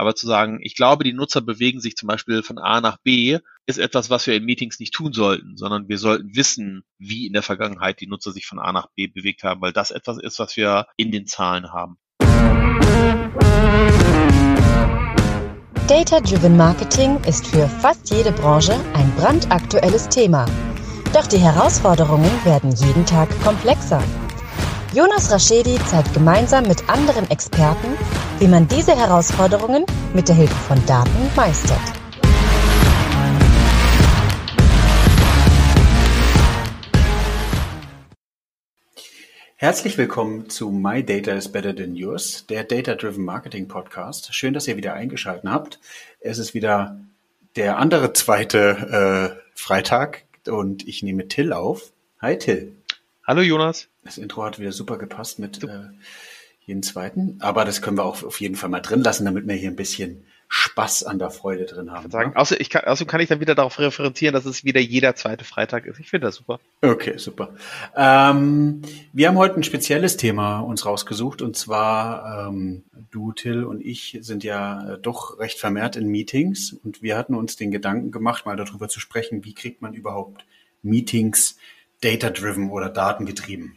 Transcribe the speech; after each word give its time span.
Aber 0.00 0.14
zu 0.14 0.26
sagen, 0.26 0.60
ich 0.62 0.76
glaube, 0.76 1.04
die 1.04 1.12
Nutzer 1.12 1.42
bewegen 1.42 1.78
sich 1.78 1.94
zum 1.94 2.06
Beispiel 2.06 2.42
von 2.42 2.56
A 2.56 2.80
nach 2.80 2.96
B, 3.02 3.38
ist 3.66 3.78
etwas, 3.78 4.08
was 4.08 4.26
wir 4.26 4.34
in 4.34 4.46
Meetings 4.46 4.80
nicht 4.80 4.94
tun 4.94 5.12
sollten, 5.12 5.58
sondern 5.58 5.90
wir 5.90 5.98
sollten 5.98 6.34
wissen, 6.34 6.84
wie 6.96 7.26
in 7.26 7.34
der 7.34 7.42
Vergangenheit 7.42 8.00
die 8.00 8.06
Nutzer 8.06 8.32
sich 8.32 8.46
von 8.46 8.58
A 8.58 8.72
nach 8.72 8.86
B 8.96 9.08
bewegt 9.08 9.42
haben, 9.42 9.60
weil 9.60 9.74
das 9.74 9.90
etwas 9.90 10.16
ist, 10.16 10.38
was 10.38 10.56
wir 10.56 10.86
in 10.96 11.12
den 11.12 11.26
Zahlen 11.26 11.70
haben. 11.70 11.98
Data-Driven 15.86 16.56
Marketing 16.56 17.18
ist 17.28 17.46
für 17.46 17.68
fast 17.68 18.08
jede 18.08 18.32
Branche 18.32 18.72
ein 18.94 19.12
brandaktuelles 19.16 20.08
Thema. 20.08 20.46
Doch 21.12 21.26
die 21.26 21.36
Herausforderungen 21.36 22.30
werden 22.46 22.72
jeden 22.74 23.04
Tag 23.04 23.28
komplexer. 23.42 24.02
Jonas 24.92 25.30
Raschedi 25.30 25.78
zeigt 25.86 26.14
gemeinsam 26.14 26.64
mit 26.66 26.88
anderen 26.88 27.30
Experten, 27.30 27.96
wie 28.40 28.48
man 28.48 28.66
diese 28.66 28.90
Herausforderungen 28.96 29.86
mit 30.14 30.26
der 30.26 30.34
Hilfe 30.34 30.54
von 30.66 30.84
Daten 30.84 31.30
meistert. 31.36 31.78
Herzlich 39.54 39.96
willkommen 39.96 40.50
zu 40.50 40.70
My 40.70 41.04
Data 41.04 41.34
is 41.34 41.52
Better 41.52 41.76
Than 41.76 41.94
Yours, 41.94 42.46
der 42.48 42.64
Data 42.64 42.96
Driven 42.96 43.24
Marketing 43.24 43.68
Podcast. 43.68 44.34
Schön, 44.34 44.54
dass 44.54 44.66
ihr 44.66 44.76
wieder 44.76 44.94
eingeschaltet 44.94 45.48
habt. 45.48 45.78
Es 46.18 46.38
ist 46.38 46.52
wieder 46.52 46.98
der 47.54 47.78
andere 47.78 48.12
zweite 48.12 49.38
äh, 49.38 49.50
Freitag 49.54 50.24
und 50.48 50.88
ich 50.88 51.04
nehme 51.04 51.28
Till 51.28 51.52
auf. 51.52 51.92
Hi 52.20 52.36
Till. 52.36 52.72
Hallo 53.24 53.42
Jonas. 53.42 53.89
Das 54.02 54.18
Intro 54.18 54.44
hat 54.44 54.58
wieder 54.58 54.72
super 54.72 54.98
gepasst 54.98 55.38
mit 55.38 55.62
äh, 55.64 55.88
jeden 56.64 56.82
zweiten, 56.82 57.36
aber 57.40 57.64
das 57.64 57.82
können 57.82 57.98
wir 57.98 58.04
auch 58.04 58.22
auf 58.22 58.40
jeden 58.40 58.56
Fall 58.56 58.70
mal 58.70 58.80
drin 58.80 59.02
lassen, 59.02 59.24
damit 59.24 59.46
wir 59.46 59.54
hier 59.54 59.70
ein 59.70 59.76
bisschen 59.76 60.24
Spaß 60.52 61.04
an 61.04 61.20
der 61.20 61.30
Freude 61.30 61.64
drin 61.64 61.92
haben. 61.92 62.10
Sagen, 62.10 62.34
außer 62.34 62.60
ich 62.60 62.70
kann, 62.70 62.82
außerdem 62.84 63.08
kann 63.08 63.20
ich 63.20 63.28
dann 63.28 63.38
wieder 63.38 63.54
darauf 63.54 63.78
referenzieren, 63.78 64.34
dass 64.34 64.46
es 64.46 64.64
wieder 64.64 64.80
jeder 64.80 65.14
zweite 65.14 65.44
Freitag 65.44 65.86
ist. 65.86 66.00
Ich 66.00 66.10
finde 66.10 66.26
das 66.26 66.34
super. 66.34 66.58
Okay, 66.82 67.18
super. 67.18 67.54
Ähm, 67.96 68.82
wir 69.12 69.28
haben 69.28 69.38
heute 69.38 69.54
ein 69.56 69.62
spezielles 69.62 70.16
Thema 70.16 70.58
uns 70.58 70.84
rausgesucht 70.84 71.40
und 71.40 71.56
zwar 71.56 72.48
ähm, 72.48 72.82
du, 73.12 73.30
Till 73.30 73.62
und 73.62 73.80
ich 73.80 74.18
sind 74.22 74.42
ja 74.42 74.94
äh, 74.94 74.98
doch 74.98 75.38
recht 75.38 75.60
vermehrt 75.60 75.94
in 75.94 76.08
Meetings 76.08 76.72
und 76.72 77.00
wir 77.00 77.16
hatten 77.16 77.36
uns 77.36 77.54
den 77.54 77.70
Gedanken 77.70 78.10
gemacht, 78.10 78.44
mal 78.44 78.56
darüber 78.56 78.88
zu 78.88 78.98
sprechen, 78.98 79.44
wie 79.44 79.54
kriegt 79.54 79.82
man 79.82 79.94
überhaupt 79.94 80.44
Meetings 80.82 81.58
data-driven 82.00 82.70
oder 82.70 82.88
datengetrieben. 82.88 83.76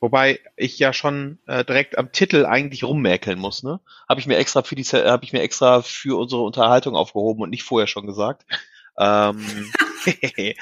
Wobei 0.00 0.40
ich 0.56 0.78
ja 0.78 0.92
schon 0.92 1.38
äh, 1.46 1.64
direkt 1.64 1.96
am 1.96 2.12
Titel 2.12 2.44
eigentlich 2.44 2.84
rummäkeln 2.84 3.38
muss, 3.38 3.62
ne? 3.62 3.80
Habe 4.08 4.20
ich 4.20 4.26
mir 4.26 4.36
extra 4.36 4.62
für 4.62 4.74
die 4.74 4.84
habe 4.84 5.24
ich 5.24 5.32
mir 5.32 5.40
extra 5.40 5.80
für 5.82 6.18
unsere 6.18 6.42
Unterhaltung 6.42 6.94
aufgehoben 6.94 7.42
und 7.42 7.50
nicht 7.50 7.62
vorher 7.62 7.86
schon 7.86 8.06
gesagt. 8.06 8.44
Ähm, 8.98 9.72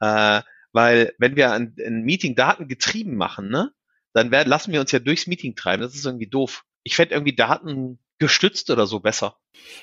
äh, 0.00 0.42
weil 0.72 1.14
wenn 1.18 1.36
wir 1.36 1.52
ein, 1.52 1.76
ein 1.84 2.02
Meeting 2.02 2.34
Daten 2.34 2.66
getrieben 2.66 3.16
machen, 3.16 3.50
ne, 3.50 3.72
dann 4.14 4.30
werden, 4.30 4.48
lassen 4.48 4.72
wir 4.72 4.80
uns 4.80 4.92
ja 4.92 4.98
durchs 4.98 5.26
Meeting 5.26 5.54
treiben. 5.54 5.82
Das 5.82 5.94
ist 5.94 6.06
irgendwie 6.06 6.28
doof. 6.28 6.64
Ich 6.82 6.96
fände 6.96 7.14
irgendwie 7.14 7.36
Daten 7.36 7.98
gestützt 8.18 8.70
oder 8.70 8.86
so 8.86 9.00
besser. 9.00 9.36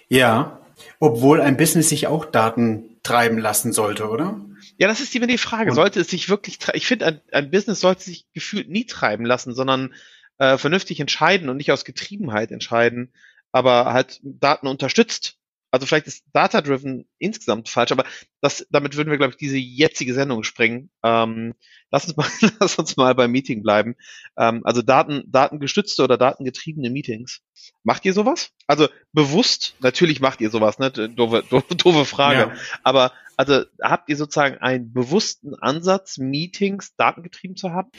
Ja, 0.09 0.59
obwohl 0.99 1.41
ein 1.41 1.57
Business 1.57 1.89
sich 1.89 2.07
auch 2.07 2.25
Daten 2.25 2.94
treiben 3.05 3.37
lassen 3.37 3.71
sollte, 3.71 4.09
oder? 4.09 4.43
Ja, 4.77 4.87
das 4.87 4.99
ist 4.99 5.15
immer 5.15 5.27
die 5.27 5.37
Frage. 5.37 5.73
Sollte 5.73 5.99
es 5.99 6.09
sich 6.09 6.27
wirklich, 6.27 6.57
ich 6.73 6.87
finde, 6.87 7.05
ein, 7.05 7.21
ein, 7.31 7.51
Business 7.51 7.79
sollte 7.79 8.03
sich 8.03 8.25
gefühlt 8.33 8.69
nie 8.69 8.85
treiben 8.85 9.25
lassen, 9.25 9.53
sondern 9.53 9.93
äh, 10.39 10.57
vernünftig 10.57 10.99
entscheiden 10.99 11.49
und 11.49 11.57
nicht 11.57 11.71
aus 11.71 11.85
Getriebenheit 11.85 12.51
entscheiden, 12.51 13.13
aber 13.51 13.93
halt 13.93 14.19
Daten 14.23 14.67
unterstützt. 14.67 15.37
Also 15.71 15.85
vielleicht 15.85 16.07
ist 16.07 16.25
Data-Driven 16.33 17.05
insgesamt 17.19 17.69
falsch, 17.69 17.91
aber 17.91 18.05
das, 18.41 18.65
damit 18.69 18.95
würden 18.95 19.11
wir, 19.11 19.17
glaube 19.17 19.31
ich, 19.31 19.37
diese 19.37 19.57
jetzige 19.57 20.13
Sendung 20.13 20.43
springen. 20.43 20.89
Ähm, 21.03 21.53
lass, 21.91 22.07
uns 22.07 22.17
mal, 22.17 22.27
lass 22.59 22.79
uns 22.79 22.97
mal 22.97 23.13
beim 23.13 23.31
Meeting 23.31 23.61
bleiben. 23.61 23.95
Ähm, 24.37 24.61
also 24.63 24.81
Daten, 24.81 25.23
datengestützte 25.27 26.03
oder 26.03 26.17
datengetriebene 26.17 26.89
Meetings. 26.89 27.41
Macht 27.83 28.05
ihr 28.05 28.13
sowas? 28.13 28.51
Also 28.67 28.87
bewusst, 29.13 29.75
natürlich 29.79 30.21
macht 30.21 30.41
ihr 30.41 30.49
sowas, 30.49 30.79
ne? 30.79 30.91
Doofe, 30.91 31.43
doofe, 31.49 31.75
doofe 31.75 32.05
Frage. 32.05 32.39
Ja. 32.39 32.51
Aber 32.83 33.11
also 33.37 33.63
habt 33.81 34.09
ihr 34.09 34.15
sozusagen 34.15 34.57
einen 34.59 34.93
bewussten 34.93 35.55
Ansatz, 35.55 36.17
Meetings 36.17 36.95
datengetrieben 36.95 37.57
zu 37.57 37.71
haben? 37.71 37.89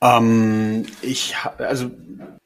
Ähm, 0.00 0.86
ich 1.02 1.34
also 1.58 1.90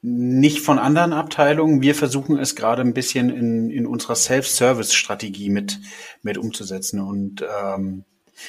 nicht 0.01 0.59
von 0.59 0.77
anderen 0.77 1.13
Abteilungen. 1.13 1.81
Wir 1.81 1.95
versuchen 1.95 2.37
es 2.37 2.55
gerade 2.55 2.81
ein 2.81 2.93
bisschen 2.93 3.29
in, 3.29 3.69
in 3.69 3.85
unserer 3.85 4.15
Self-Service-Strategie 4.15 5.49
mit 5.49 5.79
mit 6.21 6.37
umzusetzen 6.37 6.99
und 6.99 7.43
ähm, 7.43 8.03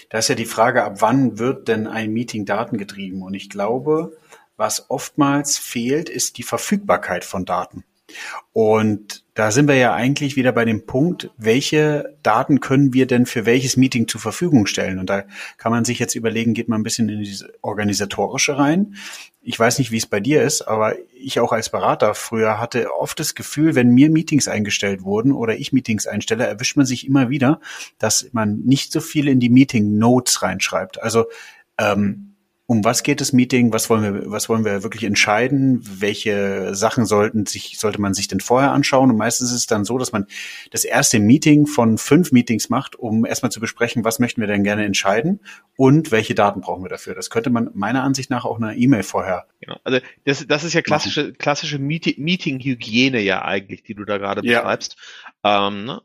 da 0.09 0.19
ist 0.19 0.29
ja 0.29 0.35
die 0.35 0.45
Frage, 0.45 0.85
ab 0.85 0.97
wann 1.01 1.39
wird 1.39 1.69
denn 1.69 1.87
ein 1.87 2.13
Meeting 2.13 2.47
datengetrieben? 2.47 3.23
Und 3.23 3.35
ich 3.35 3.51
glaube, 3.51 4.17
was 4.57 4.91
oftmals 4.91 5.59
fehlt, 5.59 6.09
ist 6.09 6.39
die 6.39 6.43
Verfügbarkeit 6.43 7.25
von 7.25 7.45
Daten. 7.45 7.85
Und 8.53 9.25
da 9.35 9.51
sind 9.51 9.67
wir 9.67 9.75
ja 9.75 9.95
eigentlich 9.95 10.37
wieder 10.37 10.53
bei 10.53 10.65
dem 10.65 10.87
Punkt, 10.87 11.31
welche 11.37 12.17
Daten 12.23 12.61
können 12.61 12.93
wir 12.93 13.07
denn 13.07 13.27
für 13.27 13.47
welches 13.47 13.77
Meeting 13.77 14.07
zur 14.07 14.21
Verfügung 14.21 14.67
stellen? 14.67 14.99
Und 14.99 15.11
da 15.11 15.25
kann 15.59 15.73
man 15.73 15.85
sich 15.85 15.99
jetzt 15.99 16.15
überlegen, 16.15 16.55
geht 16.55 16.69
man 16.69 16.81
ein 16.81 16.85
bisschen 16.85 17.09
in 17.09 17.19
diese 17.19 17.53
organisatorische 17.61 18.57
rein. 18.57 18.95
Ich 19.43 19.59
weiß 19.59 19.79
nicht, 19.79 19.91
wie 19.91 19.97
es 19.97 20.07
bei 20.07 20.21
dir 20.21 20.43
ist, 20.43 20.63
aber 20.63 20.95
ich 21.13 21.41
auch 21.41 21.53
als 21.53 21.69
Berater 21.69 22.15
früher 22.15 22.61
hatte 22.61 22.93
oft 22.93 23.19
das 23.19 23.35
Gefühl, 23.35 23.75
wenn 23.75 23.91
mir 23.91 24.09
Meetings 24.09 24.47
eingestellt 24.49 25.03
wurden 25.03 25.33
oder 25.33 25.57
ich 25.57 25.73
Meetings 25.73 26.07
einstelle, 26.07 26.47
erwischt 26.47 26.77
man 26.77 26.87
sich 26.87 27.07
immer 27.07 27.29
wieder, 27.29 27.61
dass 27.99 28.29
man 28.33 28.61
nicht 28.61 28.93
so 28.93 29.01
viel 29.01 29.29
in 29.29 29.41
die 29.41 29.51
Meeting 29.51 29.99
Notes 29.99 30.43
reinschreibt. 30.43 31.03
Also 31.03 31.27
ähm, 31.77 32.34
um 32.67 32.83
was 32.83 33.03
geht 33.03 33.21
das 33.21 33.33
Meeting? 33.35 33.73
Was 33.75 33.91
wollen 33.91 34.03
wir, 34.03 34.31
was 34.31 34.49
wollen 34.49 34.65
wir 34.65 34.83
wirklich 34.83 35.05
entscheiden? 35.05 35.81
Welche 35.83 36.75
Sachen 36.75 37.05
sollten 37.05 37.45
sich, 37.45 37.79
sollte 37.79 38.01
man 38.01 38.15
sich 38.15 38.27
denn 38.27 38.41
vorher 38.41 38.73
anschauen? 38.73 39.11
Und 39.11 39.19
meistens 39.19 39.51
ist 39.51 39.57
es 39.57 39.67
dann 39.67 39.85
so, 39.85 39.99
dass 39.99 40.13
man 40.13 40.27
das 40.71 40.85
erste 40.85 41.19
Meeting 41.19 41.67
von 41.67 41.99
fünf 41.99 42.33
Meetings 42.33 42.71
macht, 42.71 42.97
um 42.97 43.27
erstmal 43.27 43.53
zu 43.53 43.61
besprechen, 43.61 44.05
was 44.05 44.19
möchten 44.19 44.41
wir 44.41 44.49
denn 44.49 44.65
gerne 44.65 44.85
entscheiden 44.87 45.41
und 45.77 46.11
welche 46.11 46.35
Daten 46.35 46.63
brauchen 46.63 46.83
wir 46.83 46.89
dafür. 46.89 47.15
Das 47.15 47.29
könnte 47.29 47.51
man 47.51 47.71
meiner 47.75 48.03
Ansicht 48.03 48.31
nach 48.31 48.47
auch 48.47 48.59
eine 48.59 48.75
E-Mail 48.75 49.03
vorher. 49.03 49.47
Genau. 49.61 49.79
Also 49.85 49.99
das, 50.25 50.47
das 50.47 50.65
ist 50.65 50.73
ja 50.73 50.81
klassische, 50.81 51.35
klassische 51.35 51.79
Meeting-Hygiene 51.79 53.21
ja 53.21 53.45
eigentlich, 53.45 53.83
die 53.83 53.95
du 53.95 54.07
da 54.07 54.17
gerade 54.17 54.41
beschreibst. 54.41 54.97
Ja. 55.45 55.69
Ähm, 55.69 55.85
ne? 55.85 56.01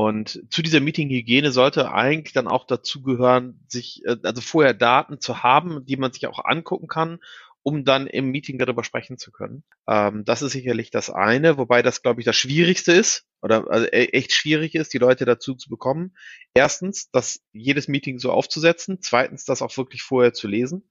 Und 0.00 0.42
zu 0.48 0.62
dieser 0.62 0.80
Meeting-Hygiene 0.80 1.52
sollte 1.52 1.92
eigentlich 1.92 2.32
dann 2.32 2.48
auch 2.48 2.66
dazu 2.66 3.02
gehören, 3.02 3.60
sich, 3.68 4.02
äh, 4.06 4.16
also 4.22 4.40
vorher 4.40 4.72
Daten 4.72 5.20
zu 5.20 5.42
haben, 5.42 5.84
die 5.84 5.98
man 5.98 6.10
sich 6.10 6.26
auch 6.26 6.42
angucken 6.42 6.88
kann, 6.88 7.18
um 7.62 7.84
dann 7.84 8.06
im 8.06 8.30
Meeting 8.30 8.58
darüber 8.58 8.82
sprechen 8.82 9.18
zu 9.18 9.30
können. 9.30 9.62
Ähm, 9.86 10.24
das 10.24 10.40
ist 10.40 10.52
sicherlich 10.52 10.90
das 10.90 11.10
eine, 11.10 11.58
wobei 11.58 11.82
das, 11.82 12.00
glaube 12.00 12.22
ich, 12.22 12.24
das 12.24 12.36
Schwierigste 12.36 12.92
ist 12.92 13.26
oder 13.42 13.70
also 13.70 13.84
e-, 13.88 14.08
echt 14.12 14.32
schwierig 14.32 14.74
ist, 14.74 14.94
die 14.94 14.98
Leute 14.98 15.26
dazu 15.26 15.54
zu 15.54 15.68
bekommen. 15.68 16.16
Erstens, 16.54 17.10
das 17.10 17.42
jedes 17.52 17.86
Meeting 17.86 18.18
so 18.18 18.32
aufzusetzen. 18.32 19.02
Zweitens, 19.02 19.44
das 19.44 19.60
auch 19.60 19.76
wirklich 19.76 20.02
vorher 20.02 20.32
zu 20.32 20.48
lesen. 20.48 20.88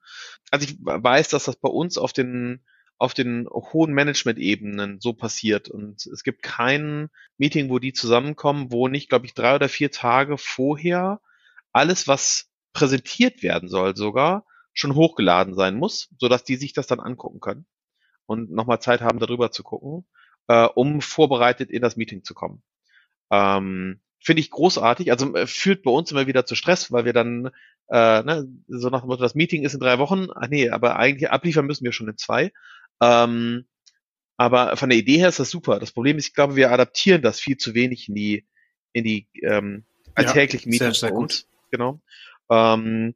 Also 0.52 0.68
ich 0.68 0.78
weiß, 0.80 1.30
dass 1.30 1.46
das 1.46 1.56
bei 1.56 1.70
uns 1.70 1.98
auf 1.98 2.14
den 2.14 2.64
auf 3.00 3.14
den 3.14 3.48
hohen 3.50 3.94
Management-Ebenen 3.94 5.00
so 5.00 5.14
passiert. 5.14 5.70
Und 5.70 6.06
es 6.06 6.24
gibt 6.24 6.44
kein 6.44 7.10
Meeting, 7.38 7.70
wo 7.70 7.80
die 7.80 7.94
zusammenkommen, 7.94 8.72
wo 8.72 8.90
nicht, 8.90 9.10
glaube 9.10 9.26
ich, 9.26 9.34
drei 9.34 9.56
oder 9.56 9.70
vier 9.70 9.90
Tage 9.90 10.38
vorher 10.38 11.22
alles, 11.72 12.08
was 12.08 12.50
präsentiert 12.74 13.42
werden 13.42 13.70
soll, 13.70 13.96
sogar 13.96 14.46
schon 14.74 14.96
hochgeladen 14.96 15.56
sein 15.56 15.76
muss, 15.76 16.10
sodass 16.20 16.44
die 16.44 16.58
sich 16.58 16.74
das 16.74 16.88
dann 16.88 17.00
angucken 17.00 17.40
können 17.40 17.66
und 18.26 18.52
nochmal 18.52 18.82
Zeit 18.82 19.02
haben, 19.02 19.20
darüber 19.20 19.52
zu 19.52 19.64
gucken, 19.64 20.06
äh, 20.48 20.66
um 20.66 21.02
vorbereitet 21.02 21.72
in 21.72 21.82
das 21.82 21.96
Meeting 21.96 22.24
zu 22.24 22.34
kommen. 22.34 22.62
Ähm, 23.32 24.02
Finde 24.22 24.42
ich 24.42 24.52
großartig. 24.52 25.12
Also 25.12 25.34
äh, 25.36 25.48
führt 25.48 25.84
bei 25.84 25.92
uns 25.92 26.12
immer 26.12 26.28
wieder 26.28 26.46
zu 26.46 26.56
Stress, 26.56 26.92
weil 26.92 27.06
wir 27.06 27.14
dann 27.14 27.50
äh, 27.88 28.24
ne, 28.24 28.48
so 28.68 28.90
nach 28.90 29.02
dem 29.02 29.08
Motto, 29.08 29.22
das 29.22 29.36
Meeting 29.36 29.64
ist 29.64 29.74
in 29.74 29.80
drei 29.80 29.98
Wochen. 30.00 30.28
Ach 30.36 30.50
nee, 30.50 30.70
aber 30.70 30.98
eigentlich 30.98 31.32
abliefern 31.32 31.66
müssen 31.66 31.86
wir 31.86 31.94
schon 31.94 32.10
in 32.10 32.18
zwei. 32.18 32.52
Ähm, 33.02 33.66
aber 34.38 34.78
von 34.78 34.90
der 34.90 34.98
Idee 34.98 35.18
her 35.18 35.30
ist 35.30 35.40
das 35.40 35.50
super. 35.50 35.80
Das 35.80 35.92
Problem 35.92 36.18
ist, 36.18 36.28
ich 36.28 36.34
glaube, 36.34 36.56
wir 36.56 36.72
adaptieren 36.72 37.22
das 37.22 37.40
viel 37.40 37.58
zu 37.58 37.74
wenig 37.74 38.08
in 38.08 38.16
die, 38.16 38.48
in 38.94 39.04
die 39.04 39.28
ähm, 39.44 39.86
alltäglichen 40.16 40.72
ja, 40.72 40.76
Meetings 40.76 41.00
sehr, 41.00 41.10
sehr 41.10 41.18
gut. 41.18 41.46
Genau. 41.72 42.02
Ähm, 42.50 43.16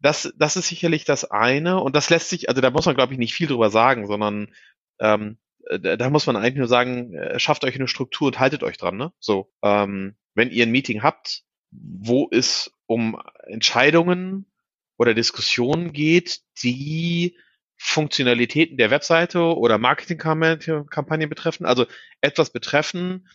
das, 0.00 0.32
das 0.36 0.56
ist 0.56 0.68
sicherlich 0.68 1.04
das 1.04 1.24
eine 1.24 1.80
und 1.80 1.96
das 1.96 2.10
lässt 2.10 2.28
sich, 2.28 2.48
also 2.48 2.60
da 2.60 2.70
muss 2.70 2.86
man, 2.86 2.94
glaube 2.94 3.12
ich, 3.12 3.18
nicht 3.18 3.34
viel 3.34 3.48
drüber 3.48 3.70
sagen, 3.70 4.06
sondern 4.06 4.54
ähm, 5.00 5.38
da, 5.68 5.96
da 5.96 6.10
muss 6.10 6.26
man 6.26 6.36
eigentlich 6.36 6.56
nur 6.56 6.68
sagen, 6.68 7.14
äh, 7.14 7.38
schafft 7.38 7.64
euch 7.64 7.74
eine 7.74 7.88
Struktur 7.88 8.28
und 8.28 8.38
haltet 8.38 8.62
euch 8.62 8.76
dran. 8.76 8.96
Ne? 8.96 9.12
So, 9.18 9.50
ähm, 9.62 10.16
wenn 10.34 10.50
ihr 10.50 10.64
ein 10.64 10.70
Meeting 10.70 11.02
habt, 11.02 11.44
wo 11.70 12.28
es 12.30 12.72
um 12.86 13.20
Entscheidungen 13.44 14.46
oder 14.96 15.14
Diskussionen 15.14 15.92
geht, 15.92 16.40
die 16.62 17.36
Funktionalitäten 17.76 18.76
der 18.76 18.90
Webseite 18.90 19.40
oder 19.40 19.78
Marketingkampagne 19.78 21.28
betreffen, 21.28 21.66
also 21.66 21.86
etwas 22.20 22.50
betreffen, 22.50 23.28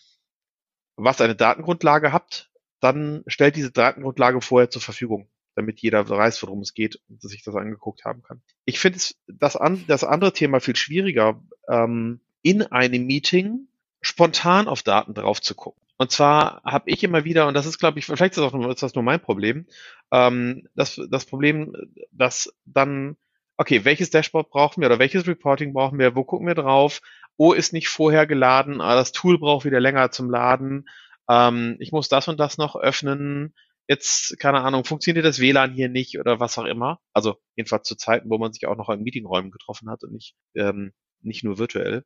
was 0.96 1.22
eine 1.22 1.36
Datengrundlage 1.36 2.12
habt, 2.12 2.52
dann 2.80 3.24
stellt 3.28 3.56
diese 3.56 3.72
Datengrundlage 3.72 4.42
vorher 4.42 4.70
zur 4.70 4.82
Verfügung, 4.82 5.30
damit 5.56 5.80
jeder 5.82 6.08
weiß, 6.10 6.42
worum 6.44 6.62
es 6.62 6.74
geht 6.74 7.00
und 7.08 7.22
sich 7.22 7.44
das 7.44 7.56
angeguckt 7.56 8.06
haben 8.06 8.24
kann. 8.24 8.42
Ich 8.66 8.80
finde 8.80 9.00
das, 9.28 9.56
an, 9.56 9.84
das 9.88 10.04
andere 10.04 10.34
Thema 10.34 10.60
viel 10.60 10.76
schwieriger, 10.76 11.42
ähm, 11.70 12.22
in 12.42 12.64
einem 12.64 13.06
Meeting 13.06 13.68
spontan 14.02 14.68
auf 14.68 14.82
Daten 14.82 15.14
drauf 15.14 15.42
zu 15.42 15.54
gucken. 15.54 15.82
Und 15.98 16.12
zwar 16.12 16.64
habe 16.64 16.90
ich 16.90 17.04
immer 17.04 17.26
wieder, 17.26 17.48
und 17.48 17.54
das 17.54 17.68
ist, 17.68 17.78
glaube 17.78 18.00
ich, 18.00 18.06
vielleicht 18.08 18.34
ist 18.34 18.38
das, 18.38 18.46
auch 18.46 18.54
nur, 18.54 18.72
ist 18.72 18.82
das 18.82 18.96
nur 18.96 19.04
mein 19.04 19.20
Problem, 19.20 19.68
ähm, 20.12 20.68
das, 20.74 21.00
das 21.12 21.26
Problem, 21.26 21.76
dass 22.12 22.52
dann, 22.66 23.18
okay, 23.62 23.86
welches 23.86 24.10
Dashboard 24.10 24.50
brauchen 24.50 24.81
wir 24.81 24.88
oder 24.88 24.98
welches 24.98 25.28
Reporting 25.28 25.72
brauchen 25.72 26.00
wir, 26.00 26.16
wo 26.16 26.24
gucken 26.24 26.48
wir 26.48 26.56
drauf, 26.56 27.00
oh, 27.38 27.54
ist 27.54 27.74
nicht 27.74 27.90
vorher 27.90 28.25
geladen, 28.25 28.81
ah, 28.81 28.96
das 28.96 29.12
Tool 29.12 29.38
braucht 29.38 29.66
wieder 29.66 29.80
länger 29.80 30.10
zum 30.10 30.31
Laden, 30.31 30.90
ähm, 31.30 31.78
ich 31.80 31.92
muss 31.92 32.10
das 32.10 32.28
und 32.28 32.40
das 32.40 32.58
noch 32.58 32.75
öffnen, 32.75 33.54
jetzt, 33.88 34.40
keine 34.40 34.62
Ahnung, 34.62 34.84
funktioniert 34.84 35.25
das 35.28 35.40
WLAN 35.40 35.74
hier 35.74 35.90
nicht 35.90 36.19
oder 36.19 36.40
was 36.40 36.58
auch 36.58 36.66
immer. 36.66 37.00
Also 37.13 37.36
jedenfalls 37.56 37.88
zu 37.88 37.96
Zeiten, 37.96 38.31
wo 38.31 38.40
man 38.40 38.52
sich 38.52 38.66
auch 38.66 38.75
noch 38.75 38.90
in 38.90 39.04
Meetingräumen 39.04 39.52
getroffen 39.52 39.92
hat 39.92 40.04
und 40.04 40.13
nicht, 40.13 40.34
ähm, 40.56 40.92
nicht 41.22 41.44
nur 41.44 41.60
virtuell. 41.60 42.04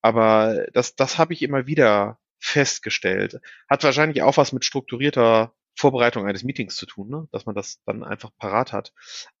Aber 0.00 0.66
das, 0.72 0.96
das 0.96 1.18
habe 1.18 1.34
ich 1.34 1.42
immer 1.42 1.66
wieder 1.66 2.18
festgestellt. 2.38 3.40
Hat 3.68 3.84
wahrscheinlich 3.84 4.22
auch 4.22 4.38
was 4.38 4.52
mit 4.52 4.64
strukturierter 4.64 5.52
Vorbereitung 5.76 6.26
eines 6.26 6.44
Meetings 6.44 6.76
zu 6.76 6.86
tun, 6.86 7.08
ne? 7.08 7.28
dass 7.32 7.46
man 7.46 7.54
das 7.54 7.80
dann 7.84 8.04
einfach 8.04 8.30
parat 8.38 8.72
hat. 8.72 8.92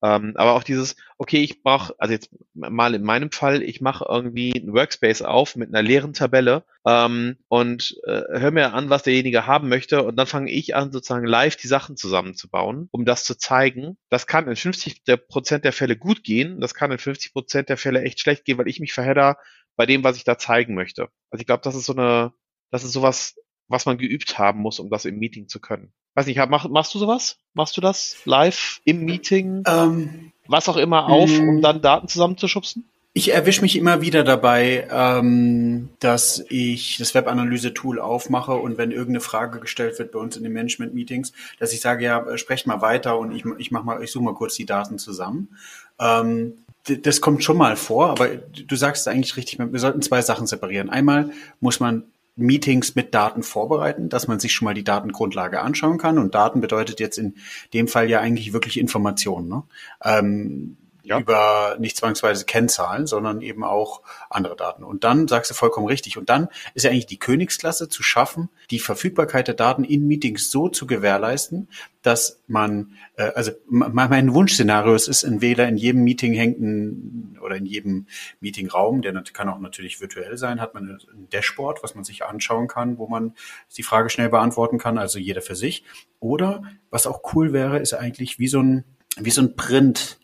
Ähm, 0.02 0.32
aber 0.36 0.54
auch 0.54 0.64
dieses, 0.64 0.96
okay, 1.16 1.38
ich 1.38 1.62
brauche, 1.62 1.94
also 1.98 2.12
jetzt 2.12 2.30
mal 2.54 2.94
in 2.94 3.04
meinem 3.04 3.30
Fall, 3.30 3.62
ich 3.62 3.80
mache 3.80 4.06
irgendwie 4.08 4.52
ein 4.52 4.72
Workspace 4.72 5.22
auf 5.22 5.56
mit 5.56 5.68
einer 5.68 5.82
leeren 5.82 6.12
Tabelle 6.12 6.64
ähm, 6.86 7.36
und 7.48 7.96
äh, 8.04 8.22
höre 8.40 8.50
mir 8.50 8.74
an, 8.74 8.90
was 8.90 9.04
derjenige 9.04 9.46
haben 9.46 9.68
möchte 9.68 10.02
und 10.02 10.16
dann 10.16 10.26
fange 10.26 10.50
ich 10.50 10.74
an, 10.74 10.92
sozusagen 10.92 11.26
live 11.26 11.56
die 11.56 11.68
Sachen 11.68 11.96
zusammenzubauen, 11.96 12.88
um 12.90 13.04
das 13.04 13.24
zu 13.24 13.36
zeigen. 13.36 13.96
Das 14.10 14.26
kann 14.26 14.48
in 14.48 14.56
50 14.56 15.02
Prozent 15.28 15.64
der 15.64 15.72
Fälle 15.72 15.96
gut 15.96 16.24
gehen, 16.24 16.60
das 16.60 16.74
kann 16.74 16.90
in 16.90 16.98
50 16.98 17.32
Prozent 17.32 17.68
der 17.68 17.76
Fälle 17.76 18.02
echt 18.02 18.20
schlecht 18.20 18.44
gehen, 18.44 18.58
weil 18.58 18.68
ich 18.68 18.80
mich 18.80 18.92
verhedder 18.92 19.38
bei 19.76 19.86
dem, 19.86 20.04
was 20.04 20.16
ich 20.16 20.24
da 20.24 20.38
zeigen 20.38 20.74
möchte. 20.74 21.08
Also 21.30 21.40
ich 21.40 21.46
glaube, 21.46 21.62
das 21.62 21.74
ist 21.74 21.86
so 21.86 21.94
eine, 21.94 22.32
das 22.70 22.84
ist 22.84 22.92
sowas, 22.92 23.36
was 23.68 23.86
man 23.86 23.98
geübt 23.98 24.38
haben 24.38 24.60
muss, 24.60 24.80
um 24.80 24.90
das 24.90 25.04
im 25.04 25.18
Meeting 25.18 25.48
zu 25.48 25.60
können. 25.60 25.92
Weiß 26.14 26.26
nicht, 26.26 26.40
mach, 26.48 26.68
machst 26.68 26.94
du 26.94 26.98
sowas? 26.98 27.38
Machst 27.54 27.76
du 27.76 27.80
das 27.80 28.16
live 28.24 28.80
im 28.84 29.04
Meeting? 29.04 29.64
Ähm, 29.66 30.32
was 30.46 30.68
auch 30.68 30.76
immer 30.76 31.08
auf, 31.08 31.30
um 31.30 31.56
mm. 31.56 31.62
dann 31.62 31.82
Daten 31.82 32.06
zusammenzuschubsen? 32.06 32.84
Ich 33.16 33.32
erwische 33.32 33.62
mich 33.62 33.76
immer 33.76 34.00
wieder 34.00 34.24
dabei, 34.24 34.88
ähm, 34.90 35.88
dass 36.00 36.44
ich 36.48 36.98
das 36.98 37.14
Webanalyse-Tool 37.14 38.00
aufmache 38.00 38.54
und 38.54 38.76
wenn 38.76 38.90
irgendeine 38.90 39.20
Frage 39.20 39.60
gestellt 39.60 39.98
wird 40.00 40.12
bei 40.12 40.18
uns 40.18 40.36
in 40.36 40.42
den 40.42 40.52
Management-Meetings, 40.52 41.32
dass 41.60 41.72
ich 41.72 41.80
sage, 41.80 42.04
ja, 42.04 42.36
sprecht 42.38 42.66
mal 42.66 42.80
weiter 42.80 43.18
und 43.18 43.30
ich, 43.30 43.44
ich 43.58 43.70
mach 43.70 43.84
mal, 43.84 44.02
ich 44.02 44.10
suche 44.10 44.24
mal 44.24 44.34
kurz 44.34 44.56
die 44.56 44.66
Daten 44.66 44.98
zusammen. 44.98 45.56
Ähm, 46.00 46.54
das 46.86 47.20
kommt 47.20 47.42
schon 47.42 47.56
mal 47.56 47.76
vor, 47.76 48.10
aber 48.10 48.28
du 48.28 48.76
sagst 48.76 49.08
eigentlich 49.08 49.36
richtig, 49.36 49.58
wir 49.58 49.80
sollten 49.80 50.02
zwei 50.02 50.20
Sachen 50.20 50.46
separieren. 50.46 50.90
Einmal 50.90 51.30
muss 51.60 51.80
man 51.80 52.02
Meetings 52.36 52.94
mit 52.94 53.14
Daten 53.14 53.42
vorbereiten, 53.42 54.08
dass 54.08 54.26
man 54.26 54.40
sich 54.40 54.52
schon 54.52 54.66
mal 54.66 54.74
die 54.74 54.84
Datengrundlage 54.84 55.60
anschauen 55.60 55.98
kann. 55.98 56.18
Und 56.18 56.34
Daten 56.34 56.60
bedeutet 56.60 57.00
jetzt 57.00 57.18
in 57.18 57.34
dem 57.72 57.88
Fall 57.88 58.10
ja 58.10 58.20
eigentlich 58.20 58.52
wirklich 58.52 58.78
Informationen. 58.78 59.48
Ne? 59.48 59.62
Ähm, 60.02 60.76
ja. 61.04 61.20
über 61.20 61.76
nicht 61.78 61.96
zwangsweise 61.96 62.44
Kennzahlen, 62.46 63.06
sondern 63.06 63.40
eben 63.42 63.62
auch 63.62 64.02
andere 64.30 64.56
Daten. 64.56 64.82
Und 64.82 65.04
dann 65.04 65.28
sagst 65.28 65.50
du 65.50 65.54
vollkommen 65.54 65.86
richtig. 65.86 66.18
Und 66.18 66.28
dann 66.30 66.48
ist 66.74 66.82
ja 66.82 66.90
eigentlich 66.90 67.06
die 67.06 67.18
Königsklasse 67.18 67.88
zu 67.88 68.02
schaffen, 68.02 68.48
die 68.70 68.78
Verfügbarkeit 68.78 69.46
der 69.46 69.54
Daten 69.54 69.84
in 69.84 70.06
Meetings 70.06 70.50
so 70.50 70.68
zu 70.68 70.86
gewährleisten, 70.86 71.68
dass 72.02 72.42
man, 72.46 72.94
äh, 73.16 73.30
also 73.34 73.52
mein 73.68 74.34
Wunschszenario 74.34 74.94
ist 74.94 75.24
ein 75.24 75.40
Wähler 75.40 75.68
in 75.68 75.76
jedem 75.76 76.04
Meeting 76.04 76.32
hängt 76.32 76.60
ein, 76.60 77.38
oder 77.42 77.56
in 77.56 77.66
jedem 77.66 78.06
Meetingraum, 78.40 79.02
der 79.02 79.12
kann 79.32 79.48
auch 79.48 79.58
natürlich 79.58 80.00
virtuell 80.00 80.36
sein, 80.36 80.60
hat 80.60 80.74
man 80.74 80.98
ein 81.12 81.28
Dashboard, 81.30 81.82
was 81.82 81.94
man 81.94 82.04
sich 82.04 82.24
anschauen 82.24 82.68
kann, 82.68 82.98
wo 82.98 83.06
man 83.06 83.34
die 83.76 83.82
Frage 83.82 84.10
schnell 84.10 84.30
beantworten 84.30 84.78
kann, 84.78 84.98
also 84.98 85.18
jeder 85.18 85.42
für 85.42 85.54
sich. 85.54 85.84
Oder 86.20 86.62
was 86.90 87.06
auch 87.06 87.34
cool 87.34 87.52
wäre, 87.52 87.78
ist 87.78 87.92
eigentlich 87.92 88.38
wie 88.38 88.48
so 88.48 88.60
ein 88.60 88.84
wie 89.16 89.30
so 89.30 89.42
ein 89.42 89.54
Print 89.54 90.18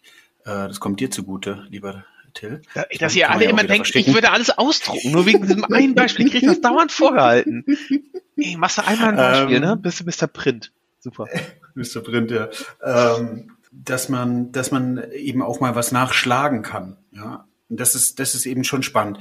das 0.44 0.80
kommt 0.80 1.00
dir 1.00 1.10
zugute, 1.10 1.66
lieber 1.68 2.04
Till. 2.34 2.62
Ja, 2.74 2.84
dass 2.98 3.16
ihr 3.16 3.30
alle 3.30 3.44
immer 3.44 3.64
denkt, 3.64 3.94
ich 3.94 4.14
würde 4.14 4.30
alles 4.30 4.50
ausdrucken, 4.50 5.10
nur 5.10 5.26
wegen 5.26 5.42
diesem 5.42 5.64
einen 5.64 5.94
Beispiel. 5.94 6.26
Ich 6.26 6.32
kriege 6.32 6.46
das 6.46 6.60
dauernd 6.60 6.92
vorgehalten. 6.92 7.64
Ey, 8.36 8.56
machst 8.56 8.78
du 8.78 8.86
einmal 8.86 9.10
ein 9.10 9.16
Beispiel, 9.16 9.56
ähm, 9.56 9.62
ne? 9.62 9.76
Bist 9.76 10.00
du 10.00 10.04
Mr. 10.04 10.26
Print. 10.26 10.72
Super. 10.98 11.26
Mr. 11.74 12.00
Print, 12.00 12.30
ja. 12.30 12.48
Ähm, 12.82 13.52
dass 13.72 14.08
man, 14.08 14.52
dass 14.52 14.70
man 14.70 15.10
eben 15.12 15.42
auch 15.42 15.60
mal 15.60 15.74
was 15.74 15.92
nachschlagen 15.92 16.62
kann. 16.62 16.96
Ja, 17.12 17.46
und 17.68 17.78
das 17.80 17.94
ist, 17.94 18.18
das 18.18 18.34
ist 18.34 18.46
eben 18.46 18.64
schon 18.64 18.82
spannend. 18.82 19.18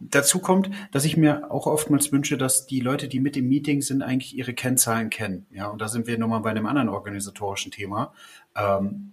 Dazu 0.00 0.38
kommt, 0.38 0.70
dass 0.92 1.04
ich 1.04 1.16
mir 1.16 1.50
auch 1.50 1.66
oftmals 1.66 2.12
wünsche, 2.12 2.38
dass 2.38 2.66
die 2.66 2.80
Leute, 2.80 3.08
die 3.08 3.18
mit 3.18 3.36
im 3.36 3.48
Meeting 3.48 3.82
sind, 3.82 4.02
eigentlich 4.02 4.36
ihre 4.36 4.54
Kennzahlen 4.54 5.10
kennen. 5.10 5.46
Ja, 5.50 5.66
und 5.66 5.80
da 5.80 5.88
sind 5.88 6.06
wir 6.06 6.18
nochmal 6.18 6.40
bei 6.40 6.50
einem 6.50 6.66
anderen 6.66 6.88
organisatorischen 6.88 7.72
Thema. 7.72 8.12
Ähm, 8.54 9.12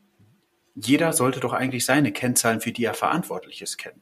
jeder 0.76 1.14
sollte 1.14 1.40
doch 1.40 1.54
eigentlich 1.54 1.86
seine 1.86 2.12
Kennzahlen, 2.12 2.62
für 2.62 2.72
die 2.72 2.84
er 2.84 2.94
verantwortlich 2.94 3.62
ist, 3.62 3.78
kennen. 3.78 4.02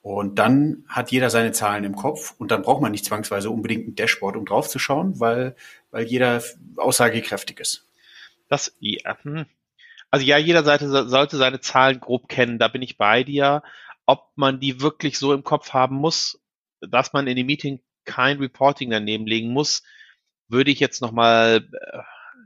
Und 0.00 0.38
dann 0.38 0.84
hat 0.88 1.10
jeder 1.10 1.28
seine 1.28 1.52
Zahlen 1.52 1.84
im 1.84 1.96
Kopf 1.96 2.34
und 2.38 2.50
dann 2.50 2.62
braucht 2.62 2.80
man 2.80 2.92
nicht 2.92 3.04
zwangsweise 3.04 3.50
unbedingt 3.50 3.88
ein 3.88 3.94
Dashboard, 3.96 4.36
um 4.36 4.46
draufzuschauen, 4.46 5.18
weil, 5.18 5.56
weil 5.90 6.06
jeder 6.06 6.42
aussagekräftig 6.76 7.58
ist. 7.60 7.88
Das, 8.48 8.74
ja, 8.78 9.18
hm. 9.22 9.44
also 10.10 10.24
ja, 10.24 10.38
jeder 10.38 10.64
Seite 10.64 10.88
sollte 10.88 11.36
seine 11.36 11.60
Zahlen 11.60 12.00
grob 12.00 12.28
kennen, 12.28 12.58
da 12.58 12.68
bin 12.68 12.80
ich 12.80 12.96
bei 12.96 13.24
dir. 13.24 13.62
Ob 14.06 14.30
man 14.36 14.60
die 14.60 14.80
wirklich 14.80 15.18
so 15.18 15.34
im 15.34 15.44
Kopf 15.44 15.74
haben 15.74 15.96
muss, 15.96 16.40
dass 16.80 17.12
man 17.12 17.26
in 17.26 17.36
dem 17.36 17.46
Meeting 17.46 17.80
kein 18.04 18.38
Reporting 18.38 18.90
daneben 18.90 19.26
legen 19.26 19.52
muss, 19.52 19.82
würde 20.48 20.70
ich 20.70 20.80
jetzt 20.80 21.02
nochmal, 21.02 21.68
äh, 21.72 21.98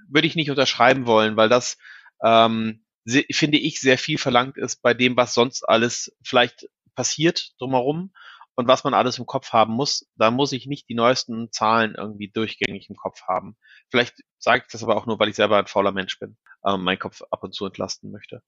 würde 0.09 0.27
ich 0.27 0.35
nicht 0.35 0.51
unterschreiben 0.51 1.07
wollen, 1.07 1.37
weil 1.37 1.49
das 1.49 1.79
ähm, 2.25 2.82
finde 3.31 3.59
ich, 3.59 3.81
sehr 3.81 3.99
viel 3.99 4.19
verlangt 4.19 4.57
ist 4.57 4.83
bei 4.83 4.95
dem, 4.95 5.17
was 5.17 5.35
sonst 5.35 5.65
alles 5.65 6.15
vielleicht 6.23 6.69
passiert 6.95 7.53
drumherum 7.59 8.13
und 8.55 8.69
was 8.69 8.85
man 8.85 8.95
alles 8.95 9.19
im 9.19 9.27
Kopf 9.27 9.53
haben 9.53 9.73
muss. 9.73 10.07
Da 10.17 10.31
muss 10.31 10.53
ich 10.53 10.67
nicht 10.67 10.89
die 10.89 10.95
neuesten 10.95 11.51
Zahlen 11.53 11.95
irgendwie 11.97 12.29
durchgängig 12.29 12.89
im 12.91 12.97
Kopf 12.97 13.23
haben. 13.27 13.57
Vielleicht 13.91 14.17
sage 14.39 14.63
ich 14.65 14.73
das 14.73 14.83
aber 14.83 14.97
auch 14.97 15.07
nur, 15.07 15.19
weil 15.19 15.29
ich 15.29 15.37
selber 15.37 15.59
ein 15.59 15.67
fauler 15.67 15.93
Mensch 15.93 16.19
bin, 16.19 16.37
ähm, 16.67 16.85
meinen 16.85 16.99
Kopf 16.99 17.23
ab 17.31 17.43
und 17.43 17.55
zu 17.55 17.67
entlasten 17.67 18.11
möchte. 18.11 18.43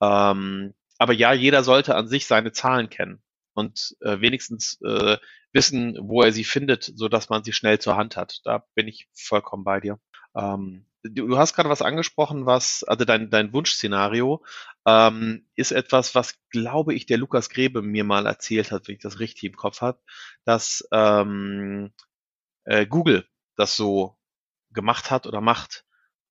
Ähm, 0.00 0.74
aber 0.98 1.12
ja, 1.12 1.32
jeder 1.32 1.62
sollte 1.64 1.94
an 1.94 2.08
sich 2.08 2.26
seine 2.26 2.52
Zahlen 2.52 2.90
kennen 2.90 3.22
und 3.54 3.96
äh, 4.00 4.20
wenigstens 4.20 4.80
äh, 4.82 5.18
wissen, 5.52 5.98
wo 6.00 6.22
er 6.22 6.32
sie 6.32 6.44
findet, 6.44 6.84
so 6.84 7.08
dass 7.08 7.28
man 7.28 7.44
sie 7.44 7.52
schnell 7.52 7.78
zur 7.78 7.96
Hand 7.96 8.16
hat. 8.16 8.40
Da 8.44 8.64
bin 8.74 8.88
ich 8.88 9.08
vollkommen 9.14 9.64
bei 9.64 9.80
dir. 9.80 9.98
Ähm, 10.38 10.84
du, 11.02 11.38
hast 11.38 11.54
gerade 11.54 11.68
was 11.68 11.82
angesprochen, 11.82 12.46
was, 12.46 12.84
also 12.84 13.04
dein, 13.04 13.30
dein 13.30 13.52
Wunschszenario 13.52 14.44
ähm, 14.86 15.46
ist 15.54 15.72
etwas, 15.72 16.14
was, 16.14 16.38
glaube 16.50 16.94
ich, 16.94 17.06
der 17.06 17.18
Lukas 17.18 17.50
Grebe 17.50 17.82
mir 17.82 18.04
mal 18.04 18.26
erzählt 18.26 18.70
hat, 18.70 18.88
wenn 18.88 18.94
ich 18.96 19.02
das 19.02 19.20
richtig 19.20 19.44
im 19.44 19.56
Kopf 19.56 19.80
habe, 19.80 20.00
dass 20.44 20.88
ähm, 20.92 21.92
äh, 22.64 22.86
Google 22.86 23.26
das 23.56 23.76
so 23.76 24.16
gemacht 24.70 25.10
hat 25.10 25.26
oder 25.26 25.40
macht, 25.40 25.84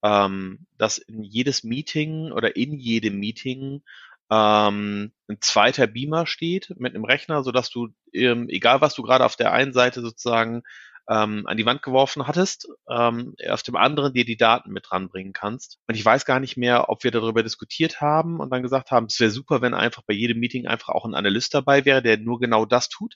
ähm, 0.03 0.67
dass 0.77 0.97
in 0.97 1.23
jedes 1.23 1.63
Meeting 1.63 2.31
oder 2.31 2.55
in 2.55 2.73
jedem 2.73 3.19
Meeting 3.19 3.83
ähm, 4.29 5.11
ein 5.27 5.41
zweiter 5.41 5.87
Beamer 5.87 6.27
steht 6.27 6.73
mit 6.77 6.93
einem 6.93 7.05
Rechner, 7.05 7.43
so 7.43 7.51
dass 7.51 7.69
du, 7.69 7.89
ähm, 8.13 8.47
egal 8.49 8.81
was 8.81 8.93
du 8.93 9.03
gerade 9.03 9.25
auf 9.25 9.35
der 9.35 9.53
einen 9.53 9.73
Seite 9.73 10.01
sozusagen 10.01 10.63
ähm, 11.09 11.43
an 11.47 11.57
die 11.57 11.65
Wand 11.65 11.81
geworfen 11.81 12.27
hattest, 12.27 12.67
ähm, 12.89 13.35
auf 13.49 13.63
dem 13.63 13.75
anderen 13.75 14.13
dir 14.13 14.25
die 14.25 14.37
Daten 14.37 14.71
mit 14.71 14.91
ranbringen 14.91 15.33
kannst. 15.33 15.79
Und 15.87 15.95
ich 15.95 16.03
weiß 16.03 16.25
gar 16.25 16.39
nicht 16.39 16.57
mehr, 16.57 16.89
ob 16.89 17.03
wir 17.03 17.11
darüber 17.11 17.43
diskutiert 17.43 18.01
haben 18.01 18.39
und 18.39 18.51
dann 18.51 18.61
gesagt 18.61 18.91
haben, 18.91 19.05
es 19.05 19.19
wäre 19.19 19.31
super, 19.31 19.61
wenn 19.61 19.73
einfach 19.73 20.03
bei 20.05 20.13
jedem 20.13 20.39
Meeting 20.39 20.67
einfach 20.67 20.89
auch 20.89 21.05
ein 21.05 21.15
Analyst 21.15 21.53
dabei 21.53 21.85
wäre, 21.85 22.01
der 22.01 22.17
nur 22.17 22.39
genau 22.39 22.65
das 22.65 22.89
tut. 22.89 23.15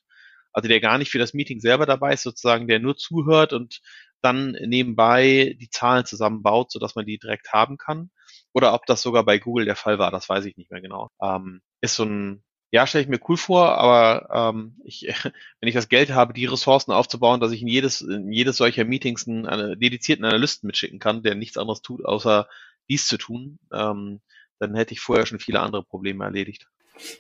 Also 0.54 0.68
der 0.68 0.82
gar 0.82 0.98
nicht 0.98 1.12
für 1.12 1.20
das 1.20 1.34
Meeting 1.34 1.60
selber 1.60 1.86
dabei 1.86 2.14
ist, 2.14 2.24
sozusagen, 2.24 2.68
der 2.68 2.80
nur 2.80 2.98
zuhört 2.98 3.54
und 3.54 3.82
dann 4.22 4.52
nebenbei 4.66 5.56
die 5.60 5.70
Zahlen 5.70 6.06
zusammenbaut, 6.06 6.72
sodass 6.72 6.96
man 6.96 7.06
die 7.06 7.18
direkt 7.18 7.52
haben 7.54 7.78
kann. 7.78 8.12
Oder 8.54 8.74
ob 8.74 8.86
das 8.86 9.02
sogar 9.02 9.26
bei 9.26 9.40
Google 9.40 9.66
der 9.66 9.76
Fall 9.76 9.98
war, 9.98 10.12
das 10.12 10.30
weiß 10.30 10.46
ich 10.46 10.58
nicht 10.58 10.72
mehr 10.72 10.82
genau. 10.82 11.10
Ähm, 11.22 11.62
ist 11.82 11.96
so 11.96 12.04
ein 12.04 12.44
ja, 12.72 12.88
stelle 12.88 13.04
ich 13.04 13.10
mir 13.10 13.20
cool 13.28 13.38
vor, 13.38 13.78
aber 13.78 14.54
ähm, 14.54 14.76
ich, 14.84 15.02
wenn 15.60 15.70
ich 15.70 15.76
das 15.76 15.90
Geld 15.90 16.12
habe, 16.12 16.34
die 16.34 16.46
Ressourcen 16.46 16.92
aufzubauen, 16.92 17.42
dass 17.42 17.52
ich 17.52 17.62
in 17.62 17.68
jedes, 17.68 18.02
in 18.02 18.32
jedes 18.32 18.58
solcher 18.58 18.86
Meetings 18.86 19.28
einen, 19.28 19.46
einen 19.46 19.80
dedizierten 19.80 20.26
Analysten 20.26 20.68
mitschicken 20.68 21.00
kann, 21.00 21.22
der 21.22 21.36
nichts 21.36 21.58
anderes 21.58 21.82
tut, 21.82 22.06
außer 22.06 22.48
dies 22.90 23.08
zu 23.08 23.18
tun, 23.18 23.60
ähm, 23.72 24.22
dann 24.60 24.76
hätte 24.76 24.94
ich 24.94 25.02
vorher 25.02 25.26
schon 25.26 25.40
viele 25.40 25.60
andere 25.60 25.84
Probleme 25.84 26.24
erledigt. 26.24 26.68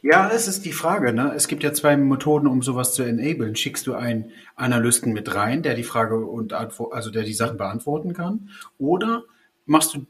Ja, 0.01 0.29
es 0.29 0.48
ist 0.48 0.65
die 0.65 0.74
Frage. 0.74 1.12
Ne? 1.12 1.34
Es 1.36 1.48
gibt 1.48 1.63
ja 1.63 1.74
zwei 1.74 1.98
Methoden, 1.98 2.48
um 2.48 2.62
sowas 2.62 2.93
zu 2.93 3.03
enablen. 3.03 3.55
Schickst 3.55 3.88
du 3.88 3.93
einen 3.93 4.31
Analysten 4.55 5.12
mit 5.12 5.34
rein, 5.34 5.63
der 5.63 5.74
die 5.74 5.84
Frage 5.84 6.17
und 6.17 6.53
Antwort, 6.53 6.93
also 6.93 7.10
der 7.10 7.24
die 7.24 7.34
Sachen 7.34 7.58
beantworten 7.58 8.13
kann, 8.13 8.50
oder 8.77 9.24
machst 9.65 9.96
du 9.96 10.05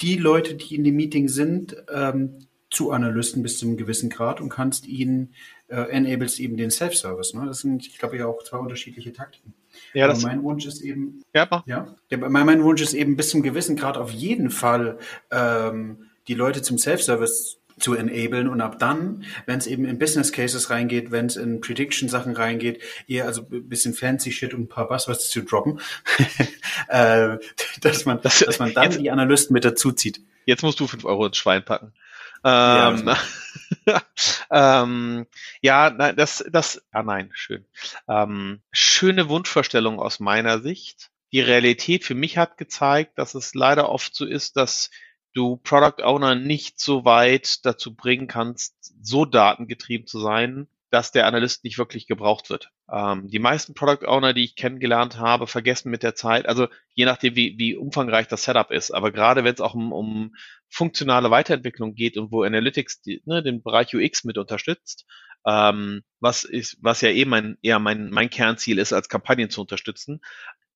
die 0.00 0.16
Leute, 0.16 0.54
die 0.54 0.74
in 0.74 0.84
dem 0.84 0.96
Meeting 0.96 1.28
sind, 1.28 1.76
ähm, 1.92 2.46
zu 2.74 2.90
Analysten 2.90 3.42
bis 3.42 3.58
zu 3.58 3.66
einem 3.66 3.76
gewissen 3.76 4.10
Grad 4.10 4.40
und 4.40 4.48
kannst 4.48 4.86
ihnen 4.86 5.34
äh, 5.68 5.76
enables 5.90 6.38
eben 6.38 6.56
den 6.56 6.70
Self-Service. 6.70 7.34
Ne? 7.34 7.46
Das 7.46 7.60
sind, 7.60 7.86
ich 7.86 7.98
glaube, 7.98 8.18
ja 8.18 8.26
auch 8.26 8.42
zwei 8.42 8.58
unterschiedliche 8.58 9.12
Taktiken. 9.12 9.54
Ja, 9.92 10.06
das 10.06 10.22
mein 10.22 10.42
Wunsch 10.42 10.66
ist 10.66 10.80
eben, 10.82 11.22
ja, 11.32 11.64
ja 11.66 11.94
mein, 12.16 12.46
mein 12.46 12.62
Wunsch 12.62 12.82
ist 12.82 12.94
eben 12.94 13.16
bis 13.16 13.30
zum 13.30 13.42
gewissen 13.42 13.76
Grad 13.76 13.96
auf 13.96 14.10
jeden 14.10 14.50
Fall 14.50 14.98
ähm, 15.30 16.06
die 16.28 16.34
Leute 16.34 16.62
zum 16.62 16.78
Self-Service 16.78 17.58
zu 17.78 17.94
enablen 17.94 18.48
und 18.48 18.60
ab 18.60 18.78
dann, 18.78 19.24
wenn 19.46 19.58
es 19.58 19.66
eben 19.66 19.84
in 19.84 19.98
Business 19.98 20.32
Cases 20.32 20.70
reingeht, 20.70 21.10
wenn 21.10 21.26
es 21.26 21.36
in 21.36 21.60
Prediction 21.60 22.08
Sachen 22.08 22.36
reingeht, 22.36 22.80
eher 23.08 23.26
also 23.26 23.42
ein 23.50 23.68
bisschen 23.68 23.94
fancy 23.94 24.30
Shit 24.30 24.54
und 24.54 24.62
ein 24.62 24.68
paar 24.68 24.88
Buzzwords 24.88 25.28
zu 25.28 25.42
droppen, 25.42 25.80
äh, 26.88 27.38
dass 27.80 28.04
man, 28.04 28.20
das, 28.22 28.38
dass 28.40 28.58
man 28.58 28.72
dann 28.74 28.84
jetzt, 28.84 29.00
die 29.00 29.10
Analysten 29.10 29.54
mit 29.54 29.64
dazu 29.64 29.90
zieht. 29.92 30.20
Jetzt 30.46 30.62
musst 30.62 30.78
du 30.78 30.86
fünf 30.86 31.04
Euro 31.04 31.26
ins 31.26 31.36
Schwein 31.36 31.64
packen. 31.64 31.92
Ähm, 32.46 33.10
ja, 33.86 34.02
ähm, 34.50 35.26
ja, 35.62 35.90
nein, 35.90 36.14
das, 36.16 36.44
das, 36.50 36.82
ah 36.92 37.02
nein, 37.02 37.30
schön. 37.32 37.64
Ähm, 38.06 38.60
schöne 38.70 39.30
Wunschvorstellung 39.30 39.98
aus 39.98 40.20
meiner 40.20 40.60
Sicht. 40.60 41.10
Die 41.32 41.40
Realität 41.40 42.04
für 42.04 42.14
mich 42.14 42.36
hat 42.36 42.58
gezeigt, 42.58 43.18
dass 43.18 43.34
es 43.34 43.54
leider 43.54 43.88
oft 43.88 44.14
so 44.14 44.26
ist, 44.26 44.58
dass 44.58 44.90
du 45.32 45.56
Product 45.56 46.02
Owner 46.04 46.34
nicht 46.34 46.80
so 46.80 47.04
weit 47.04 47.64
dazu 47.64 47.94
bringen 47.94 48.28
kannst, 48.28 48.74
so 49.02 49.24
datengetrieben 49.24 50.06
zu 50.06 50.20
sein, 50.20 50.68
dass 50.94 51.10
der 51.10 51.26
Analyst 51.26 51.64
nicht 51.64 51.76
wirklich 51.76 52.06
gebraucht 52.06 52.50
wird. 52.50 52.70
Ähm, 52.88 53.26
die 53.26 53.40
meisten 53.40 53.74
Product 53.74 54.06
Owner, 54.06 54.32
die 54.32 54.44
ich 54.44 54.54
kennengelernt 54.54 55.18
habe, 55.18 55.48
vergessen 55.48 55.90
mit 55.90 56.04
der 56.04 56.14
Zeit, 56.14 56.46
also 56.46 56.68
je 56.94 57.04
nachdem, 57.04 57.34
wie, 57.34 57.56
wie 57.58 57.74
umfangreich 57.74 58.28
das 58.28 58.44
Setup 58.44 58.70
ist, 58.70 58.92
aber 58.92 59.10
gerade 59.10 59.42
wenn 59.42 59.52
es 59.52 59.60
auch 59.60 59.74
um, 59.74 59.92
um 59.92 60.36
funktionale 60.68 61.32
Weiterentwicklung 61.32 61.96
geht 61.96 62.16
und 62.16 62.30
wo 62.30 62.44
Analytics 62.44 63.02
die, 63.02 63.22
ne, 63.24 63.42
den 63.42 63.60
Bereich 63.60 63.92
UX 63.92 64.22
mit 64.22 64.38
unterstützt, 64.38 65.04
ähm, 65.44 66.02
was 66.20 66.44
ist, 66.44 66.78
was 66.80 67.00
ja 67.00 67.08
eh 67.08 67.24
mein, 67.24 67.58
eher 67.60 67.80
mein, 67.80 68.10
mein 68.10 68.30
Kernziel 68.30 68.78
ist, 68.78 68.92
als 68.92 69.08
Kampagnen 69.08 69.50
zu 69.50 69.62
unterstützen, 69.62 70.20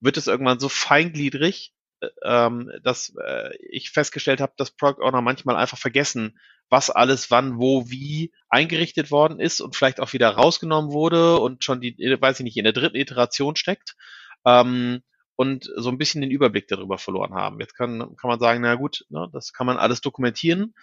wird 0.00 0.16
es 0.16 0.26
irgendwann 0.26 0.58
so 0.58 0.68
feingliedrig, 0.68 1.74
ähm, 2.22 2.70
dass 2.82 3.14
äh, 3.24 3.56
ich 3.70 3.90
festgestellt 3.90 4.40
habe, 4.40 4.52
dass 4.56 4.70
Product 4.70 5.02
Owner 5.02 5.20
manchmal 5.20 5.56
einfach 5.56 5.78
vergessen, 5.78 6.38
was 6.70 6.90
alles 6.90 7.30
wann, 7.30 7.58
wo, 7.58 7.88
wie 7.88 8.32
eingerichtet 8.48 9.10
worden 9.10 9.40
ist 9.40 9.60
und 9.60 9.74
vielleicht 9.74 10.00
auch 10.00 10.12
wieder 10.12 10.30
rausgenommen 10.30 10.92
wurde 10.92 11.38
und 11.38 11.64
schon 11.64 11.80
die, 11.80 11.96
weiß 12.20 12.40
ich 12.40 12.44
nicht, 12.44 12.56
in 12.56 12.64
der 12.64 12.72
dritten 12.72 12.96
Iteration 12.96 13.56
steckt. 13.56 13.96
Ähm, 14.44 15.02
und 15.36 15.70
so 15.76 15.88
ein 15.88 15.98
bisschen 15.98 16.20
den 16.20 16.32
Überblick 16.32 16.66
darüber 16.66 16.98
verloren 16.98 17.32
haben. 17.32 17.60
Jetzt 17.60 17.76
kann, 17.76 18.16
kann 18.16 18.28
man 18.28 18.40
sagen, 18.40 18.60
na 18.60 18.74
gut, 18.74 19.06
ne, 19.08 19.28
das 19.32 19.52
kann 19.52 19.68
man 19.68 19.76
alles 19.76 20.00
dokumentieren. 20.00 20.74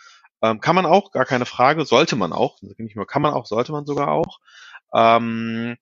Ähm, 0.41 0.61
kann 0.61 0.75
man 0.75 0.85
auch, 0.85 1.11
gar 1.11 1.25
keine 1.25 1.45
Frage, 1.45 1.85
sollte 1.85 2.15
man 2.15 2.31
auch. 2.31 2.61
Nicht 2.61 2.95
nur 2.95 3.05
kann 3.05 3.21
man 3.21 3.33
auch, 3.33 3.45
sollte 3.45 3.73
man 3.73 3.85
sogar 3.85 4.11
auch. 4.11 4.39
Ähm, 4.93 5.75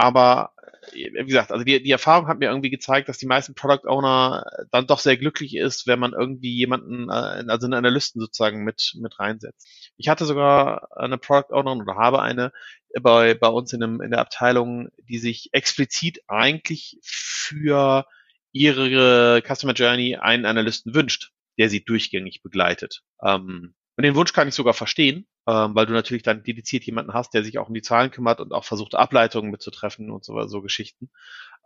aber 0.00 0.52
äh, 0.92 1.10
wie 1.12 1.26
gesagt, 1.26 1.52
also 1.52 1.64
die, 1.64 1.82
die 1.82 1.90
Erfahrung 1.90 2.26
hat 2.26 2.38
mir 2.38 2.48
irgendwie 2.48 2.70
gezeigt, 2.70 3.08
dass 3.08 3.18
die 3.18 3.26
meisten 3.26 3.54
Product 3.54 3.86
Owner 3.86 4.44
dann 4.70 4.86
doch 4.86 4.98
sehr 4.98 5.16
glücklich 5.16 5.56
ist, 5.56 5.86
wenn 5.86 5.98
man 5.98 6.12
irgendwie 6.12 6.54
jemanden, 6.54 7.10
äh, 7.10 7.44
also 7.48 7.66
einen 7.66 7.74
Analysten 7.74 8.20
sozusagen 8.20 8.64
mit, 8.64 8.94
mit 8.98 9.18
reinsetzt. 9.18 9.68
Ich 9.96 10.08
hatte 10.08 10.24
sogar 10.24 10.88
eine 10.96 11.18
Product 11.18 11.52
Ownerin 11.52 11.82
oder 11.82 11.96
habe 11.96 12.22
eine 12.22 12.52
bei, 13.00 13.34
bei 13.34 13.48
uns 13.48 13.72
in, 13.72 13.82
einem, 13.82 14.00
in 14.00 14.10
der 14.10 14.20
Abteilung, 14.20 14.88
die 15.08 15.18
sich 15.18 15.50
explizit 15.52 16.22
eigentlich 16.26 16.98
für 17.02 18.06
ihre 18.52 19.42
Customer 19.42 19.74
Journey 19.74 20.16
einen 20.16 20.46
Analysten 20.46 20.94
wünscht, 20.94 21.30
der 21.58 21.68
sie 21.68 21.84
durchgängig 21.84 22.42
begleitet. 22.42 23.02
Ähm, 23.22 23.74
und 23.96 24.04
den 24.04 24.14
Wunsch 24.14 24.32
kann 24.32 24.48
ich 24.48 24.54
sogar 24.54 24.74
verstehen, 24.74 25.26
ähm, 25.46 25.74
weil 25.74 25.86
du 25.86 25.92
natürlich 25.92 26.22
dann 26.22 26.42
dediziert 26.42 26.84
jemanden 26.84 27.14
hast, 27.14 27.34
der 27.34 27.44
sich 27.44 27.58
auch 27.58 27.68
um 27.68 27.74
die 27.74 27.82
Zahlen 27.82 28.10
kümmert 28.10 28.40
und 28.40 28.52
auch 28.52 28.64
versucht, 28.64 28.94
Ableitungen 28.94 29.50
mitzutreffen 29.50 30.10
und 30.10 30.24
so, 30.24 30.40
so 30.46 30.60
Geschichten 30.62 31.10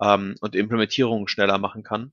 ähm, 0.00 0.36
und 0.40 0.54
Implementierungen 0.54 1.28
schneller 1.28 1.58
machen 1.58 1.82
kann. 1.82 2.12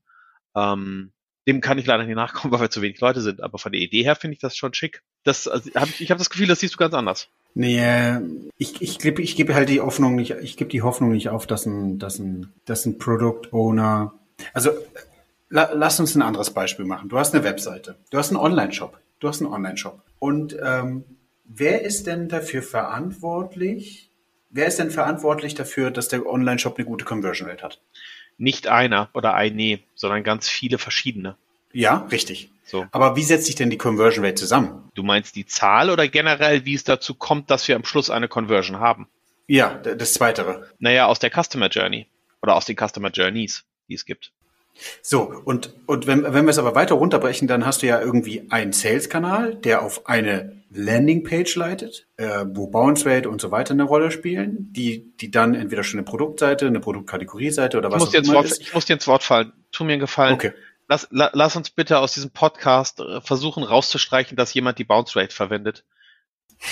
Ähm, 0.54 1.12
dem 1.46 1.60
kann 1.60 1.78
ich 1.78 1.86
leider 1.86 2.04
nicht 2.04 2.14
nachkommen, 2.14 2.52
weil 2.52 2.60
wir 2.60 2.70
zu 2.70 2.82
wenig 2.82 3.00
Leute 3.00 3.20
sind. 3.20 3.42
Aber 3.42 3.58
von 3.58 3.72
der 3.72 3.80
Idee 3.80 4.02
her 4.02 4.16
finde 4.16 4.34
ich 4.34 4.40
das 4.40 4.56
schon 4.56 4.74
schick. 4.74 5.02
Das, 5.24 5.48
also, 5.48 5.70
hab 5.74 5.88
ich 5.88 6.00
ich 6.00 6.10
habe 6.10 6.18
das 6.18 6.30
Gefühl, 6.30 6.46
das 6.46 6.60
siehst 6.60 6.74
du 6.74 6.78
ganz 6.78 6.94
anders. 6.94 7.28
Nee, 7.54 7.78
äh, 7.78 8.20
ich, 8.56 8.80
ich, 8.80 8.98
gebe 8.98 9.20
ich 9.22 9.36
gebe 9.36 9.54
halt 9.54 9.68
die 9.68 9.80
Hoffnung 9.80 10.14
nicht, 10.14 10.30
ich 10.42 10.56
gebe 10.56 10.70
die 10.70 10.82
Hoffnung 10.82 11.12
nicht 11.12 11.28
auf, 11.28 11.46
dass 11.46 11.66
ein, 11.66 11.98
dass 11.98 12.18
ein, 12.18 12.52
dass 12.64 12.86
ein 12.86 12.98
Product 12.98 13.52
Owner, 13.52 14.14
also 14.54 14.70
la, 15.50 15.70
lass 15.74 16.00
uns 16.00 16.14
ein 16.14 16.22
anderes 16.22 16.50
Beispiel 16.50 16.86
machen. 16.86 17.08
Du 17.08 17.18
hast 17.18 17.34
eine 17.34 17.44
Webseite, 17.44 17.96
du 18.10 18.18
hast 18.18 18.30
einen 18.30 18.38
Online-Shop, 18.38 18.98
du 19.20 19.28
hast 19.28 19.42
einen 19.42 19.52
Online-Shop 19.52 20.02
und 20.18 20.56
ähm, 20.62 21.04
Wer 21.54 21.82
ist 21.82 22.06
denn 22.06 22.28
dafür 22.28 22.62
verantwortlich? 22.62 24.08
Wer 24.50 24.66
ist 24.66 24.78
denn 24.78 24.90
verantwortlich 24.90 25.54
dafür, 25.54 25.90
dass 25.90 26.08
der 26.08 26.24
Online-Shop 26.26 26.76
eine 26.76 26.86
gute 26.86 27.04
Conversion 27.04 27.48
Rate 27.48 27.62
hat? 27.62 27.80
Nicht 28.38 28.68
einer 28.68 29.10
oder 29.12 29.34
eine, 29.34 29.80
sondern 29.94 30.24
ganz 30.24 30.48
viele 30.48 30.78
verschiedene. 30.78 31.36
Ja, 31.72 32.06
richtig. 32.10 32.50
So. 32.64 32.86
Aber 32.90 33.16
wie 33.16 33.22
setzt 33.22 33.46
sich 33.46 33.54
denn 33.54 33.68
die 33.68 33.76
Conversion 33.76 34.24
Rate 34.24 34.36
zusammen? 34.36 34.90
Du 34.94 35.02
meinst 35.02 35.36
die 35.36 35.44
Zahl 35.44 35.90
oder 35.90 36.08
generell, 36.08 36.64
wie 36.64 36.74
es 36.74 36.84
dazu 36.84 37.14
kommt, 37.14 37.50
dass 37.50 37.68
wir 37.68 37.76
am 37.76 37.84
Schluss 37.84 38.08
eine 38.08 38.28
Conversion 38.28 38.80
haben? 38.80 39.08
Ja, 39.46 39.74
das 39.74 40.14
Zweitere. 40.14 40.66
Naja, 40.78 41.06
aus 41.06 41.18
der 41.18 41.30
Customer 41.30 41.68
Journey 41.68 42.06
oder 42.40 42.56
aus 42.56 42.64
den 42.64 42.76
Customer 42.76 43.10
Journeys, 43.10 43.64
die 43.88 43.94
es 43.94 44.06
gibt. 44.06 44.32
So, 45.02 45.22
und, 45.44 45.74
und 45.86 46.06
wenn, 46.06 46.22
wenn 46.22 46.46
wir 46.46 46.50
es 46.50 46.58
aber 46.58 46.74
weiter 46.74 46.94
runterbrechen, 46.94 47.46
dann 47.46 47.66
hast 47.66 47.82
du 47.82 47.86
ja 47.86 48.00
irgendwie 48.00 48.50
einen 48.50 48.72
Sales-Kanal, 48.72 49.56
der 49.56 49.82
auf 49.82 50.06
eine 50.06 50.61
Landingpage 50.74 51.54
leitet, 51.56 52.06
äh, 52.16 52.44
wo 52.48 52.66
Bounce 52.68 53.04
Rate 53.06 53.28
und 53.28 53.40
so 53.40 53.50
weiter 53.50 53.72
eine 53.72 53.82
Rolle 53.82 54.10
spielen, 54.10 54.72
die, 54.72 55.14
die 55.16 55.30
dann 55.30 55.54
entweder 55.54 55.84
schon 55.84 55.98
eine 55.98 56.04
Produktseite, 56.04 56.66
eine 56.66 56.80
Produktkategorieseite 56.80 57.76
oder 57.78 57.88
ich 57.88 57.94
was 57.94 58.00
muss 58.00 58.14
auch 58.14 58.22
immer 58.22 58.34
Wort, 58.34 58.46
ist. 58.46 58.60
Ich 58.60 58.74
muss 58.74 58.84
dir 58.86 58.94
ins 58.94 59.06
Wort 59.06 59.22
fallen. 59.22 59.52
Tu 59.70 59.84
mir 59.84 59.92
einen 59.92 60.00
Gefallen. 60.00 60.34
Okay. 60.34 60.52
Lass, 60.88 61.08
la, 61.10 61.30
lass 61.32 61.56
uns 61.56 61.70
bitte 61.70 61.98
aus 61.98 62.14
diesem 62.14 62.30
Podcast 62.30 63.00
äh, 63.00 63.20
versuchen 63.20 63.62
rauszustreichen, 63.62 64.36
dass 64.36 64.54
jemand 64.54 64.78
die 64.78 64.84
Bounce 64.84 65.18
Rate 65.18 65.34
verwendet. 65.34 65.84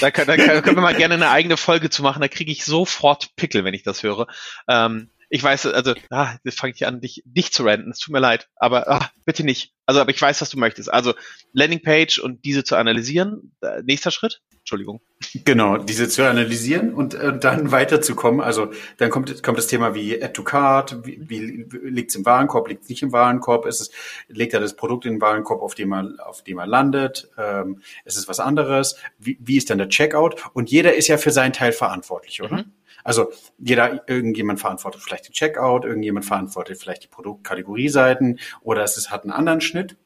Da, 0.01 0.11
kann, 0.11 0.27
da, 0.27 0.37
können 0.37 0.77
wir 0.77 0.83
mal 0.83 0.95
gerne 0.95 1.15
eine 1.15 1.31
eigene 1.31 1.57
Folge 1.57 1.91
zu 1.91 2.03
machen. 2.03 2.21
Da 2.21 2.29
kriege 2.29 2.53
ich 2.53 2.65
sofort 2.65 3.35
Pickel, 3.37 3.65
wenn 3.65 3.75
ich 3.75 3.83
das 3.83 4.03
höre. 4.03 4.29
Ähm, 4.69 5.11
ich 5.31 5.43
weiß, 5.43 5.67
also, 5.67 5.95
ah, 6.11 6.37
jetzt 6.45 6.59
fange 6.59 6.75
ich 6.75 6.87
an, 6.87 7.01
dich, 7.01 7.23
dich 7.25 7.53
zu 7.53 7.63
renten. 7.63 7.91
Es 7.91 8.01
tut 8.01 8.13
mir 8.13 8.21
leid, 8.21 8.49
aber 8.57 8.89
ah, 8.89 9.11
bitte 9.25 9.45
nicht. 9.45 9.73
Also, 9.87 10.01
aber 10.01 10.11
ich 10.11 10.21
weiß, 10.21 10.41
was 10.43 10.51
du 10.51 10.59
möchtest. 10.59 10.93
Also, 10.93 11.15
Landingpage 11.53 12.19
und 12.19 12.45
diese 12.45 12.65
zu 12.65 12.77
analysieren. 12.77 13.57
Nächster 13.85 14.11
Schritt. 14.11 14.43
Entschuldigung. 14.61 15.01
Genau, 15.45 15.79
diese 15.79 16.09
zu 16.09 16.29
analysieren 16.29 16.95
und 16.95 17.15
äh, 17.15 17.37
dann 17.37 17.73
weiterzukommen. 17.73 18.41
Also 18.41 18.71
dann 18.99 19.11
kommt, 19.11 19.43
kommt 19.43 19.59
das 19.59 19.67
Thema 19.67 19.95
wie 19.95 20.23
Add 20.23 20.33
to 20.33 20.45
Card, 20.45 21.05
wie, 21.05 21.29
wie 21.29 21.67
liegt 21.83 22.11
es 22.11 22.17
im 22.17 22.25
Warenkorb, 22.25 22.69
liegt 22.69 22.85
es 22.85 22.89
nicht 22.89 23.03
im 23.03 23.13
Warenkorb, 23.13 23.67
ist 23.67 23.81
es, 23.81 23.91
legt 24.29 24.55
er 24.55 24.61
das 24.61 24.77
Produkt 24.77 25.07
in 25.07 25.15
den 25.15 25.21
Warenkorb, 25.21 25.63
auf 25.63 25.75
dem 25.75 25.93
er, 25.93 26.15
auf 26.25 26.45
dem 26.45 26.59
er 26.59 26.67
landet, 26.67 27.31
ähm, 27.37 27.83
ist 28.05 28.17
es 28.17 28.29
was 28.29 28.39
anderes, 28.39 28.97
wie, 29.19 29.39
wie 29.41 29.57
ist 29.57 29.71
dann 29.71 29.79
der 29.79 29.89
Checkout? 29.89 30.37
Und 30.53 30.71
jeder 30.71 30.95
ist 30.95 31.09
ja 31.09 31.17
für 31.17 31.31
seinen 31.31 31.53
Teil 31.53 31.73
verantwortlich, 31.73 32.43
oder? 32.43 32.59
Mhm. 32.59 32.73
Also 33.05 33.33
jeder, 33.59 34.09
irgendjemand 34.09 34.61
verantwortet 34.61 35.03
vielleicht 35.03 35.29
den 35.29 35.33
Checkout, 35.33 35.85
irgendjemand 35.85 36.25
verantwortet 36.25 36.79
vielleicht 36.79 37.05
die 37.05 37.09
Produktkategorieseiten 37.09 38.39
oder 38.63 38.83
es 38.83 38.97
ist, 38.97 39.11
hat 39.11 39.23
einen 39.25 39.33
anderen 39.33 39.61
Schnitt. 39.61 39.97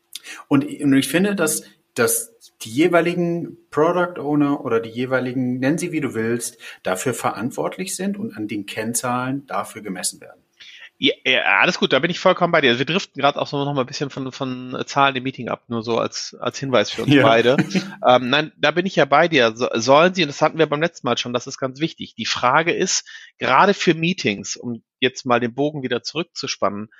Und, 0.48 0.64
und 0.64 0.94
ich 0.94 1.08
finde, 1.08 1.34
dass, 1.34 1.64
dass 1.94 2.34
die 2.62 2.70
jeweiligen 2.70 3.58
Product 3.70 4.20
Owner 4.20 4.64
oder 4.64 4.80
die 4.80 4.90
jeweiligen, 4.90 5.58
nennen 5.58 5.78
sie 5.78 5.92
wie 5.92 6.00
du 6.00 6.14
willst, 6.14 6.58
dafür 6.82 7.14
verantwortlich 7.14 7.94
sind 7.94 8.18
und 8.18 8.36
an 8.36 8.48
den 8.48 8.66
Kennzahlen 8.66 9.46
dafür 9.46 9.82
gemessen 9.82 10.20
werden. 10.20 10.43
Ja, 10.96 11.12
ja, 11.24 11.42
alles 11.60 11.78
gut, 11.78 11.92
da 11.92 11.98
bin 11.98 12.10
ich 12.10 12.20
vollkommen 12.20 12.52
bei 12.52 12.60
dir. 12.60 12.70
Also 12.70 12.78
wir 12.78 12.86
driften 12.86 13.20
gerade 13.20 13.40
auch 13.40 13.48
so 13.48 13.64
noch 13.64 13.74
mal 13.74 13.80
ein 13.80 13.86
bisschen 13.86 14.10
von, 14.10 14.30
von 14.30 14.80
Zahlen 14.86 15.16
im 15.16 15.24
Meeting 15.24 15.48
ab, 15.48 15.64
nur 15.68 15.82
so 15.82 15.98
als, 15.98 16.36
als 16.38 16.58
Hinweis 16.58 16.90
für 16.90 17.02
uns 17.02 17.12
ja. 17.12 17.24
beide. 17.24 17.56
ähm, 18.06 18.30
nein, 18.30 18.52
da 18.56 18.70
bin 18.70 18.86
ich 18.86 18.94
ja 18.94 19.04
bei 19.04 19.26
dir. 19.26 19.56
So, 19.56 19.68
sollen 19.74 20.14
sie, 20.14 20.22
und 20.22 20.28
das 20.28 20.40
hatten 20.40 20.58
wir 20.58 20.66
beim 20.66 20.80
letzten 20.80 21.08
Mal 21.08 21.18
schon, 21.18 21.32
das 21.32 21.48
ist 21.48 21.58
ganz 21.58 21.80
wichtig. 21.80 22.14
Die 22.14 22.26
Frage 22.26 22.72
ist, 22.72 23.08
gerade 23.38 23.74
für 23.74 23.94
Meetings, 23.94 24.56
um 24.56 24.84
jetzt 25.00 25.26
mal 25.26 25.40
den 25.40 25.52
Bogen 25.52 25.82
wieder 25.82 26.04
zurückzuspannen, 26.04 26.90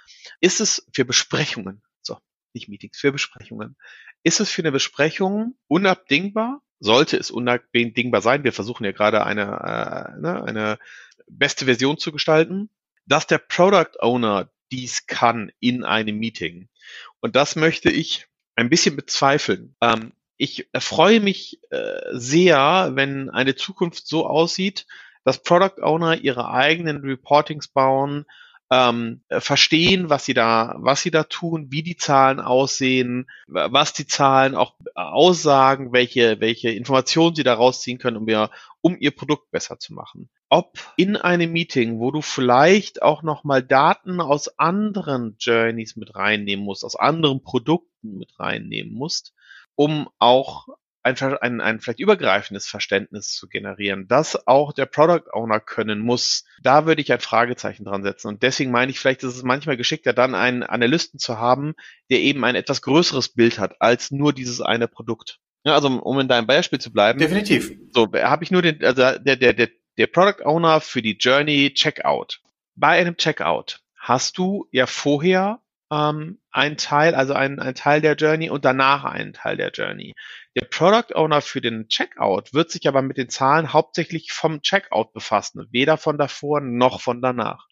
ist 0.40 0.60
es 0.60 0.86
für 0.92 1.04
Besprechungen, 1.04 1.80
so, 2.02 2.18
nicht 2.52 2.68
Meetings, 2.68 2.98
für 2.98 3.12
Besprechungen, 3.12 3.76
ist 4.24 4.40
es 4.40 4.50
für 4.50 4.62
eine 4.62 4.72
Besprechung 4.72 5.56
unabdingbar? 5.68 6.62
Sollte 6.80 7.16
es 7.16 7.30
unabdingbar 7.30 8.22
sein? 8.22 8.42
Wir 8.42 8.52
versuchen 8.52 8.84
ja 8.84 8.90
gerade 8.90 9.24
eine, 9.24 9.42
äh, 9.42 10.20
ne, 10.20 10.44
eine 10.44 10.78
beste 11.28 11.66
Version 11.66 11.96
zu 11.96 12.10
gestalten 12.10 12.70
dass 13.06 13.26
der 13.26 13.38
Product 13.38 13.99
Owner 14.00 14.50
dies 14.73 15.06
kann 15.06 15.52
in 15.61 15.84
einem 15.84 16.18
Meeting. 16.18 16.68
Und 17.20 17.37
das 17.37 17.56
möchte 17.56 17.90
ich 17.90 18.26
ein 18.56 18.70
bisschen 18.70 18.96
bezweifeln. 18.96 19.76
Ähm, 19.80 20.12
ich 20.37 20.68
freue 20.78 21.20
mich 21.20 21.61
äh, 21.70 22.00
sehr, 22.12 22.92
wenn 22.94 23.30
eine 23.30 23.54
Zukunft 23.54 24.06
so 24.06 24.26
aussieht, 24.26 24.87
dass 25.25 25.42
Product 25.42 25.80
Owner 25.82 26.16
ihre 26.16 26.50
eigenen 26.50 26.99
Reportings 26.99 27.68
bauen, 27.68 28.26
ähm, 28.70 29.23
verstehen, 29.30 30.11
was 30.11 30.25
sie 30.25 30.34
da, 30.34 30.75
was 30.78 31.02
sie 31.02 31.11
da 31.11 31.25
tun, 31.25 31.68
wie 31.70 31.82
die 31.82 31.96
Zahlen 31.96 32.40
aussehen, 32.40 33.30
was 33.46 33.92
die 33.92 34.06
Zahlen 34.06 34.54
auch 34.54 34.75
aussagen, 34.94 35.92
welche, 35.92 36.40
welche 36.40 36.70
Informationen 36.70 37.37
sie 37.37 37.44
da 37.44 37.54
rausziehen 37.54 37.99
können, 37.99 38.16
um 38.16 38.28
ihr, 38.28 38.50
um 38.80 38.96
ihr 38.99 39.12
Produkt 39.12 39.50
besser 39.50 39.78
zu 39.78 39.92
machen. 39.92 40.30
Ob 40.54 40.78
in 40.94 41.16
einem 41.16 41.50
Meeting, 41.50 41.99
wo 41.99 42.12
du 42.12 42.20
vielleicht 42.23 43.02
auch 43.02 43.25
nochmal 43.25 43.61
Daten 43.61 44.20
aus 44.20 44.56
anderen 44.56 45.34
Journeys 45.40 45.96
mit 45.96 46.14
reinnehmen 46.14 46.64
musst, 46.64 46.84
aus 46.84 46.94
anderen 46.94 47.42
Produkten 47.42 48.18
mit 48.18 48.38
reinnehmen 48.38 48.94
musst, 48.94 49.34
um 49.75 50.08
auch 50.20 50.68
ein, 51.02 51.16
ein, 51.18 51.61
ein 51.61 51.80
vielleicht 51.80 51.99
übergreifendes 51.99 52.68
Verständnis 52.68 53.32
zu 53.32 53.49
generieren, 53.49 54.06
das 54.06 54.46
auch 54.46 54.73
der 54.73 54.87
Product 54.87 55.25
Owner 55.32 55.58
können 55.58 55.99
muss, 55.99 56.44
da 56.62 56.87
würde 56.87 57.02
ich 57.02 57.12
ein 57.12 57.18
Fragezeichen 57.18 57.84
dran 57.84 58.04
setzen. 58.04 58.28
Und 58.28 58.44
deswegen 58.44 58.70
meine 58.70 58.92
ich, 58.92 59.00
vielleicht 59.00 59.25
ist 59.25 59.34
es 59.34 59.42
manchmal 59.42 59.76
geschickter, 59.76 60.12
dann 60.12 60.37
einen 60.37 60.62
Analysten 60.62 61.18
zu 61.18 61.37
haben, 61.37 61.75
der 62.11 62.20
eben 62.20 62.44
ein 62.44 62.54
etwas 62.54 62.80
größeres 62.80 63.30
Bild 63.30 63.58
hat 63.58 63.80
als 63.80 64.12
nur 64.12 64.32
dieses 64.32 64.61
eine 64.61 64.87
Produkt. 64.87 65.40
Ja, 65.64 65.75
also 65.75 65.88
um 65.88 66.20
in 66.20 66.28
deinem 66.28 66.46
Beispiel 66.46 66.78
zu 66.78 66.92
bleiben. 66.92 67.18
Definitiv. 67.18 67.73
So, 67.90 68.06
habe 68.12 68.44
ich 68.44 68.52
nur 68.52 68.62
den, 68.62 68.84
also 68.84 69.18
der, 69.18 69.34
der, 69.34 69.52
der, 69.52 69.70
der 69.96 70.06
Product 70.06 70.44
Owner 70.44 70.80
für 70.80 71.02
die 71.02 71.16
Journey 71.16 71.72
Checkout. 71.74 72.40
Bei 72.74 72.98
einem 72.98 73.16
Checkout 73.16 73.80
hast 73.96 74.38
du 74.38 74.68
ja 74.72 74.86
vorher 74.86 75.60
ähm, 75.90 76.40
ein 76.50 76.76
Teil, 76.76 77.14
also 77.14 77.34
ein, 77.34 77.60
ein 77.60 77.74
Teil 77.74 78.00
der 78.00 78.14
Journey 78.14 78.50
und 78.50 78.64
danach 78.64 79.04
einen 79.04 79.32
Teil 79.32 79.56
der 79.56 79.70
Journey. 79.70 80.14
Der 80.56 80.66
Product 80.66 81.14
Owner 81.14 81.40
für 81.40 81.60
den 81.60 81.88
Checkout 81.88 82.52
wird 82.52 82.70
sich 82.70 82.86
aber 82.88 83.02
mit 83.02 83.16
den 83.16 83.28
Zahlen 83.28 83.72
hauptsächlich 83.72 84.32
vom 84.32 84.62
Checkout 84.62 85.12
befassen, 85.12 85.66
weder 85.70 85.96
von 85.96 86.18
davor 86.18 86.60
noch 86.60 87.00
von 87.00 87.22
danach. 87.22 87.66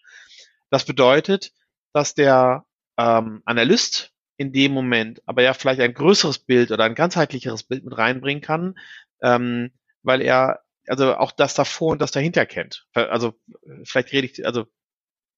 Das 0.70 0.84
bedeutet, 0.84 1.52
dass 1.92 2.14
der 2.14 2.64
ähm, 2.96 3.42
Analyst 3.44 4.12
in 4.36 4.52
dem 4.52 4.72
Moment 4.72 5.22
aber 5.26 5.42
ja 5.42 5.54
vielleicht 5.54 5.80
ein 5.80 5.94
größeres 5.94 6.38
Bild 6.38 6.70
oder 6.70 6.84
ein 6.84 6.94
ganzheitlicheres 6.94 7.64
Bild 7.64 7.84
mit 7.84 7.96
reinbringen 7.96 8.42
kann, 8.42 8.78
ähm, 9.22 9.72
weil 10.02 10.22
er 10.22 10.61
also 10.86 11.16
auch 11.16 11.32
das 11.32 11.54
davor 11.54 11.92
und 11.92 12.00
das 12.00 12.10
dahinter 12.10 12.46
kennt. 12.46 12.86
Also 12.94 13.34
vielleicht 13.84 14.12
rede 14.12 14.26
ich, 14.26 14.46
also 14.46 14.66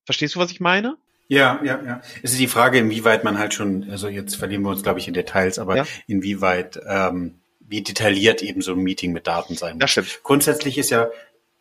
verstehst 0.05 0.35
du, 0.35 0.39
was 0.41 0.51
ich 0.51 0.61
meine? 0.61 0.97
Ja, 1.29 1.61
ja, 1.65 1.81
ja. 1.83 2.01
Es 2.23 2.33
ist 2.33 2.41
die 2.41 2.49
Frage, 2.49 2.79
inwieweit 2.79 3.25
man 3.25 3.39
halt 3.39 3.55
schon, 3.55 3.89
also 3.91 4.09
jetzt 4.09 4.37
verlieren 4.37 4.63
wir 4.63 4.71
uns, 4.71 4.83
glaube 4.83 4.99
ich, 4.99 5.09
in 5.09 5.15
Details, 5.15 5.59
aber 5.59 5.77
ja. 5.77 5.87
inwieweit, 6.07 6.79
ähm, 6.87 7.41
wie 7.61 7.83
detailliert 7.83 8.43
eben 8.43 8.61
so 8.61 8.73
ein 8.73 8.81
Meeting 8.81 9.13
mit 9.13 9.27
Daten 9.27 9.55
sein 9.55 9.75
muss. 9.75 9.81
Das 9.81 9.91
stimmt. 9.91 10.21
Grundsätzlich 10.23 10.77
ist 10.77 10.91
ja, 10.91 11.09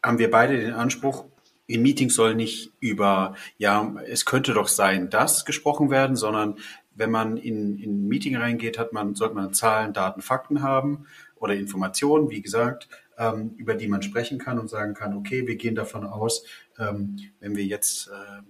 haben 0.01 0.19
wir 0.19 0.29
beide 0.29 0.59
den 0.59 0.73
Anspruch, 0.73 1.25
in 1.65 1.81
Meetings 1.81 2.13
soll 2.13 2.35
nicht 2.35 2.71
über, 2.81 3.35
ja, 3.57 3.95
es 4.05 4.25
könnte 4.25 4.53
doch 4.53 4.67
sein, 4.67 5.09
dass 5.09 5.45
gesprochen 5.45 5.89
werden, 5.89 6.17
sondern 6.17 6.57
wenn 6.93 7.09
man 7.09 7.37
in, 7.37 7.79
in 7.79 8.03
ein 8.03 8.07
Meeting 8.09 8.35
reingeht, 8.35 8.77
hat 8.77 8.91
man, 8.91 9.15
sollte 9.15 9.35
man 9.35 9.53
Zahlen, 9.53 9.93
Daten, 9.93 10.21
Fakten 10.21 10.61
haben 10.61 11.07
oder 11.37 11.55
Informationen, 11.55 12.29
wie 12.29 12.41
gesagt, 12.41 12.89
ähm, 13.23 13.53
über 13.57 13.75
die 13.75 13.87
man 13.87 14.01
sprechen 14.01 14.39
kann 14.39 14.59
und 14.59 14.69
sagen 14.69 14.93
kann, 14.93 15.15
okay, 15.15 15.47
wir 15.47 15.55
gehen 15.55 15.75
davon 15.75 16.05
aus, 16.05 16.45
ähm, 16.77 17.17
wenn 17.39 17.55
wir 17.55 17.65
jetzt 17.65 18.07
äh, 18.07 18.41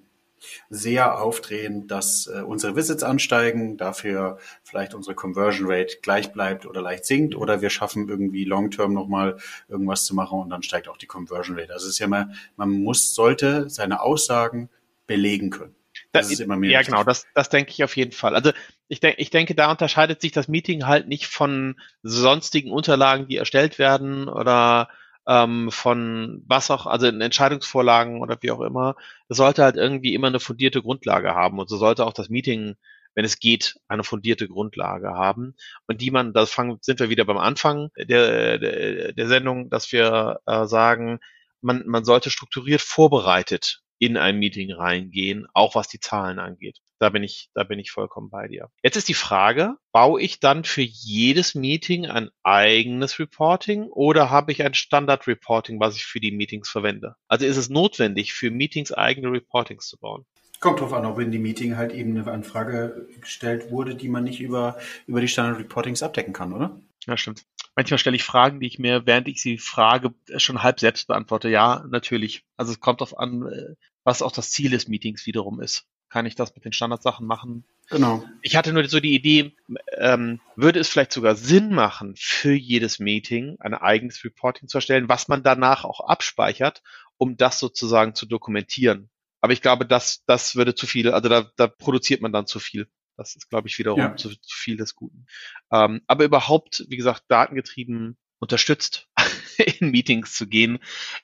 sehr 0.69 1.21
aufdrehen, 1.21 1.87
dass 1.87 2.27
äh, 2.27 2.41
unsere 2.41 2.75
Visits 2.75 3.03
ansteigen, 3.03 3.77
dafür 3.77 4.37
vielleicht 4.63 4.93
unsere 4.93 5.15
Conversion 5.15 5.69
Rate 5.69 5.97
gleich 6.01 6.33
bleibt 6.33 6.65
oder 6.65 6.81
leicht 6.81 7.05
sinkt 7.05 7.35
oder 7.35 7.61
wir 7.61 7.69
schaffen 7.69 8.09
irgendwie 8.09 8.45
long-term 8.45 8.93
nochmal 8.93 9.37
irgendwas 9.67 10.05
zu 10.05 10.15
machen 10.15 10.39
und 10.39 10.49
dann 10.49 10.63
steigt 10.63 10.87
auch 10.87 10.97
die 10.97 11.07
Conversion 11.07 11.57
Rate. 11.57 11.73
Also 11.73 11.85
es 11.85 11.93
ist 11.93 11.99
ja 11.99 12.07
mal, 12.07 12.33
man 12.55 12.69
muss, 12.69 13.15
sollte 13.15 13.69
seine 13.69 14.01
Aussagen 14.01 14.69
belegen 15.07 15.49
können. 15.49 15.75
Das, 16.13 16.31
ist 16.31 16.39
immer 16.39 16.55
mehr. 16.55 16.71
Ja, 16.71 16.81
genau, 16.83 17.03
das, 17.03 17.25
das 17.33 17.49
denke 17.49 17.71
ich 17.71 17.83
auf 17.83 17.97
jeden 17.97 18.11
Fall. 18.11 18.35
Also 18.35 18.51
ich, 18.87 18.99
denke, 18.99 19.19
ich 19.19 19.31
denke, 19.31 19.55
da 19.55 19.71
unterscheidet 19.71 20.21
sich 20.21 20.31
das 20.31 20.47
Meeting 20.47 20.85
halt 20.85 21.07
nicht 21.07 21.25
von 21.25 21.75
sonstigen 22.03 22.71
Unterlagen, 22.71 23.27
die 23.27 23.37
erstellt 23.37 23.79
werden 23.79 24.29
oder 24.29 24.89
ähm, 25.27 25.71
von 25.71 26.43
was 26.45 26.69
auch, 26.69 26.85
also 26.85 27.07
in 27.07 27.19
Entscheidungsvorlagen 27.19 28.21
oder 28.21 28.37
wie 28.41 28.51
auch 28.51 28.61
immer, 28.61 28.95
es 29.27 29.37
sollte 29.37 29.63
halt 29.63 29.75
irgendwie 29.75 30.13
immer 30.13 30.27
eine 30.27 30.39
fundierte 30.39 30.83
Grundlage 30.83 31.33
haben 31.33 31.57
und 31.57 31.67
so 31.67 31.77
sollte 31.77 32.05
auch 32.05 32.13
das 32.13 32.29
Meeting, 32.29 32.75
wenn 33.15 33.25
es 33.25 33.39
geht, 33.39 33.79
eine 33.87 34.03
fundierte 34.03 34.47
Grundlage 34.47 35.09
haben 35.09 35.55
und 35.87 35.99
die 35.99 36.11
man, 36.11 36.33
da 36.33 36.45
fangen, 36.45 36.77
sind 36.81 36.99
wir 36.99 37.09
wieder 37.09 37.25
beim 37.25 37.37
Anfang 37.39 37.89
der, 37.97 38.59
der, 38.59 39.13
der 39.13 39.27
Sendung, 39.27 39.71
dass 39.71 39.91
wir 39.91 40.41
äh, 40.45 40.65
sagen, 40.67 41.19
man, 41.61 41.83
man 41.87 42.05
sollte 42.05 42.29
strukturiert 42.29 42.81
vorbereitet 42.81 43.82
in 44.03 44.17
ein 44.17 44.37
Meeting 44.37 44.71
reingehen, 44.71 45.47
auch 45.53 45.75
was 45.75 45.87
die 45.87 45.99
Zahlen 45.99 46.39
angeht. 46.39 46.79
Da 46.99 47.09
bin 47.09 47.23
ich, 47.23 47.49
da 47.53 47.63
bin 47.63 47.79
ich 47.79 47.91
vollkommen 47.91 48.29
bei 48.29 48.47
dir. 48.47 48.69
Jetzt 48.81 48.95
ist 48.95 49.09
die 49.09 49.13
Frage, 49.13 49.75
baue 49.91 50.21
ich 50.21 50.39
dann 50.39 50.63
für 50.63 50.81
jedes 50.81 51.53
Meeting 51.55 52.05
ein 52.05 52.29
eigenes 52.43 53.19
Reporting 53.19 53.83
oder 53.87 54.29
habe 54.29 54.51
ich 54.51 54.63
ein 54.63 54.73
Standard 54.73 55.27
Reporting, 55.27 55.79
was 55.79 55.95
ich 55.95 56.05
für 56.05 56.19
die 56.19 56.31
Meetings 56.31 56.69
verwende? 56.69 57.15
Also 57.27 57.45
ist 57.45 57.57
es 57.57 57.69
notwendig, 57.69 58.33
für 58.33 58.51
Meetings 58.51 58.91
eigene 58.91 59.31
Reportings 59.31 59.87
zu 59.87 59.97
bauen? 59.97 60.25
Kommt 60.59 60.79
drauf 60.79 60.93
an, 60.93 61.05
ob 61.05 61.19
in 61.19 61.31
die 61.31 61.39
Meeting 61.39 61.75
halt 61.75 61.91
eben 61.91 62.17
eine 62.17 62.31
Anfrage 62.31 63.09
gestellt 63.19 63.69
wurde, 63.69 63.95
die 63.95 64.07
man 64.07 64.23
nicht 64.23 64.39
über, 64.39 64.77
über 65.07 65.19
die 65.19 65.27
Standard 65.27 65.59
Reportings 65.59 66.01
abdecken 66.01 66.31
kann, 66.31 66.53
oder? 66.53 66.79
Ja, 67.05 67.17
stimmt. 67.17 67.43
Manchmal 67.75 67.97
stelle 67.97 68.15
ich 68.15 68.23
Fragen, 68.23 68.59
die 68.59 68.67
ich 68.67 68.79
mir, 68.79 69.05
während 69.05 69.27
ich 69.27 69.41
sie 69.41 69.57
frage, 69.57 70.13
schon 70.37 70.63
halb 70.63 70.79
selbst 70.79 71.07
beantworte. 71.07 71.49
Ja, 71.49 71.83
natürlich. 71.89 72.45
Also 72.55 72.71
es 72.71 72.79
kommt 72.79 73.01
darauf 73.01 73.17
an, 73.17 73.45
äh, 73.47 73.75
was 74.03 74.21
auch 74.21 74.31
das 74.31 74.51
Ziel 74.51 74.71
des 74.71 74.87
Meetings 74.87 75.25
wiederum 75.25 75.61
ist. 75.61 75.85
Kann 76.09 76.25
ich 76.25 76.35
das 76.35 76.53
mit 76.53 76.65
den 76.65 76.73
Standardsachen 76.73 77.25
machen? 77.25 77.65
Genau. 77.89 78.23
Ich 78.41 78.55
hatte 78.55 78.71
nur 78.71 78.87
so 78.87 78.99
die 78.99 79.15
Idee, 79.15 79.55
ähm, 79.97 80.39
würde 80.55 80.79
es 80.79 80.89
vielleicht 80.89 81.11
sogar 81.11 81.35
Sinn 81.35 81.73
machen, 81.73 82.13
für 82.17 82.53
jedes 82.53 82.99
Meeting 82.99 83.57
ein 83.59 83.73
eigenes 83.73 84.23
Reporting 84.23 84.67
zu 84.67 84.77
erstellen, 84.77 85.09
was 85.09 85.27
man 85.27 85.43
danach 85.43 85.83
auch 85.83 86.01
abspeichert, 86.01 86.83
um 87.17 87.35
das 87.35 87.59
sozusagen 87.59 88.15
zu 88.15 88.25
dokumentieren. 88.25 89.09
Aber 89.41 89.53
ich 89.53 89.61
glaube, 89.61 89.85
das, 89.85 90.23
das 90.25 90.55
würde 90.55 90.75
zu 90.75 90.87
viel, 90.87 91.11
also 91.11 91.29
da, 91.29 91.51
da 91.57 91.67
produziert 91.67 92.21
man 92.21 92.31
dann 92.31 92.47
zu 92.47 92.59
viel. 92.59 92.87
Das 93.17 93.35
ist, 93.35 93.49
glaube 93.49 93.67
ich, 93.67 93.77
wiederum 93.77 93.99
ja. 93.99 94.15
zu, 94.15 94.29
zu, 94.29 94.55
viel 94.55 94.77
des 94.77 94.95
Guten. 94.95 95.25
Ähm, 95.71 96.01
aber 96.07 96.25
überhaupt, 96.25 96.85
wie 96.87 96.97
gesagt, 96.97 97.23
datengetrieben 97.27 98.17
unterstützt 98.39 99.09
in 99.79 99.91
Meetings 99.91 100.33
zu 100.33 100.47
gehen, 100.47 100.79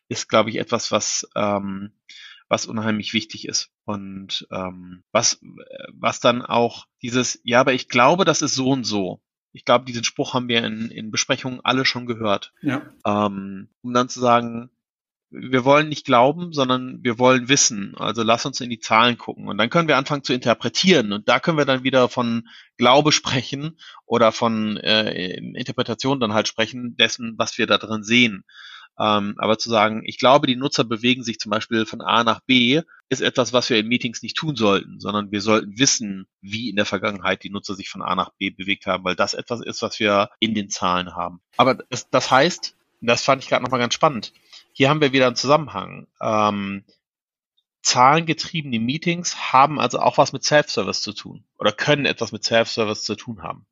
ist, 0.07 0.29
glaube 0.29 0.49
ich, 0.49 0.57
etwas, 0.57 0.91
was 0.91 1.27
ähm, 1.35 1.93
was 2.49 2.65
unheimlich 2.65 3.13
wichtig 3.13 3.47
ist. 3.47 3.69
Und 3.85 4.47
ähm, 4.51 5.03
was, 5.11 5.39
was 5.93 6.19
dann 6.19 6.41
auch 6.41 6.87
dieses, 7.01 7.39
ja, 7.43 7.61
aber 7.61 7.73
ich 7.73 7.87
glaube, 7.87 8.25
das 8.25 8.41
ist 8.41 8.55
so 8.55 8.71
und 8.71 8.83
so. 8.83 9.21
Ich 9.51 9.65
glaube, 9.65 9.85
diesen 9.85 10.03
Spruch 10.03 10.33
haben 10.33 10.47
wir 10.47 10.63
in, 10.63 10.89
in 10.89 11.11
Besprechungen 11.11 11.61
alle 11.63 11.85
schon 11.85 12.05
gehört. 12.05 12.53
Ja. 12.61 12.81
Ähm, 13.05 13.69
um 13.81 13.93
dann 13.93 14.09
zu 14.09 14.19
sagen, 14.19 14.69
wir 15.31 15.63
wollen 15.63 15.89
nicht 15.89 16.05
glauben, 16.05 16.53
sondern 16.53 17.03
wir 17.03 17.19
wollen 17.19 17.49
wissen. 17.49 17.93
Also 17.97 18.23
lass 18.23 18.47
uns 18.47 18.61
in 18.61 18.69
die 18.69 18.79
Zahlen 18.79 19.17
gucken. 19.17 19.47
Und 19.47 19.59
dann 19.59 19.69
können 19.69 19.87
wir 19.87 19.97
anfangen 19.97 20.23
zu 20.23 20.33
interpretieren. 20.33 21.13
Und 21.13 21.29
da 21.29 21.39
können 21.39 21.57
wir 21.57 21.65
dann 21.65 21.83
wieder 21.83 22.09
von 22.09 22.47
Glaube 22.77 23.11
sprechen 23.11 23.77
oder 24.05 24.31
von 24.31 24.77
äh, 24.77 25.35
Interpretation 25.37 26.19
dann 26.19 26.33
halt 26.33 26.47
sprechen 26.47 26.95
dessen, 26.95 27.35
was 27.37 27.59
wir 27.59 27.67
da 27.67 27.77
drin 27.77 28.03
sehen. 28.03 28.43
Ähm, 28.99 29.35
aber 29.37 29.57
zu 29.57 29.69
sagen, 29.69 30.01
ich 30.05 30.17
glaube, 30.17 30.47
die 30.47 30.55
Nutzer 30.55 30.83
bewegen 30.83 31.23
sich 31.23 31.39
zum 31.39 31.51
Beispiel 31.51 31.85
von 31.85 32.01
A 32.01 32.23
nach 32.23 32.41
B, 32.41 32.81
ist 33.07 33.21
etwas, 33.21 33.53
was 33.53 33.69
wir 33.69 33.77
in 33.77 33.87
Meetings 33.87 34.21
nicht 34.21 34.35
tun 34.35 34.55
sollten, 34.55 34.99
sondern 34.99 35.31
wir 35.31 35.41
sollten 35.41 35.79
wissen, 35.79 36.27
wie 36.41 36.69
in 36.69 36.75
der 36.75 36.85
Vergangenheit 36.85 37.43
die 37.43 37.49
Nutzer 37.49 37.75
sich 37.75 37.89
von 37.89 38.01
A 38.01 38.15
nach 38.15 38.31
B 38.37 38.49
bewegt 38.49 38.85
haben, 38.85 39.03
weil 39.03 39.15
das 39.15 39.33
etwas 39.33 39.61
ist, 39.61 39.81
was 39.81 39.99
wir 39.99 40.29
in 40.39 40.53
den 40.53 40.69
Zahlen 40.69 41.15
haben. 41.15 41.41
Aber 41.57 41.75
das, 41.75 42.09
das 42.09 42.29
heißt, 42.29 42.75
das 43.01 43.23
fand 43.23 43.41
ich 43.41 43.49
gerade 43.49 43.63
nochmal 43.63 43.79
ganz 43.79 43.93
spannend, 43.93 44.33
hier 44.73 44.89
haben 44.89 45.01
wir 45.01 45.13
wieder 45.13 45.27
einen 45.27 45.35
Zusammenhang. 45.35 46.07
Ähm, 46.21 46.83
zahlengetriebene 47.81 48.79
Meetings 48.79 49.53
haben 49.53 49.79
also 49.79 49.99
auch 49.99 50.17
was 50.17 50.33
mit 50.33 50.43
Self-Service 50.43 51.01
zu 51.01 51.13
tun 51.13 51.45
oder 51.57 51.71
können 51.71 52.05
etwas 52.05 52.31
mit 52.31 52.43
Self-Service 52.43 53.03
zu 53.03 53.15
tun 53.15 53.41
haben. 53.41 53.65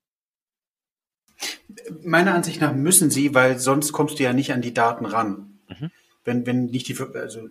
Meiner 2.03 2.33
Ansicht 2.33 2.61
nach 2.61 2.73
müssen 2.73 3.09
sie, 3.09 3.35
weil 3.35 3.59
sonst 3.59 3.91
kommst 3.91 4.19
du 4.19 4.23
ja 4.23 4.33
nicht 4.33 4.53
an 4.53 4.61
die 4.61 4.73
Daten 4.73 5.05
ran. 5.05 5.59
Mhm. 5.67 5.91
Wenn, 6.23 6.45
wenn 6.45 6.65
nicht 6.65 6.87
die, 6.87 6.97
also, 7.13 7.49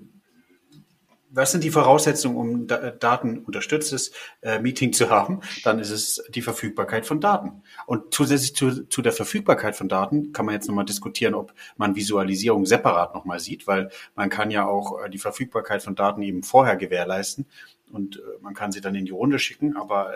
was 1.30 1.52
sind 1.52 1.64
die 1.64 1.70
Voraussetzungen, 1.70 2.36
um 2.36 2.66
Daten 2.66 3.38
unterstütztes 3.40 4.12
äh, 4.42 4.58
Meeting 4.58 4.92
zu 4.92 5.10
haben? 5.10 5.40
Dann 5.64 5.78
ist 5.78 5.90
es 5.90 6.22
die 6.30 6.40
Verfügbarkeit 6.40 7.04
von 7.04 7.20
Daten. 7.20 7.62
Und 7.86 8.14
zusätzlich 8.14 8.54
zu, 8.54 8.86
zu 8.86 9.02
der 9.02 9.12
Verfügbarkeit 9.12 9.76
von 9.76 9.88
Daten 9.88 10.32
kann 10.32 10.46
man 10.46 10.54
jetzt 10.54 10.66
nochmal 10.66 10.86
diskutieren, 10.86 11.34
ob 11.34 11.52
man 11.76 11.94
Visualisierung 11.94 12.64
separat 12.64 13.14
nochmal 13.14 13.38
sieht, 13.38 13.66
weil 13.66 13.90
man 14.14 14.30
kann 14.30 14.50
ja 14.50 14.66
auch 14.66 15.04
äh, 15.04 15.10
die 15.10 15.18
Verfügbarkeit 15.18 15.82
von 15.82 15.94
Daten 15.94 16.22
eben 16.22 16.42
vorher 16.42 16.76
gewährleisten 16.76 17.46
und 17.92 18.16
äh, 18.16 18.20
man 18.40 18.54
kann 18.54 18.72
sie 18.72 18.80
dann 18.80 18.94
in 18.94 19.04
die 19.04 19.12
Runde 19.12 19.38
schicken, 19.38 19.76
aber 19.76 20.12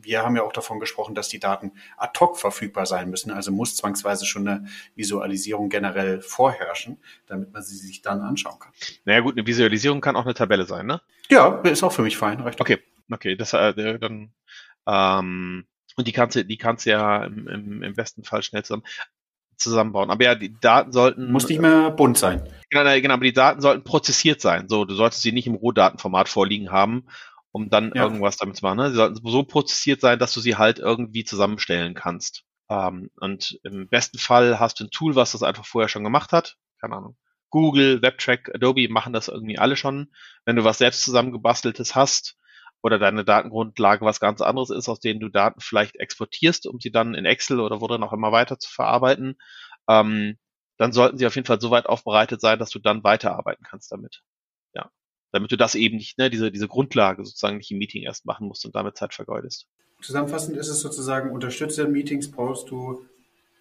wir 0.00 0.22
haben 0.22 0.36
ja 0.36 0.42
auch 0.42 0.52
davon 0.52 0.80
gesprochen, 0.80 1.14
dass 1.14 1.28
die 1.28 1.38
Daten 1.38 1.72
ad 1.96 2.18
hoc 2.20 2.38
verfügbar 2.38 2.86
sein 2.86 3.10
müssen. 3.10 3.30
Also 3.30 3.50
muss 3.52 3.76
zwangsweise 3.76 4.26
schon 4.26 4.46
eine 4.46 4.66
Visualisierung 4.94 5.68
generell 5.68 6.20
vorherrschen, 6.20 6.98
damit 7.26 7.52
man 7.52 7.62
sie 7.62 7.76
sich 7.76 8.02
dann 8.02 8.20
anschauen 8.20 8.58
kann. 8.58 8.72
Naja 9.04 9.20
gut, 9.20 9.36
eine 9.36 9.46
Visualisierung 9.46 10.00
kann 10.00 10.16
auch 10.16 10.24
eine 10.24 10.34
Tabelle 10.34 10.66
sein, 10.66 10.86
ne? 10.86 11.00
Ja, 11.30 11.60
ist 11.62 11.82
auch 11.82 11.92
für 11.92 12.02
mich 12.02 12.16
fein. 12.16 12.40
Recht. 12.40 12.60
Okay, 12.60 12.78
okay, 13.10 13.36
das 13.36 13.52
äh, 13.52 13.98
dann 13.98 14.32
ähm, 14.86 15.66
und 15.96 16.06
die 16.06 16.12
kannst 16.12 16.36
du, 16.36 16.44
die 16.44 16.58
kannst 16.58 16.86
du 16.86 16.90
ja 16.90 17.24
im, 17.24 17.48
im, 17.48 17.82
im 17.82 17.94
besten 17.94 18.24
Fall 18.24 18.42
schnell 18.42 18.62
zusammen 18.62 18.84
zusammenbauen. 19.58 20.10
Aber 20.10 20.22
ja, 20.22 20.34
die 20.34 20.54
Daten 20.60 20.92
sollten. 20.92 21.32
Muss 21.32 21.48
nicht 21.48 21.60
mehr 21.60 21.90
bunt 21.90 22.16
sein. 22.16 22.48
Genau, 22.70 23.00
genau, 23.00 23.14
aber 23.14 23.24
die 23.24 23.32
Daten 23.32 23.60
sollten 23.60 23.84
prozessiert 23.84 24.40
sein. 24.40 24.68
So, 24.68 24.84
du 24.84 24.94
solltest 24.94 25.22
sie 25.22 25.32
nicht 25.32 25.46
im 25.46 25.56
Rohdatenformat 25.56 26.28
vorliegen 26.28 26.70
haben, 26.70 27.06
um 27.58 27.70
dann 27.70 27.92
ja. 27.94 28.04
irgendwas 28.04 28.36
damit 28.36 28.56
zu 28.56 28.64
machen. 28.64 28.78
Ne? 28.78 28.90
Sie 28.90 28.96
sollten 28.96 29.20
so 29.22 29.42
prozessiert 29.42 30.00
sein, 30.00 30.18
dass 30.18 30.32
du 30.32 30.40
sie 30.40 30.56
halt 30.56 30.78
irgendwie 30.78 31.24
zusammenstellen 31.24 31.94
kannst. 31.94 32.44
Ähm, 32.70 33.10
und 33.16 33.58
im 33.64 33.88
besten 33.88 34.18
Fall 34.18 34.60
hast 34.60 34.80
du 34.80 34.84
ein 34.84 34.90
Tool, 34.90 35.16
was 35.16 35.32
das 35.32 35.42
einfach 35.42 35.66
vorher 35.66 35.88
schon 35.88 36.04
gemacht 36.04 36.32
hat. 36.32 36.56
Keine 36.80 36.96
Ahnung. 36.96 37.16
Google, 37.50 38.02
WebTrack, 38.02 38.54
Adobe 38.54 38.88
machen 38.88 39.12
das 39.12 39.28
irgendwie 39.28 39.58
alle 39.58 39.76
schon. 39.76 40.12
Wenn 40.44 40.56
du 40.56 40.64
was 40.64 40.78
selbst 40.78 41.02
zusammengebasteltes 41.02 41.94
hast, 41.94 42.36
oder 42.80 43.00
deine 43.00 43.24
Datengrundlage 43.24 44.04
was 44.04 44.20
ganz 44.20 44.40
anderes 44.40 44.70
ist, 44.70 44.88
aus 44.88 45.00
denen 45.00 45.18
du 45.18 45.28
Daten 45.28 45.60
vielleicht 45.60 45.96
exportierst, 45.96 46.66
um 46.66 46.78
sie 46.78 46.92
dann 46.92 47.14
in 47.14 47.24
Excel 47.24 47.58
oder 47.58 47.80
wo 47.80 47.88
dann 47.88 48.04
auch 48.04 48.12
immer 48.12 48.30
weiter 48.30 48.58
zu 48.58 48.70
verarbeiten, 48.70 49.36
ähm, 49.88 50.38
dann 50.76 50.92
sollten 50.92 51.18
sie 51.18 51.26
auf 51.26 51.34
jeden 51.34 51.46
Fall 51.46 51.60
so 51.60 51.70
weit 51.70 51.86
aufbereitet 51.86 52.40
sein, 52.40 52.58
dass 52.58 52.70
du 52.70 52.78
dann 52.78 53.02
weiterarbeiten 53.02 53.64
kannst 53.68 53.90
damit. 53.90 54.22
Ja. 55.32 55.38
Damit 55.38 55.52
du 55.52 55.56
das 55.56 55.74
eben 55.74 55.96
nicht, 55.96 56.18
ne, 56.18 56.30
diese, 56.30 56.50
diese 56.50 56.68
Grundlage 56.68 57.24
sozusagen 57.24 57.58
nicht 57.58 57.70
im 57.70 57.78
Meeting 57.78 58.02
erst 58.02 58.26
machen 58.26 58.48
musst 58.48 58.64
und 58.64 58.74
damit 58.74 58.96
Zeit 58.96 59.14
vergeudest. 59.14 59.66
Zusammenfassend 60.00 60.56
ist 60.56 60.68
es 60.68 60.80
sozusagen, 60.80 61.30
unterstütze 61.30 61.86
Meetings 61.88 62.30
brauchst 62.30 62.70
du 62.70 63.04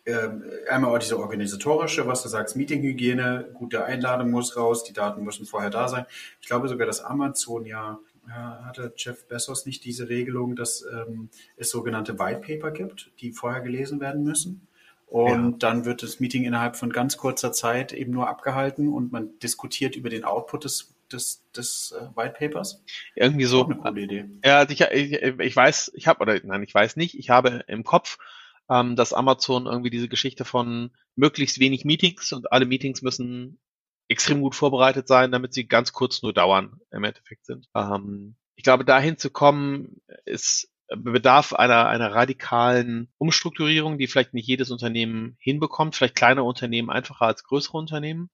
ähm, 0.05 0.43
einmal 0.69 0.95
auch 0.95 0.99
diese 0.99 1.19
organisatorische, 1.19 2.07
was 2.07 2.23
du 2.23 2.29
sagst, 2.29 2.55
Meetinghygiene, 2.55 3.49
gute 3.53 3.83
Einladung 3.83 4.31
muss 4.31 4.55
raus, 4.55 4.83
die 4.83 4.93
Daten 4.93 5.23
müssen 5.23 5.45
vorher 5.45 5.69
da 5.69 5.87
sein. 5.89 6.05
Ich 6.41 6.47
glaube 6.47 6.67
sogar, 6.69 6.87
dass 6.87 7.01
Amazon 7.01 7.65
ja 7.65 7.99
hatte 8.29 8.93
Jeff 8.97 9.27
Bezos 9.27 9.65
nicht 9.65 9.83
diese 9.85 10.09
Regelung, 10.09 10.55
dass 10.55 10.85
ähm, 10.91 11.29
es 11.55 11.69
sogenannte 11.69 12.19
White 12.19 12.41
Paper 12.41 12.71
gibt, 12.71 13.11
die 13.19 13.31
vorher 13.31 13.61
gelesen 13.61 13.99
werden 13.99 14.23
müssen. 14.23 14.67
Und 15.05 15.51
ja. 15.51 15.57
dann 15.59 15.85
wird 15.85 16.03
das 16.03 16.19
Meeting 16.19 16.43
innerhalb 16.43 16.75
von 16.75 16.91
ganz 16.91 17.15
kurzer 17.15 17.53
Zeit 17.53 17.93
eben 17.93 18.11
nur 18.11 18.27
abgehalten 18.27 18.89
und 18.89 19.11
man 19.11 19.39
diskutiert 19.39 19.95
über 19.95 20.09
den 20.09 20.25
Output 20.25 20.65
des, 20.65 20.93
des, 21.11 21.49
des 21.55 21.93
äh, 21.97 22.15
White 22.15 22.35
Papers. 22.37 22.83
Irgendwie 23.15 23.45
so. 23.45 23.65
Eine 23.65 23.77
coole 23.77 24.01
Idee. 24.01 24.25
Ja, 24.43 24.59
also 24.59 24.73
ich, 24.73 24.81
ich, 24.81 25.13
ich 25.21 25.55
weiß, 25.55 25.91
ich 25.95 26.07
habe, 26.07 26.21
oder 26.21 26.39
nein, 26.43 26.63
ich 26.63 26.73
weiß 26.73 26.95
nicht, 26.95 27.17
ich 27.17 27.29
habe 27.29 27.63
im 27.67 27.83
Kopf, 27.83 28.17
ähm, 28.69 28.95
dass 28.95 29.13
Amazon 29.13 29.65
irgendwie 29.65 29.89
diese 29.89 30.09
Geschichte 30.09 30.45
von 30.45 30.91
möglichst 31.15 31.59
wenig 31.59 31.85
Meetings 31.85 32.33
und 32.33 32.51
alle 32.51 32.65
Meetings 32.65 33.01
müssen 33.01 33.59
extrem 34.07 34.41
gut 34.41 34.55
vorbereitet 34.55 35.07
sein, 35.07 35.31
damit 35.31 35.53
sie 35.53 35.67
ganz 35.67 35.93
kurz 35.93 36.21
nur 36.21 36.33
dauern 36.33 36.79
im 36.91 37.03
Endeffekt 37.03 37.45
sind. 37.45 37.67
Ähm, 37.75 38.35
ich 38.55 38.63
glaube, 38.63 38.85
dahin 38.85 39.17
zu 39.17 39.29
kommen, 39.29 40.01
ist 40.25 40.69
bedarf 40.89 41.53
einer, 41.53 41.87
einer 41.87 42.13
radikalen 42.13 43.09
Umstrukturierung, 43.17 43.97
die 43.97 44.07
vielleicht 44.07 44.33
nicht 44.33 44.47
jedes 44.47 44.71
Unternehmen 44.71 45.35
hinbekommt, 45.39 45.95
vielleicht 45.95 46.15
kleine 46.15 46.43
Unternehmen 46.43 46.89
einfacher 46.89 47.25
als 47.25 47.43
größere 47.43 47.77
Unternehmen. 47.77 48.29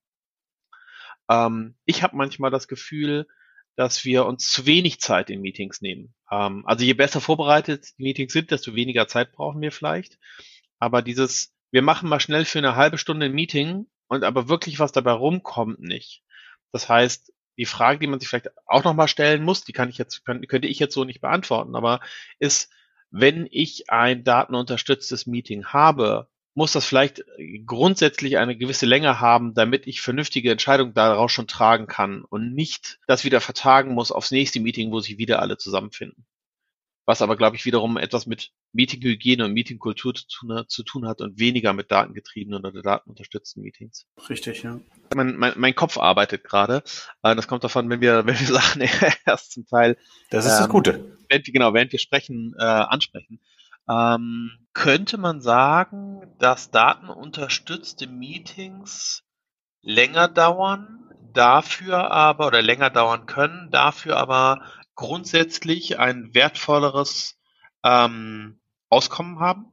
Ähm, 1.34 1.76
ich 1.86 2.04
habe 2.04 2.16
manchmal 2.16 2.52
das 2.52 2.68
Gefühl, 2.68 3.28
dass 3.76 4.06
wir 4.06 4.26
uns 4.26 4.52
zu 4.52 4.66
wenig 4.66 5.00
Zeit 5.00 5.30
in 5.30 5.42
Meetings 5.42 5.82
nehmen. 5.82 6.14
Ähm, 6.32 6.64
also 6.66 6.86
je 6.86 6.94
besser 6.94 7.22
vorbereitet 7.22 7.88
die 7.98 8.04
Meetings 8.04 8.34
sind, 8.34 8.52
desto 8.52 8.76
weniger 8.76 9.08
Zeit 9.08 9.32
brauchen 9.32 9.62
wir 9.62 9.72
vielleicht. 9.72 10.20
Aber 10.80 11.02
dieses, 11.02 11.56
wir 11.72 11.82
machen 11.82 12.10
mal 12.10 12.20
schnell 12.20 12.46
für 12.46 12.60
eine 12.60 12.76
halbe 12.76 12.98
Stunde 12.98 13.26
ein 13.28 13.34
Meeting 13.34 13.88
und 14.08 14.24
aber 14.24 14.48
wirklich 14.48 14.80
was 14.80 14.92
dabei 14.92 15.14
rumkommt 15.14 15.80
nicht. 15.80 16.24
Das 16.72 16.88
heißt, 16.90 17.34
die 17.58 17.66
Frage, 17.66 18.00
die 18.00 18.08
man 18.08 18.20
sich 18.20 18.30
vielleicht 18.30 18.50
auch 18.66 18.84
nochmal 18.84 19.08
stellen 19.08 19.44
muss, 19.44 19.64
die 19.64 19.74
kann 19.74 19.90
ich 19.90 19.98
jetzt, 19.98 20.26
könnte 20.26 20.68
ich 20.68 20.80
jetzt 20.80 20.94
so 20.94 21.04
nicht 21.04 21.22
beantworten, 21.22 21.76
aber 21.76 22.00
ist, 22.40 22.72
wenn 23.12 23.48
ich 23.50 23.92
ein 23.92 24.24
datenunterstütztes 24.24 25.28
Meeting 25.28 25.66
habe, 25.66 26.30
muss 26.56 26.74
das 26.74 26.86
vielleicht 26.86 27.24
grundsätzlich 27.66 28.38
eine 28.38 28.56
gewisse 28.56 28.86
Länge 28.86 29.20
haben, 29.20 29.54
damit 29.54 29.88
ich 29.88 30.02
vernünftige 30.02 30.52
Entscheidungen 30.52 30.94
daraus 30.94 31.32
schon 31.32 31.48
tragen 31.48 31.88
kann 31.88 32.24
und 32.24 32.54
nicht 32.54 33.00
das 33.08 33.24
wieder 33.24 33.42
vertagen 33.42 33.94
muss 33.94 34.12
aufs 34.12 34.32
nächste 34.32 34.60
Meeting, 34.60 34.92
wo 34.92 35.00
sich 35.00 35.18
wieder 35.18 35.42
alle 35.42 35.58
zusammenfinden 35.58 36.26
was 37.06 37.22
aber, 37.22 37.36
glaube 37.36 37.56
ich, 37.56 37.66
wiederum 37.66 37.98
etwas 37.98 38.26
mit 38.26 38.52
Meetinghygiene 38.72 39.46
und 39.46 39.54
Meetingkultur 39.54 40.16
zu 40.16 40.26
tun, 40.28 40.64
zu 40.68 40.84
tun 40.84 41.08
hat 41.08 41.22
und 41.22 41.38
weniger 41.38 41.74
mit 41.74 41.92
datengetriebenen 41.92 42.66
oder 42.66 42.82
datenunterstützten 42.82 43.62
Meetings. 43.62 44.06
Richtig, 44.30 44.64
ja. 44.64 44.80
Mein, 45.14 45.36
mein, 45.36 45.54
mein 45.58 45.76
Kopf 45.76 45.98
arbeitet 45.98 46.44
gerade. 46.44 46.84
Äh, 47.22 47.36
das 47.36 47.48
kommt 47.48 47.64
davon, 47.64 47.90
wenn 47.90 48.02
wir, 48.02 48.26
wenn 48.26 48.40
wir 48.40 48.48
Sachen 48.48 48.82
erst 49.26 49.52
zum 49.52 49.66
Teil. 49.66 49.98
Das 50.30 50.46
ist 50.46 50.54
ähm, 50.54 50.60
das 50.60 50.70
Gute. 50.70 51.18
Während, 51.28 51.46
genau, 51.46 51.74
während 51.74 51.92
wir 51.92 52.00
sprechen, 52.00 52.56
äh, 52.58 52.64
ansprechen. 52.64 53.40
Ähm, 53.90 54.52
könnte 54.74 55.18
man 55.18 55.42
sagen, 55.42 56.34
dass 56.40 56.72
datenunterstützte 56.72 58.08
Meetings 58.08 59.24
länger 59.82 60.28
dauern, 60.28 61.12
dafür 61.34 62.12
aber 62.12 62.48
oder 62.48 62.62
länger 62.62 62.90
dauern 62.90 63.26
können, 63.26 63.70
dafür 63.72 64.18
aber 64.18 64.62
grundsätzlich 64.96 66.00
ein 66.00 66.34
wertvolleres 66.34 67.38
ähm, 67.84 68.60
Auskommen 68.90 69.40
haben? 69.40 69.66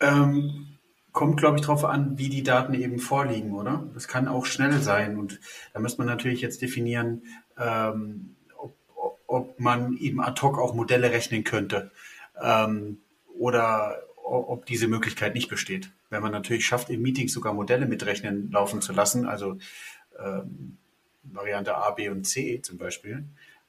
Ähm, 0.00 0.78
kommt, 1.12 1.38
glaube 1.38 1.56
ich, 1.56 1.62
darauf 1.62 1.84
an, 1.84 2.18
wie 2.18 2.28
die 2.28 2.42
Daten 2.42 2.74
eben 2.74 2.98
vorliegen, 2.98 3.52
oder? 3.52 3.88
Das 3.94 4.08
kann 4.08 4.28
auch 4.28 4.46
schnell 4.46 4.80
sein. 4.80 5.18
Und 5.18 5.40
da 5.72 5.80
muss 5.80 5.98
man 5.98 6.06
natürlich 6.06 6.40
jetzt 6.40 6.62
definieren, 6.62 7.22
ähm, 7.58 8.36
ob, 8.56 8.76
ob, 9.26 9.60
man 9.60 9.96
eben 9.96 10.20
ad 10.20 10.40
hoc 10.40 10.58
auch 10.58 10.74
Modelle 10.74 11.10
rechnen 11.10 11.44
könnte. 11.44 11.90
Ähm, 12.40 12.98
oder 13.38 14.02
ob 14.28 14.66
diese 14.66 14.88
Möglichkeit 14.88 15.34
nicht 15.34 15.48
besteht. 15.48 15.90
Wenn 16.10 16.22
man 16.22 16.32
natürlich 16.32 16.66
schafft, 16.66 16.90
in 16.90 17.00
Meetings 17.00 17.32
sogar 17.32 17.54
Modelle 17.54 17.86
mitrechnen 17.86 18.50
laufen 18.50 18.82
zu 18.82 18.92
lassen, 18.92 19.26
also 19.26 19.58
ähm, 20.18 20.76
Variante 21.22 21.76
A, 21.76 21.90
B 21.90 22.08
und 22.08 22.24
C 22.24 22.60
zum 22.62 22.78
Beispiel, 22.78 23.24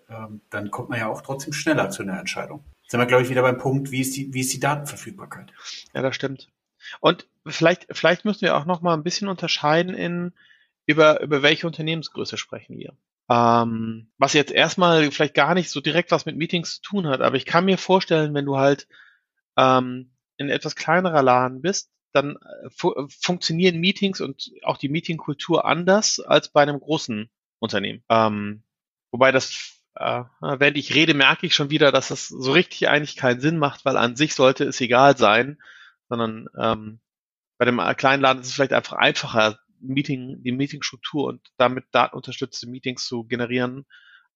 ähm, 0.10 0.42
dann 0.50 0.72
kommt 0.72 0.90
man 0.90 1.00
ja 1.00 1.08
auch 1.08 1.22
trotzdem 1.22 1.54
schneller 1.54 1.90
zu 1.90 2.04
einer 2.04 2.20
Entscheidung. 2.20 2.64
Jetzt 2.82 2.92
sind 2.92 3.00
wir, 3.00 3.06
glaube 3.06 3.24
ich, 3.24 3.30
wieder 3.30 3.42
beim 3.42 3.58
Punkt, 3.58 3.92
wie 3.92 4.02
ist 4.02 4.16
die, 4.16 4.34
wie 4.34 4.42
ist 4.42 4.54
die 4.54 4.60
Datenverfügbarkeit? 4.60 5.52
Ja, 5.94 6.02
das 6.02 6.16
stimmt. 6.16 6.50
Und 7.00 7.28
vielleicht, 7.46 7.88
vielleicht 7.92 8.26
müssen 8.26 8.42
wir 8.42 8.56
auch 8.56 8.66
noch 8.66 8.82
mal 8.82 8.94
ein 8.94 9.04
bisschen 9.04 9.28
unterscheiden 9.28 9.94
in, 9.94 10.34
über, 10.86 11.22
über 11.22 11.42
welche 11.42 11.68
Unternehmensgröße 11.68 12.38
sprechen 12.38 12.78
wir. 12.78 12.94
Ähm, 13.30 14.08
was 14.18 14.34
jetzt 14.34 14.52
erstmal 14.52 15.12
vielleicht 15.12 15.36
gar 15.36 15.54
nicht 15.54 15.70
so 15.70 15.82
direkt 15.82 16.10
was 16.12 16.26
mit 16.26 16.36
Meetings 16.36 16.76
zu 16.76 16.82
tun 16.82 17.08
hat, 17.08 17.22
aber 17.22 17.36
ich 17.36 17.46
kann 17.46 17.66
mir 17.66 17.78
vorstellen, 17.78 18.34
wenn 18.34 18.46
du 18.46 18.58
halt 18.58 18.88
ähm, 19.60 20.12
in 20.38 20.50
etwas 20.50 20.76
kleinerer 20.76 21.22
Laden 21.22 21.62
bist, 21.62 21.92
dann 22.14 22.38
äh, 22.38 22.70
fu 22.70 22.94
funktionieren 23.10 23.80
Meetings 23.80 24.22
und 24.22 24.52
auch 24.64 24.78
die 24.78 24.90
Meetingkultur 24.90 25.66
anders 25.66 26.20
als 26.20 26.50
bei 26.50 26.62
einem 26.62 26.80
großen 26.80 27.30
Unternehmen. 27.60 28.04
Ähm, 28.10 28.64
wobei 29.12 29.32
das 29.32 29.76
äh, 29.96 30.24
während 30.40 30.78
ich 30.78 30.96
rede, 30.96 31.14
merke 31.14 31.46
ich 31.46 31.54
schon 31.54 31.70
wieder, 31.70 31.92
dass 31.92 32.08
das 32.08 32.30
so 32.30 32.54
richtig 32.54 32.88
eigentlich 32.88 33.18
keinen 33.18 33.42
Sinn 33.42 33.58
macht, 33.58 33.84
weil 33.84 33.98
an 33.98 34.16
sich 34.16 34.34
sollte 34.34 34.64
es 34.64 34.80
egal 34.80 35.18
sein, 35.18 35.60
sondern 36.08 36.48
ähm, 36.58 37.02
bei 37.58 37.66
dem 37.66 37.80
kleinen 37.98 38.22
Laden 38.22 38.42
ist 38.42 38.48
es 38.48 38.54
vielleicht 38.54 38.74
einfach 38.74 38.94
einfacher, 38.94 39.60
Meeting, 39.82 40.42
die 40.44 40.52
Meetingstruktur 40.52 41.28
und 41.28 41.42
damit 41.58 41.86
datenunterstützte 41.92 42.68
Meetings 42.68 43.06
zu 43.06 43.24
generieren 43.26 43.86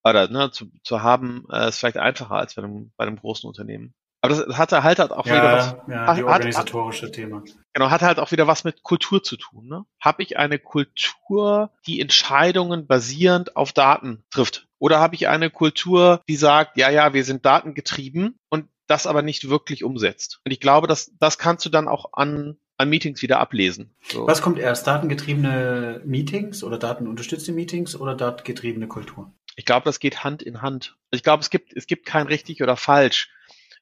oder 0.04 0.30
ne, 0.30 0.52
zu, 0.52 0.72
zu 0.84 1.02
haben, 1.02 1.46
äh, 1.52 1.70
ist 1.70 1.80
vielleicht 1.80 1.98
einfacher 1.98 2.36
als 2.36 2.56
bei 2.56 2.64
einem, 2.64 2.92
bei 2.98 3.06
einem 3.06 3.18
großen 3.18 3.48
Unternehmen. 3.48 3.94
Aber 4.24 4.36
das 4.36 4.58
hat 4.58 4.72
halt, 4.72 5.00
halt 5.00 5.12
auch 5.12 5.26
ja, 5.26 5.34
wieder 5.34 5.54
was. 5.54 5.76
Ja, 5.90 6.14
die 6.16 6.24
organisatorische 6.24 7.08
hat, 7.08 7.14
Thema. 7.14 7.44
Genau, 7.74 7.90
hat 7.90 8.02
halt 8.02 8.20
auch 8.20 8.32
wieder 8.32 8.48
was 8.48 8.64
mit 8.64 8.82
Kultur 8.82 9.22
zu 9.22 9.36
tun. 9.36 9.68
Ne? 9.68 9.84
Habe 10.00 10.24
ich 10.24 10.38
eine 10.38 10.60
Kultur, 10.60 11.72
die 11.86 12.00
Entscheidungen 12.00 12.88
basierend 12.88 13.58
auf 13.58 13.74
Daten 13.74 14.24
trifft? 14.32 14.70
Oder 14.80 15.02
habe 15.02 15.16
ich 15.16 15.28
eine 15.28 15.50
Kultur, 15.50 16.22
die 16.30 16.38
sagt, 16.38 16.78
ja, 16.78 16.90
ja, 16.90 17.14
wir 17.14 17.26
sind 17.26 17.46
datengetrieben 17.46 18.40
und 18.48 18.70
das 18.88 19.08
aber 19.08 19.24
nicht 19.24 19.50
wirklich 19.50 19.84
umsetzt? 19.84 20.40
Und 20.46 20.54
ich 20.54 20.62
glaube, 20.62 20.88
dass 20.88 21.12
das 21.20 21.38
kannst 21.38 21.66
du 21.66 21.70
dann 21.70 21.90
auch 21.90 22.14
an 22.14 22.58
an 22.78 22.90
Meetings 22.90 23.22
wieder 23.22 23.40
ablesen. 23.40 23.94
So. 24.02 24.26
Was 24.26 24.42
kommt 24.42 24.58
erst? 24.58 24.88
Datengetriebene 24.88 26.02
Meetings 26.06 26.64
oder 26.64 26.78
datenunterstützte 26.80 27.52
Meetings 27.52 27.96
oder 27.96 28.16
datengetriebene 28.16 28.88
Kultur? 28.88 29.32
Ich 29.56 29.66
glaube, 29.66 29.86
das 29.86 30.00
geht 30.00 30.24
Hand 30.24 30.42
in 30.42 30.62
Hand. 30.62 30.96
Also 31.12 31.20
ich 31.20 31.24
glaube, 31.24 31.42
es 31.42 31.50
gibt, 31.50 31.74
es 31.74 31.86
gibt 31.86 32.06
kein 32.06 32.28
richtig 32.28 32.64
oder 32.64 32.76
falsch. 32.76 33.30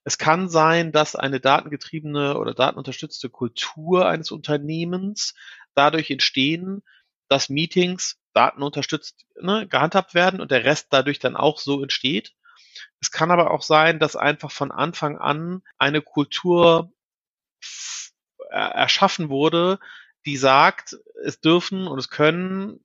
Es 0.03 0.17
kann 0.17 0.49
sein, 0.49 0.91
dass 0.91 1.15
eine 1.15 1.39
datengetriebene 1.39 2.37
oder 2.37 2.53
datenunterstützte 2.53 3.29
Kultur 3.29 4.07
eines 4.07 4.31
Unternehmens 4.31 5.35
dadurch 5.75 6.09
entstehen, 6.09 6.81
dass 7.27 7.49
Meetings 7.49 8.19
datenunterstützt 8.33 9.25
ne, 9.39 9.67
gehandhabt 9.67 10.13
werden 10.13 10.41
und 10.41 10.51
der 10.51 10.63
Rest 10.63 10.87
dadurch 10.89 11.19
dann 11.19 11.35
auch 11.35 11.59
so 11.59 11.81
entsteht. 11.83 12.33
Es 12.99 13.11
kann 13.11 13.31
aber 13.31 13.51
auch 13.51 13.61
sein, 13.61 13.99
dass 13.99 14.15
einfach 14.15 14.51
von 14.51 14.71
Anfang 14.71 15.17
an 15.17 15.61
eine 15.77 16.01
Kultur 16.01 16.91
erschaffen 18.49 19.29
wurde, 19.29 19.79
die 20.25 20.37
sagt, 20.37 20.97
es 21.23 21.39
dürfen 21.39 21.87
und 21.87 21.99
es 21.99 22.09
können 22.09 22.83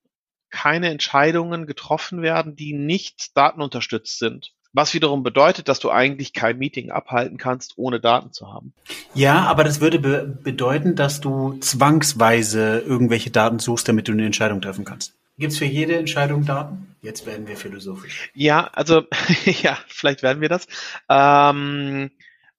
keine 0.51 0.91
Entscheidungen 0.91 1.67
getroffen 1.67 2.23
werden, 2.23 2.57
die 2.57 2.73
nicht 2.73 3.37
datenunterstützt 3.37 4.19
sind. 4.19 4.55
Was 4.77 4.93
wiederum 4.93 5.23
bedeutet, 5.23 5.69
dass 5.69 5.81
du 5.81 5.91
eigentlich 5.91 6.35
kein 6.35 6.59
Meeting 6.59 6.91
abhalten 6.91 7.39
kannst, 7.39 7.79
ohne 7.79 7.99
Daten 7.99 8.35
zu 8.35 8.53
haben. 8.53 8.75
Ja, 9.15 9.47
aber 9.47 9.65
das 9.65 9.81
würde 9.81 9.99
be 9.99 10.39
bedeuten, 10.43 10.95
dass 10.95 11.23
du 11.23 11.55
zwangsweise 11.61 12.81
irgendwelche 12.81 13.31
Daten 13.31 13.59
suchst, 13.59 13.89
damit 13.89 14.07
du 14.07 14.13
eine 14.13 14.27
Entscheidung 14.27 14.61
treffen 14.61 14.85
kannst. 14.85 15.15
Gibt 15.39 15.53
es 15.55 15.59
für 15.59 15.65
jede 15.65 15.97
Entscheidung 15.97 16.45
Daten? 16.45 16.95
Jetzt 17.01 17.25
werden 17.25 17.49
wir 17.49 17.57
philosophisch. 17.57 18.31
Ja, 18.35 18.67
also 18.67 19.05
ja, 19.63 19.79
vielleicht 19.89 20.23
werden 20.23 20.43
wir 20.43 20.51
das. 20.51 20.67
Ähm, 21.09 22.11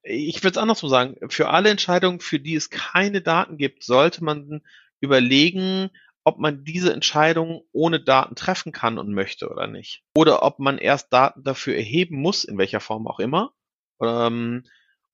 ich 0.01 0.43
würde 0.43 0.57
es 0.57 0.57
andersrum 0.57 0.89
sagen. 0.89 1.17
Für 1.29 1.49
alle 1.49 1.69
Entscheidungen, 1.69 2.19
für 2.19 2.39
die 2.39 2.55
es 2.55 2.71
keine 2.71 3.21
Daten 3.21 3.57
gibt, 3.57 3.83
sollte 3.83 4.23
man 4.23 4.61
überlegen, 5.01 5.91
ob 6.27 6.39
man 6.39 6.65
diese 6.65 6.91
Entscheidung 6.91 7.61
ohne 7.71 8.01
Daten 8.01 8.35
treffen 8.35 8.73
kann 8.73 8.97
und 8.97 9.13
möchte 9.13 9.49
oder 9.49 9.65
nicht. 9.65 10.03
Oder 10.13 10.43
ob 10.43 10.59
man 10.59 10.77
erst 10.77 11.13
Daten 11.13 11.41
dafür 11.41 11.77
erheben 11.77 12.17
muss, 12.19 12.43
in 12.43 12.57
welcher 12.57 12.81
Form 12.81 13.07
auch 13.07 13.19
immer, 13.19 13.53
ähm, 14.01 14.65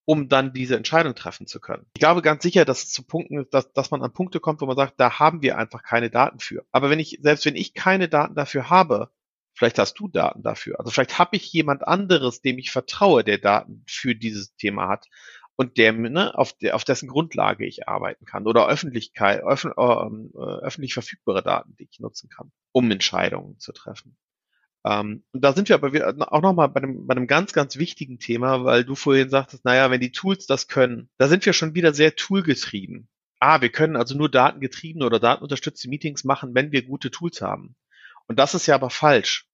um 0.06 0.28
dann 0.28 0.54
diese 0.54 0.76
Entscheidung 0.76 1.14
treffen 1.14 1.46
zu 1.46 1.60
können. 1.60 1.86
Ich 1.94 2.00
glaube 2.00 2.24
ganz 2.24 2.42
sicher, 2.42 2.66
dass 2.66 2.82
es 2.86 2.92
zu 2.92 3.04
Punkten, 3.04 3.46
dass, 3.52 3.72
dass 3.74 3.92
man 3.92 4.02
an 4.02 4.12
Punkte 4.12 4.40
kommt, 4.40 4.60
wo 4.62 4.66
man 4.66 4.76
sagt, 4.76 5.00
da 5.00 5.20
haben 5.20 5.44
wir 5.44 5.60
einfach 5.60 5.84
keine 5.84 6.10
Daten 6.10 6.40
für. 6.40 6.66
Aber 6.72 6.90
wenn 6.90 7.00
ich, 7.00 7.20
selbst 7.22 7.46
wenn 7.46 7.56
ich 7.56 7.76
keine 7.76 8.10
Daten 8.10 8.34
dafür 8.34 8.72
habe, 8.72 9.12
vielleicht 9.54 9.78
hast 9.78 9.94
du 10.00 10.08
Daten 10.08 10.42
dafür. 10.42 10.80
Also 10.80 10.90
vielleicht 10.90 11.20
habe 11.20 11.36
ich 11.36 11.54
jemand 11.54 11.88
anderes, 11.88 12.42
dem 12.42 12.58
ich 12.58 12.72
vertraue, 12.72 13.24
der 13.24 13.38
Daten 13.38 13.84
für 13.86 14.16
dieses 14.16 14.56
Thema 14.56 14.88
hat 14.88 15.06
und 15.56 15.78
der, 15.78 15.94
ne, 15.94 16.38
auf, 16.38 16.54
der, 16.54 16.76
auf 16.76 16.84
dessen 16.84 17.08
Grundlage 17.08 17.66
ich 17.66 17.88
arbeiten 17.88 18.26
kann 18.26 18.48
oder 18.48 18.68
Öffentlichkeit, 18.68 19.44
öff, 19.44 19.66
ähm, 19.66 20.32
äh, 20.36 20.40
öffentlich 20.40 20.94
verfügbare 20.94 21.44
Daten, 21.44 21.76
die 21.78 21.88
ich 21.90 22.00
nutzen 22.00 22.30
kann, 22.30 22.52
um 22.72 22.90
Entscheidungen 22.90 23.60
zu 23.60 23.72
treffen. 23.72 24.18
Ähm, 24.86 25.24
und 25.32 25.44
da 25.44 25.54
sind 25.54 25.70
wir 25.70 25.76
aber 25.76 25.92
auch 26.32 26.42
nochmal 26.42 26.70
bei 26.70 26.82
einem, 26.82 27.08
bei 27.08 27.16
einem 27.16 27.28
ganz, 27.28 27.54
ganz 27.54 27.78
wichtigen 27.78 28.20
Thema, 28.20 28.66
weil 28.66 28.84
du 28.84 28.96
vorhin 28.96 29.30
sagtest, 29.30 29.64
naja, 29.64 29.90
wenn 29.92 30.02
die 30.02 30.12
Tools 30.12 30.46
das 30.46 30.68
können, 30.68 31.10
da 31.18 31.28
sind 31.28 31.46
wir 31.46 31.54
schon 31.54 31.76
wieder 31.76 31.94
sehr 31.94 32.16
toolgetrieben. 32.16 33.08
Ah, 33.40 33.62
wir 33.62 33.70
können 33.70 33.96
also 33.96 34.18
nur 34.18 34.30
datengetriebene 34.30 35.06
oder 35.06 35.20
datenunterstützte 35.20 35.90
Meetings 35.90 36.24
machen, 36.24 36.56
wenn 36.56 36.72
wir 36.72 36.84
gute 36.86 37.12
Tools 37.12 37.42
haben. 37.42 37.76
Und 38.28 38.40
das 38.40 38.56
ist 38.56 38.68
ja 38.68 38.76
aber 38.76 38.90
falsch, 38.90 39.48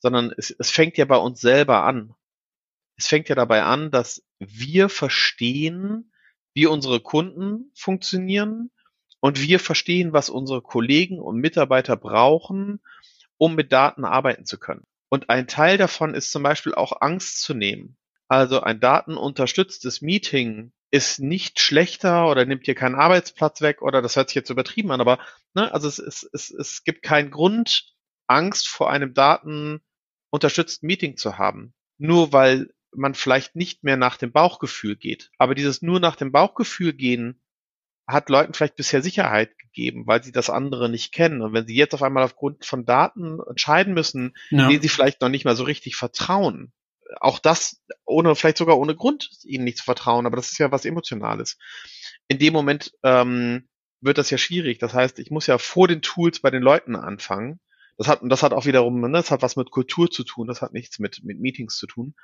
sondern 0.00 0.32
es, 0.36 0.50
es 0.50 0.70
fängt 0.70 0.98
ja 0.98 1.04
bei 1.04 1.16
uns 1.16 1.40
selber 1.40 1.84
an. 1.84 2.14
Es 2.96 3.08
fängt 3.08 3.28
ja 3.28 3.34
dabei 3.34 3.62
an, 3.62 3.90
dass 3.90 4.22
wir 4.48 4.88
verstehen, 4.88 6.12
wie 6.54 6.66
unsere 6.66 7.00
Kunden 7.00 7.70
funktionieren 7.74 8.70
und 9.20 9.40
wir 9.40 9.60
verstehen, 9.60 10.12
was 10.12 10.30
unsere 10.30 10.62
Kollegen 10.62 11.18
und 11.20 11.38
Mitarbeiter 11.38 11.96
brauchen, 11.96 12.80
um 13.38 13.54
mit 13.54 13.72
Daten 13.72 14.04
arbeiten 14.04 14.44
zu 14.44 14.58
können. 14.58 14.84
Und 15.08 15.30
ein 15.30 15.46
Teil 15.46 15.78
davon 15.78 16.14
ist 16.14 16.30
zum 16.30 16.42
Beispiel 16.42 16.74
auch 16.74 17.00
Angst 17.00 17.42
zu 17.42 17.54
nehmen. 17.54 17.96
Also 18.28 18.60
ein 18.60 18.80
datenunterstütztes 18.80 20.00
Meeting 20.00 20.72
ist 20.90 21.20
nicht 21.20 21.60
schlechter 21.60 22.28
oder 22.28 22.44
nimmt 22.44 22.66
dir 22.66 22.74
keinen 22.74 22.94
Arbeitsplatz 22.94 23.60
weg 23.60 23.82
oder 23.82 24.02
das 24.02 24.16
hört 24.16 24.28
sich 24.28 24.36
jetzt 24.36 24.50
übertrieben 24.50 24.90
an, 24.90 25.00
aber 25.00 25.18
ne, 25.54 25.72
also 25.72 25.88
es, 25.88 25.98
es, 25.98 26.28
es, 26.32 26.50
es 26.50 26.84
gibt 26.84 27.02
keinen 27.02 27.30
Grund, 27.30 27.94
Angst 28.26 28.68
vor 28.68 28.90
einem 28.90 29.14
datenunterstützten 29.14 30.86
Meeting 30.86 31.16
zu 31.16 31.38
haben. 31.38 31.74
Nur 31.98 32.32
weil 32.32 32.72
man 32.94 33.14
vielleicht 33.14 33.56
nicht 33.56 33.84
mehr 33.84 33.96
nach 33.96 34.16
dem 34.16 34.32
Bauchgefühl 34.32 34.96
geht. 34.96 35.30
Aber 35.38 35.54
dieses 35.54 35.82
nur 35.82 36.00
nach 36.00 36.16
dem 36.16 36.32
Bauchgefühl 36.32 36.92
gehen 36.92 37.40
hat 38.06 38.28
Leuten 38.28 38.52
vielleicht 38.52 38.76
bisher 38.76 39.02
Sicherheit 39.02 39.56
gegeben, 39.58 40.06
weil 40.06 40.22
sie 40.22 40.32
das 40.32 40.50
andere 40.50 40.88
nicht 40.88 41.12
kennen. 41.12 41.40
Und 41.40 41.52
wenn 41.52 41.66
sie 41.66 41.76
jetzt 41.76 41.94
auf 41.94 42.02
einmal 42.02 42.24
aufgrund 42.24 42.64
von 42.64 42.84
Daten 42.84 43.38
entscheiden 43.48 43.94
müssen, 43.94 44.34
ja. 44.50 44.68
denen 44.68 44.82
sie 44.82 44.88
vielleicht 44.88 45.20
noch 45.20 45.28
nicht 45.28 45.44
mal 45.44 45.56
so 45.56 45.64
richtig 45.64 45.96
vertrauen, 45.96 46.72
auch 47.20 47.38
das 47.38 47.82
ohne, 48.04 48.34
vielleicht 48.34 48.58
sogar 48.58 48.78
ohne 48.78 48.94
Grund, 48.94 49.30
ihnen 49.44 49.64
nicht 49.64 49.78
zu 49.78 49.84
vertrauen, 49.84 50.26
aber 50.26 50.36
das 50.36 50.50
ist 50.50 50.58
ja 50.58 50.72
was 50.72 50.84
Emotionales. 50.84 51.58
In 52.28 52.38
dem 52.38 52.52
Moment 52.52 52.92
ähm, 53.02 53.68
wird 54.00 54.18
das 54.18 54.30
ja 54.30 54.38
schwierig. 54.38 54.78
Das 54.78 54.94
heißt, 54.94 55.18
ich 55.18 55.30
muss 55.30 55.46
ja 55.46 55.58
vor 55.58 55.88
den 55.88 56.02
Tools 56.02 56.40
bei 56.40 56.50
den 56.50 56.62
Leuten 56.62 56.96
anfangen. 56.96 57.60
Das 57.98 58.08
hat, 58.08 58.20
das 58.22 58.42
hat 58.42 58.52
auch 58.52 58.64
wiederum, 58.64 59.00
ne, 59.00 59.12
das 59.12 59.30
hat 59.30 59.42
was 59.42 59.56
mit 59.56 59.70
Kultur 59.70 60.10
zu 60.10 60.24
tun, 60.24 60.46
das 60.46 60.62
hat 60.62 60.72
nichts 60.72 60.98
mit, 60.98 61.22
mit 61.24 61.40
Meetings 61.40 61.76
zu 61.76 61.86
tun 61.86 62.14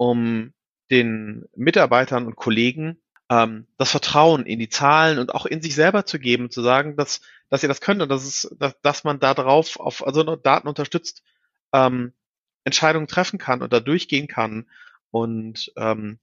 um 0.00 0.54
den 0.90 1.44
Mitarbeitern 1.54 2.26
und 2.26 2.34
Kollegen 2.34 3.02
ähm, 3.28 3.66
das 3.76 3.90
Vertrauen 3.90 4.46
in 4.46 4.58
die 4.58 4.70
Zahlen 4.70 5.18
und 5.18 5.34
auch 5.34 5.44
in 5.44 5.60
sich 5.60 5.74
selber 5.74 6.06
zu 6.06 6.18
geben, 6.18 6.50
zu 6.50 6.62
sagen, 6.62 6.96
dass, 6.96 7.20
dass 7.50 7.62
ihr 7.62 7.68
das 7.68 7.82
könnt 7.82 8.00
und 8.00 8.08
dass, 8.08 8.24
es, 8.24 8.56
dass, 8.58 8.80
dass 8.80 9.04
man 9.04 9.20
da 9.20 9.34
drauf 9.34 9.78
auf 9.78 10.06
also 10.06 10.36
Daten 10.36 10.68
unterstützt 10.68 11.22
ähm, 11.74 12.14
Entscheidungen 12.64 13.08
treffen 13.08 13.38
kann 13.38 13.60
und 13.60 13.74
da 13.74 13.80
durchgehen 13.80 14.26
kann 14.26 14.70
und 15.10 15.70
ähm, 15.76 16.18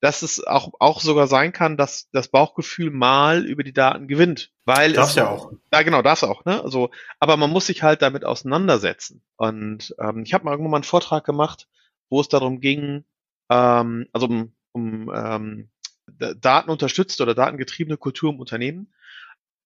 dass 0.00 0.22
es 0.22 0.44
auch, 0.44 0.72
auch 0.80 1.00
sogar 1.00 1.26
sein 1.26 1.52
kann, 1.52 1.76
dass 1.76 2.08
das 2.10 2.28
Bauchgefühl 2.28 2.90
mal 2.90 3.44
über 3.44 3.62
die 3.62 3.72
Daten 3.72 4.08
gewinnt. 4.08 4.50
Weil 4.64 4.94
darf 4.94 5.14
ja 5.14 5.28
auch. 5.28 5.52
Ja, 5.72 5.82
genau, 5.82 6.00
das 6.02 6.24
auch. 6.24 6.44
Ne? 6.44 6.62
Also, 6.62 6.90
aber 7.18 7.36
man 7.36 7.50
muss 7.50 7.66
sich 7.66 7.82
halt 7.82 8.00
damit 8.00 8.24
auseinandersetzen. 8.24 9.22
Und 9.36 9.94
ähm, 9.98 10.22
ich 10.24 10.32
habe 10.32 10.44
mal 10.44 10.52
irgendwann 10.52 10.70
mal 10.70 10.76
einen 10.78 10.84
Vortrag 10.84 11.24
gemacht, 11.24 11.68
wo 12.08 12.20
es 12.20 12.28
darum 12.28 12.60
ging, 12.60 13.04
ähm, 13.50 14.06
also 14.12 14.26
um, 14.26 14.52
um 14.72 15.12
ähm, 15.14 15.70
datenunterstützte 16.06 17.22
oder 17.22 17.34
datengetriebene 17.34 17.98
Kultur 17.98 18.32
im 18.32 18.40
Unternehmen. 18.40 18.92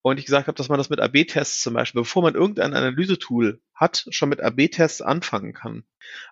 Und 0.02 0.18
ich 0.18 0.26
gesagt 0.26 0.48
habe, 0.48 0.56
dass 0.56 0.68
man 0.68 0.76
das 0.76 0.90
mit 0.90 1.00
AB-Tests 1.00 1.62
zum 1.62 1.74
Beispiel, 1.74 2.02
bevor 2.02 2.22
man 2.22 2.34
irgendein 2.34 2.74
Analysetool 2.74 3.62
hat, 3.72 4.06
schon 4.10 4.28
mit 4.28 4.40
AB-Tests 4.40 5.00
anfangen 5.00 5.54
kann. 5.54 5.84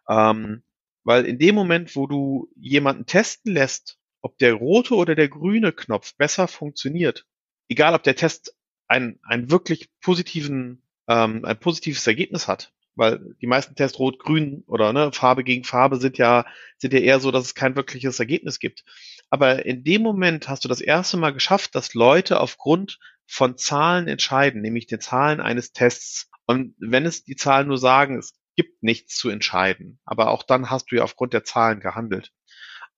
Ähm, 0.08 0.62
weil 1.04 1.24
in 1.24 1.38
dem 1.38 1.54
Moment, 1.54 1.96
wo 1.96 2.06
du 2.06 2.48
jemanden 2.56 3.06
testen 3.06 3.52
lässt, 3.52 3.98
ob 4.20 4.38
der 4.38 4.54
rote 4.54 4.94
oder 4.94 5.14
der 5.14 5.28
grüne 5.28 5.72
Knopf 5.72 6.14
besser 6.16 6.48
funktioniert, 6.48 7.26
egal 7.68 7.94
ob 7.94 8.02
der 8.02 8.16
Test 8.16 8.54
ein, 8.86 9.18
ein 9.22 9.50
wirklich 9.50 9.90
positiven, 10.00 10.82
ähm, 11.08 11.44
ein 11.44 11.58
positives 11.58 12.06
Ergebnis 12.06 12.46
hat, 12.46 12.72
weil 12.94 13.34
die 13.40 13.46
meisten 13.46 13.74
Tests 13.74 13.98
rot-grün 13.98 14.64
oder 14.66 14.92
ne, 14.92 15.12
Farbe 15.12 15.44
gegen 15.44 15.64
Farbe 15.64 15.96
sind 15.96 16.18
ja, 16.18 16.44
sind 16.78 16.92
ja 16.92 17.00
eher 17.00 17.20
so, 17.20 17.30
dass 17.30 17.44
es 17.44 17.54
kein 17.54 17.74
wirkliches 17.74 18.20
Ergebnis 18.20 18.58
gibt. 18.58 18.84
Aber 19.30 19.64
in 19.64 19.82
dem 19.82 20.02
Moment 20.02 20.48
hast 20.48 20.64
du 20.64 20.68
das 20.68 20.80
erste 20.80 21.16
Mal 21.16 21.32
geschafft, 21.32 21.74
dass 21.74 21.94
Leute 21.94 22.38
aufgrund 22.38 22.98
von 23.26 23.56
Zahlen 23.56 24.08
entscheiden, 24.08 24.60
nämlich 24.60 24.86
den 24.86 25.00
Zahlen 25.00 25.40
eines 25.40 25.72
Tests. 25.72 26.28
Und 26.46 26.74
wenn 26.78 27.06
es 27.06 27.24
die 27.24 27.36
Zahlen 27.36 27.68
nur 27.68 27.78
sagen, 27.78 28.18
es 28.18 28.34
gibt 28.56 28.82
nichts 28.82 29.16
zu 29.16 29.28
entscheiden, 29.28 29.98
aber 30.04 30.30
auch 30.30 30.42
dann 30.42 30.70
hast 30.70 30.90
du 30.90 30.96
ja 30.96 31.04
aufgrund 31.04 31.32
der 31.32 31.44
Zahlen 31.44 31.80
gehandelt. 31.80 32.32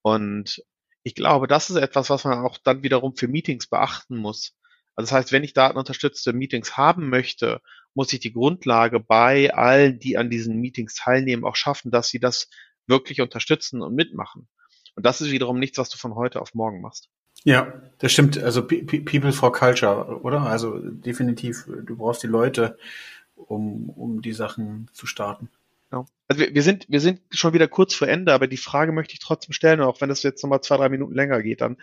Und 0.02 0.62
ich 1.02 1.14
glaube, 1.14 1.46
das 1.46 1.70
ist 1.70 1.76
etwas, 1.76 2.10
was 2.10 2.24
man 2.24 2.44
auch 2.44 2.58
dann 2.58 2.82
wiederum 2.82 3.16
für 3.16 3.28
Meetings 3.28 3.68
beachten 3.68 4.16
muss. 4.16 4.54
Also 4.96 5.10
das 5.10 5.12
heißt, 5.12 5.32
wenn 5.32 5.44
ich 5.44 5.54
datenunterstützte 5.54 6.32
Meetings 6.32 6.76
haben 6.76 7.08
möchte 7.08 7.60
muss 7.94 8.12
ich 8.12 8.20
die 8.20 8.32
Grundlage 8.32 9.00
bei 9.00 9.54
allen, 9.54 9.98
die 9.98 10.18
an 10.18 10.28
diesen 10.28 10.60
Meetings 10.60 10.94
teilnehmen, 10.94 11.44
auch 11.44 11.56
schaffen, 11.56 11.90
dass 11.90 12.08
sie 12.08 12.18
das 12.18 12.48
wirklich 12.86 13.20
unterstützen 13.20 13.80
und 13.80 13.94
mitmachen. 13.94 14.48
Und 14.96 15.06
das 15.06 15.20
ist 15.20 15.30
wiederum 15.30 15.58
nichts, 15.58 15.78
was 15.78 15.88
du 15.88 15.96
von 15.96 16.14
heute 16.14 16.40
auf 16.42 16.54
morgen 16.54 16.80
machst. 16.80 17.08
Ja, 17.44 17.82
das 17.98 18.12
stimmt. 18.12 18.38
Also 18.38 18.66
People 18.66 19.32
for 19.32 19.52
Culture, 19.52 20.20
oder? 20.22 20.42
Also 20.42 20.78
definitiv, 20.78 21.64
du 21.66 21.96
brauchst 21.96 22.22
die 22.22 22.28
Leute, 22.28 22.78
um, 23.34 23.88
um 23.90 24.22
die 24.22 24.32
Sachen 24.32 24.88
zu 24.92 25.06
starten. 25.06 25.50
Genau. 25.90 26.06
Also 26.28 26.42
wir, 26.42 26.54
wir, 26.54 26.62
sind, 26.62 26.86
wir 26.88 27.00
sind 27.00 27.20
schon 27.30 27.52
wieder 27.52 27.68
kurz 27.68 27.94
vor 27.94 28.08
Ende, 28.08 28.32
aber 28.32 28.46
die 28.46 28.56
Frage 28.56 28.92
möchte 28.92 29.14
ich 29.14 29.20
trotzdem 29.20 29.52
stellen, 29.52 29.80
auch 29.80 30.00
wenn 30.00 30.10
es 30.10 30.22
jetzt 30.22 30.42
nochmal 30.42 30.60
zwei, 30.60 30.76
drei 30.76 30.88
Minuten 30.88 31.14
länger 31.14 31.42
geht 31.42 31.60
dann. 31.60 31.76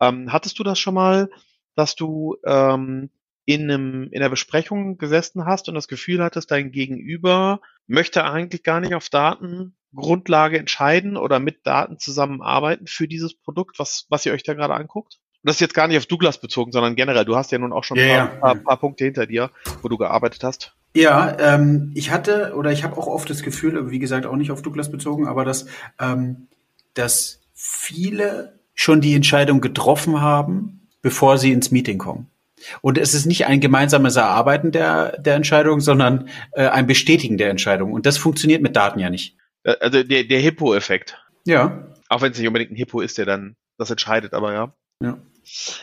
Ähm, 0.00 0.32
hattest 0.32 0.58
du 0.58 0.64
das 0.64 0.78
schon 0.78 0.94
mal, 0.94 1.30
dass 1.74 1.94
du 1.94 2.36
ähm, 2.44 3.10
in, 3.44 3.62
einem, 3.62 4.08
in 4.10 4.20
einer 4.20 4.28
Besprechung 4.28 4.98
gesessen 4.98 5.46
hast 5.46 5.68
und 5.68 5.74
das 5.74 5.88
Gefühl 5.88 6.22
hattest, 6.22 6.50
dein 6.50 6.70
Gegenüber 6.70 7.60
möchte 7.86 8.24
eigentlich 8.24 8.62
gar 8.62 8.80
nicht 8.80 8.94
auf 8.94 9.08
Datengrundlage 9.08 10.58
entscheiden 10.58 11.16
oder 11.16 11.38
mit 11.38 11.66
Daten 11.66 11.98
zusammenarbeiten 11.98 12.86
für 12.86 13.08
dieses 13.08 13.34
Produkt, 13.34 13.78
was, 13.78 14.06
was 14.10 14.26
ihr 14.26 14.32
euch 14.32 14.42
da 14.42 14.54
gerade 14.54 14.74
anguckt? 14.74 15.18
Und 15.42 15.48
das 15.48 15.56
ist 15.56 15.60
jetzt 15.60 15.74
gar 15.74 15.88
nicht 15.88 15.96
auf 15.96 16.06
Douglas 16.06 16.40
bezogen, 16.40 16.72
sondern 16.72 16.94
generell. 16.94 17.24
Du 17.24 17.36
hast 17.36 17.50
ja 17.50 17.58
nun 17.58 17.72
auch 17.72 17.84
schon 17.84 17.96
ja, 17.96 18.04
ein 18.04 18.08
paar, 18.08 18.18
ja. 18.18 18.34
paar, 18.34 18.54
paar, 18.56 18.76
Punkte 18.76 19.04
hinter 19.04 19.26
dir, 19.26 19.50
wo 19.82 19.88
du 19.88 19.96
gearbeitet 19.96 20.44
hast. 20.44 20.76
Ja, 20.94 21.36
ähm, 21.38 21.92
ich 21.94 22.10
hatte 22.10 22.54
oder 22.56 22.72
ich 22.72 22.82
habe 22.82 22.96
auch 22.96 23.06
oft 23.06 23.28
das 23.30 23.42
Gefühl, 23.42 23.90
wie 23.90 23.98
gesagt, 23.98 24.26
auch 24.26 24.36
nicht 24.36 24.50
auf 24.50 24.62
Douglas 24.62 24.90
bezogen, 24.90 25.26
aber 25.26 25.44
dass, 25.44 25.66
ähm, 26.00 26.48
dass 26.94 27.40
viele 27.54 28.58
schon 28.74 29.00
die 29.00 29.14
Entscheidung 29.14 29.60
getroffen 29.60 30.20
haben, 30.20 30.88
bevor 31.02 31.38
sie 31.38 31.52
ins 31.52 31.70
Meeting 31.70 31.98
kommen. 31.98 32.28
Und 32.80 32.98
es 32.98 33.14
ist 33.14 33.26
nicht 33.26 33.46
ein 33.46 33.60
gemeinsames 33.60 34.16
Erarbeiten 34.16 34.72
der, 34.72 35.20
der 35.20 35.34
Entscheidung, 35.34 35.80
sondern 35.80 36.28
äh, 36.52 36.66
ein 36.66 36.86
Bestätigen 36.86 37.38
der 37.38 37.50
Entscheidung. 37.50 37.92
Und 37.92 38.06
das 38.06 38.18
funktioniert 38.18 38.62
mit 38.62 38.76
Daten 38.76 38.98
ja 38.98 39.10
nicht. 39.10 39.36
Äh, 39.64 39.76
also 39.80 40.02
der, 40.02 40.24
der 40.24 40.40
Hippo-Effekt. 40.40 41.18
Ja. 41.44 41.86
Auch 42.08 42.22
wenn 42.22 42.32
es 42.32 42.38
nicht 42.38 42.46
unbedingt 42.46 42.72
ein 42.72 42.76
Hippo 42.76 43.00
ist, 43.00 43.18
der 43.18 43.26
dann 43.26 43.56
das 43.76 43.90
entscheidet, 43.90 44.34
aber 44.34 44.52
ja. 44.52 44.72
Ja. 45.02 45.18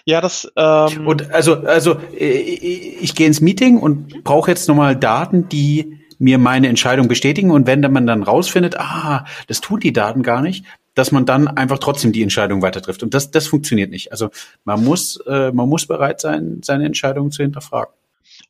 Ja, 0.05 0.21
das. 0.21 0.51
Ähm 0.55 1.07
und 1.07 1.31
also, 1.31 1.55
also 1.63 1.99
äh, 2.17 2.25
ich 2.25 3.15
gehe 3.15 3.27
ins 3.27 3.41
Meeting 3.41 3.77
und 3.79 4.23
brauche 4.23 4.51
jetzt 4.51 4.67
nochmal 4.67 4.95
Daten, 4.95 5.49
die 5.49 5.99
mir 6.19 6.37
meine 6.37 6.67
Entscheidung 6.67 7.07
bestätigen. 7.07 7.51
Und 7.51 7.67
wenn 7.67 7.81
man 7.81 8.07
dann 8.07 8.23
rausfindet, 8.23 8.77
ah, 8.79 9.25
das 9.47 9.61
tun 9.61 9.79
die 9.79 9.93
Daten 9.93 10.23
gar 10.23 10.41
nicht, 10.41 10.65
dass 10.93 11.11
man 11.11 11.25
dann 11.25 11.47
einfach 11.47 11.79
trotzdem 11.79 12.13
die 12.13 12.23
Entscheidung 12.23 12.61
weiter 12.61 12.81
trifft. 12.81 13.03
Und 13.03 13.13
das, 13.13 13.31
das 13.31 13.47
funktioniert 13.47 13.91
nicht. 13.91 14.11
Also 14.11 14.29
man 14.63 14.83
muss, 14.83 15.17
äh, 15.27 15.51
man 15.51 15.67
muss 15.67 15.85
bereit 15.85 16.21
sein, 16.21 16.61
seine 16.63 16.85
Entscheidung 16.85 17.31
zu 17.31 17.43
hinterfragen. 17.43 17.93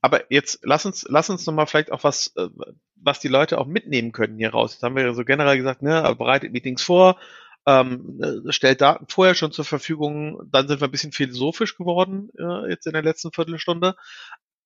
Aber 0.02 0.32
jetzt 0.32 0.60
lass 0.64 0.86
uns, 0.86 1.06
lass 1.10 1.30
uns 1.30 1.46
nochmal 1.48 1.66
vielleicht 1.66 1.92
auch 1.92 2.04
was, 2.04 2.34
äh, 2.38 2.48
was 2.96 3.20
die 3.20 3.28
Leute 3.28 3.58
auch 3.58 3.66
mitnehmen 3.66 4.12
können 4.12 4.38
hier 4.38 4.52
raus. 4.52 4.74
Jetzt 4.74 4.84
haben 4.84 4.96
wir 4.96 5.04
ja 5.04 5.14
so 5.14 5.26
generell 5.26 5.58
gesagt, 5.58 5.82
ne, 5.82 6.16
bereitet 6.18 6.54
Meetings 6.54 6.84
vor, 6.84 7.18
ähm, 7.66 8.22
äh, 8.22 8.52
stellt 8.52 8.82
Daten 8.82 9.06
vorher 9.08 9.36
schon 9.36 9.52
zur 9.52 9.66
Verfügung. 9.66 10.42
Dann 10.52 10.68
sind 10.68 10.82
wir 10.82 10.88
ein 10.88 10.92
bisschen 10.92 11.12
philosophisch 11.12 11.78
geworden 11.78 12.30
äh, 12.38 12.70
jetzt 12.70 12.86
in 12.86 12.94
der 12.94 13.04
letzten 13.04 13.32
Viertelstunde. 13.32 13.96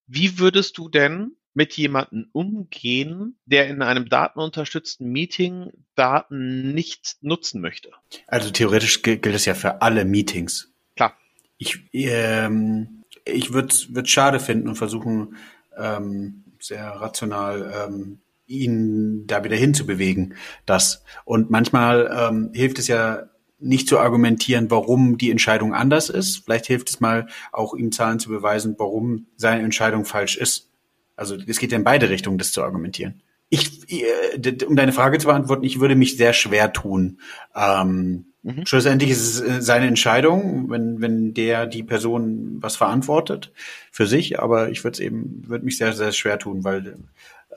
Wie 0.07 0.39
würdest 0.39 0.77
du 0.77 0.89
denn 0.89 1.35
mit 1.53 1.73
jemandem 1.77 2.29
umgehen, 2.31 3.37
der 3.45 3.67
in 3.67 3.81
einem 3.81 4.07
datenunterstützten 4.09 5.09
Meeting 5.09 5.71
Daten 5.95 6.73
nicht 6.73 7.17
nutzen 7.21 7.61
möchte? 7.61 7.91
Also 8.27 8.49
theoretisch 8.49 9.01
gilt 9.01 9.25
es 9.25 9.45
ja 9.45 9.55
für 9.55 9.81
alle 9.81 10.05
Meetings. 10.05 10.71
Klar. 10.95 11.17
Ich, 11.57 11.79
ähm, 11.93 13.03
ich 13.25 13.53
würde 13.53 13.69
es 13.69 14.09
schade 14.09 14.39
finden 14.39 14.67
und 14.67 14.75
versuchen, 14.75 15.35
ähm, 15.77 16.43
sehr 16.59 16.87
rational 16.87 17.87
ähm, 17.87 18.19
ihn 18.49 19.25
da 19.27 19.43
wieder 19.43 19.55
hinzubewegen. 19.55 20.33
Das. 20.65 21.03
Und 21.23 21.49
manchmal 21.49 22.09
ähm, 22.13 22.51
hilft 22.53 22.79
es 22.79 22.87
ja 22.87 23.29
nicht 23.59 23.87
zu 23.87 23.99
argumentieren, 23.99 24.71
warum 24.71 25.17
die 25.17 25.31
Entscheidung 25.31 25.73
anders 25.73 26.09
ist. 26.09 26.43
Vielleicht 26.43 26.65
hilft 26.65 26.89
es 26.89 26.99
mal 26.99 27.27
auch 27.51 27.73
ihm 27.75 27.91
Zahlen 27.91 28.19
zu 28.19 28.29
beweisen, 28.29 28.75
warum 28.77 29.27
seine 29.35 29.63
Entscheidung 29.63 30.05
falsch 30.05 30.37
ist. 30.37 30.71
Also 31.15 31.35
es 31.35 31.59
geht 31.59 31.71
ja 31.71 31.77
in 31.77 31.83
beide 31.83 32.09
Richtungen, 32.09 32.37
das 32.37 32.51
zu 32.51 32.63
argumentieren. 32.63 33.21
Ich, 33.49 33.91
äh, 33.91 34.65
um 34.65 34.75
deine 34.75 34.93
Frage 34.93 35.17
zu 35.17 35.27
beantworten, 35.27 35.65
ich 35.65 35.79
würde 35.79 35.95
mich 35.95 36.17
sehr 36.17 36.33
schwer 36.33 36.71
tun. 36.71 37.19
Ähm, 37.55 38.28
mhm. 38.43 38.65
Schlussendlich 38.65 39.11
ist 39.11 39.21
es 39.21 39.41
äh, 39.41 39.61
seine 39.61 39.87
Entscheidung, 39.87 40.69
wenn, 40.69 41.01
wenn 41.01 41.33
der 41.33 41.65
die 41.65 41.83
Person 41.83 42.57
was 42.61 42.75
verantwortet 42.75 43.51
für 43.91 44.07
sich, 44.07 44.39
aber 44.39 44.69
ich 44.69 44.83
würde 44.83 44.95
es 44.95 44.99
eben, 44.99 45.43
würde 45.47 45.65
mich 45.65 45.77
sehr, 45.77 45.93
sehr 45.93 46.11
schwer 46.11 46.39
tun, 46.39 46.63
weil 46.63 46.97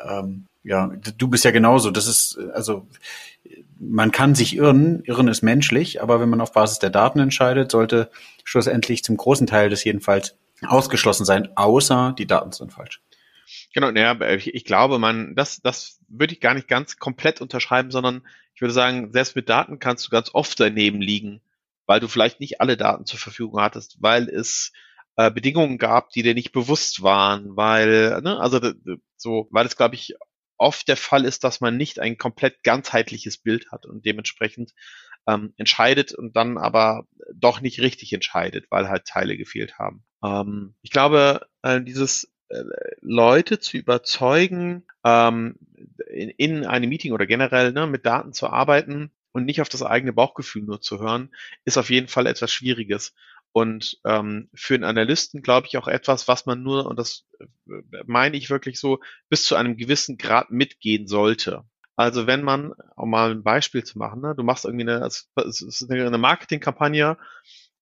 ähm, 0.08 0.46
ja, 0.64 0.92
du 1.18 1.28
bist 1.28 1.44
ja 1.44 1.50
genauso. 1.50 1.90
Das 1.90 2.06
ist, 2.06 2.38
also 2.54 2.86
man 3.78 4.12
kann 4.12 4.34
sich 4.34 4.56
irren, 4.56 5.02
irren 5.04 5.28
ist 5.28 5.42
menschlich, 5.42 6.02
aber 6.02 6.20
wenn 6.20 6.28
man 6.28 6.40
auf 6.40 6.52
Basis 6.52 6.78
der 6.78 6.90
Daten 6.90 7.18
entscheidet, 7.18 7.72
sollte 7.72 8.10
schlussendlich 8.44 9.02
zum 9.02 9.16
großen 9.16 9.46
Teil 9.46 9.70
des 9.70 9.84
jedenfalls 9.84 10.36
ausgeschlossen 10.64 11.24
sein, 11.24 11.48
außer 11.56 12.14
die 12.16 12.26
Daten 12.26 12.52
sind 12.52 12.72
falsch. 12.72 13.00
Genau, 13.74 13.90
naja, 13.90 14.20
ich, 14.34 14.54
ich 14.54 14.64
glaube, 14.64 14.98
man, 14.98 15.34
das, 15.34 15.60
das 15.60 16.00
würde 16.08 16.34
ich 16.34 16.40
gar 16.40 16.54
nicht 16.54 16.68
ganz 16.68 16.96
komplett 16.98 17.40
unterschreiben, 17.40 17.90
sondern 17.90 18.26
ich 18.54 18.60
würde 18.60 18.74
sagen, 18.74 19.12
selbst 19.12 19.36
mit 19.36 19.48
Daten 19.48 19.78
kannst 19.78 20.06
du 20.06 20.10
ganz 20.10 20.30
oft 20.34 20.58
daneben 20.60 21.00
liegen, 21.00 21.40
weil 21.86 22.00
du 22.00 22.08
vielleicht 22.08 22.40
nicht 22.40 22.60
alle 22.60 22.76
Daten 22.76 23.06
zur 23.06 23.18
Verfügung 23.18 23.60
hattest, 23.60 23.96
weil 24.00 24.28
es 24.28 24.72
äh, 25.16 25.30
Bedingungen 25.30 25.78
gab, 25.78 26.10
die 26.10 26.22
dir 26.22 26.34
nicht 26.34 26.52
bewusst 26.52 27.02
waren, 27.02 27.56
weil, 27.56 28.20
ne, 28.22 28.38
also 28.40 28.60
so, 29.16 29.48
weil 29.50 29.66
es, 29.66 29.76
glaube 29.76 29.94
ich, 29.94 30.14
oft 30.58 30.86
der 30.88 30.96
Fall 30.96 31.24
ist, 31.24 31.44
dass 31.44 31.60
man 31.60 31.76
nicht 31.76 31.98
ein 31.98 32.18
komplett 32.18 32.62
ganzheitliches 32.62 33.38
Bild 33.38 33.70
hat 33.72 33.84
und 33.86 34.04
dementsprechend 34.06 34.72
ähm, 35.26 35.52
entscheidet 35.56 36.12
und 36.14 36.36
dann 36.36 36.58
aber 36.58 37.06
doch 37.34 37.60
nicht 37.60 37.80
richtig 37.80 38.12
entscheidet, 38.12 38.66
weil 38.70 38.88
halt 38.88 39.04
Teile 39.06 39.36
gefehlt 39.36 39.78
haben. 39.78 40.04
Ähm, 40.24 40.74
ich 40.82 40.90
glaube, 40.90 41.46
äh, 41.62 41.80
dieses 41.80 42.31
Leute 43.00 43.58
zu 43.58 43.76
überzeugen, 43.76 44.84
ähm, 45.04 45.56
in, 46.08 46.30
in 46.30 46.66
einem 46.66 46.88
Meeting 46.88 47.12
oder 47.12 47.26
generell 47.26 47.72
ne, 47.72 47.86
mit 47.86 48.06
Daten 48.06 48.32
zu 48.32 48.48
arbeiten 48.48 49.10
und 49.32 49.44
nicht 49.44 49.60
auf 49.60 49.68
das 49.68 49.82
eigene 49.82 50.12
Bauchgefühl 50.12 50.62
nur 50.62 50.80
zu 50.80 51.00
hören, 51.00 51.30
ist 51.64 51.78
auf 51.78 51.90
jeden 51.90 52.08
Fall 52.08 52.26
etwas 52.26 52.52
Schwieriges. 52.52 53.14
Und 53.52 54.00
ähm, 54.04 54.48
für 54.54 54.74
einen 54.74 54.84
Analysten 54.84 55.42
glaube 55.42 55.66
ich 55.66 55.76
auch 55.76 55.88
etwas, 55.88 56.26
was 56.26 56.46
man 56.46 56.62
nur, 56.62 56.86
und 56.86 56.98
das 56.98 57.26
äh, 57.40 57.44
meine 58.06 58.36
ich 58.36 58.48
wirklich 58.48 58.78
so, 58.78 59.00
bis 59.28 59.44
zu 59.44 59.56
einem 59.56 59.76
gewissen 59.76 60.16
Grad 60.16 60.50
mitgehen 60.50 61.06
sollte. 61.06 61.64
Also 61.94 62.26
wenn 62.26 62.42
man, 62.42 62.72
um 62.96 63.10
mal 63.10 63.30
ein 63.30 63.42
Beispiel 63.42 63.84
zu 63.84 63.98
machen, 63.98 64.22
ne, 64.22 64.34
du 64.34 64.42
machst 64.42 64.64
irgendwie 64.64 64.88
eine, 64.88 65.08
eine 66.06 66.18
Marketingkampagne 66.18 67.18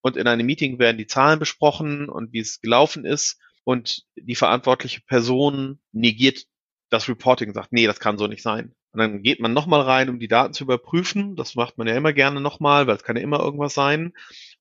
und 0.00 0.16
in 0.16 0.26
einem 0.26 0.46
Meeting 0.46 0.78
werden 0.80 0.98
die 0.98 1.06
Zahlen 1.06 1.38
besprochen 1.38 2.09
und 2.09 2.33
wie 2.33 2.40
es 2.40 2.61
gelaufen 2.61 3.04
ist 3.04 3.38
und 3.64 4.05
die 4.16 4.35
verantwortliche 4.35 5.01
Person 5.03 5.81
negiert 5.92 6.46
das 6.90 7.09
Reporting 7.09 7.49
und 7.49 7.55
sagt, 7.55 7.73
nee, 7.73 7.87
das 7.87 8.01
kann 8.01 8.18
so 8.18 8.27
nicht 8.27 8.42
sein. 8.42 8.75
Und 8.92 8.99
dann 8.99 9.23
geht 9.23 9.40
man 9.40 9.53
nochmal 9.53 9.83
rein, 9.83 10.09
um 10.09 10.18
die 10.18 10.29
Daten 10.29 10.53
zu 10.53 10.64
überprüfen. 10.64 11.37
Das 11.37 11.55
macht 11.55 11.79
man 11.79 11.87
ja 11.87 11.94
immer 11.94 12.12
gerne 12.12 12.40
nochmal, 12.40 12.87
weil 12.87 12.96
es 12.96 13.05
kann 13.05 13.16
ja 13.16 13.23
immer 13.23 13.38
irgendwas 13.38 13.75
sein. 13.75 14.12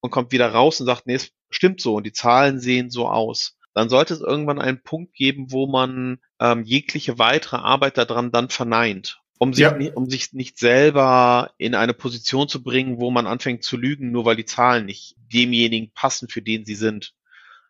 Und 0.01 0.11
kommt 0.11 0.31
wieder 0.31 0.51
raus 0.51 0.79
und 0.79 0.85
sagt, 0.85 1.07
nee, 1.07 1.15
es 1.15 1.31
stimmt 1.49 1.81
so 1.81 1.95
und 1.95 2.05
die 2.05 2.13
Zahlen 2.13 2.59
sehen 2.59 2.89
so 2.91 3.07
aus. 3.07 3.57
Dann 3.73 3.89
sollte 3.89 4.13
es 4.13 4.21
irgendwann 4.21 4.59
einen 4.59 4.81
Punkt 4.81 5.13
geben, 5.13 5.51
wo 5.51 5.67
man 5.67 6.19
ähm, 6.39 6.63
jegliche 6.63 7.17
weitere 7.17 7.57
Arbeit 7.57 7.97
daran 7.97 8.31
dann 8.31 8.49
verneint. 8.49 9.19
Um 9.39 9.53
sich, 9.53 9.63
ja. 9.63 9.75
nicht, 9.75 9.95
um 9.95 10.09
sich 10.09 10.33
nicht 10.33 10.59
selber 10.59 11.51
in 11.57 11.73
eine 11.73 11.93
Position 11.93 12.49
zu 12.49 12.61
bringen, 12.61 12.99
wo 12.99 13.09
man 13.09 13.25
anfängt 13.25 13.63
zu 13.63 13.77
lügen, 13.77 14.11
nur 14.11 14.25
weil 14.25 14.35
die 14.35 14.45
Zahlen 14.45 14.85
nicht 14.85 15.15
demjenigen 15.17 15.91
passen, 15.93 16.27
für 16.27 16.41
den 16.41 16.65
sie 16.65 16.75
sind. 16.75 17.13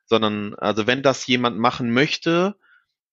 Sondern, 0.10 0.56
also 0.56 0.88
wenn 0.88 1.04
das 1.04 1.28
jemand 1.28 1.58
machen 1.58 1.94
möchte, 1.94 2.56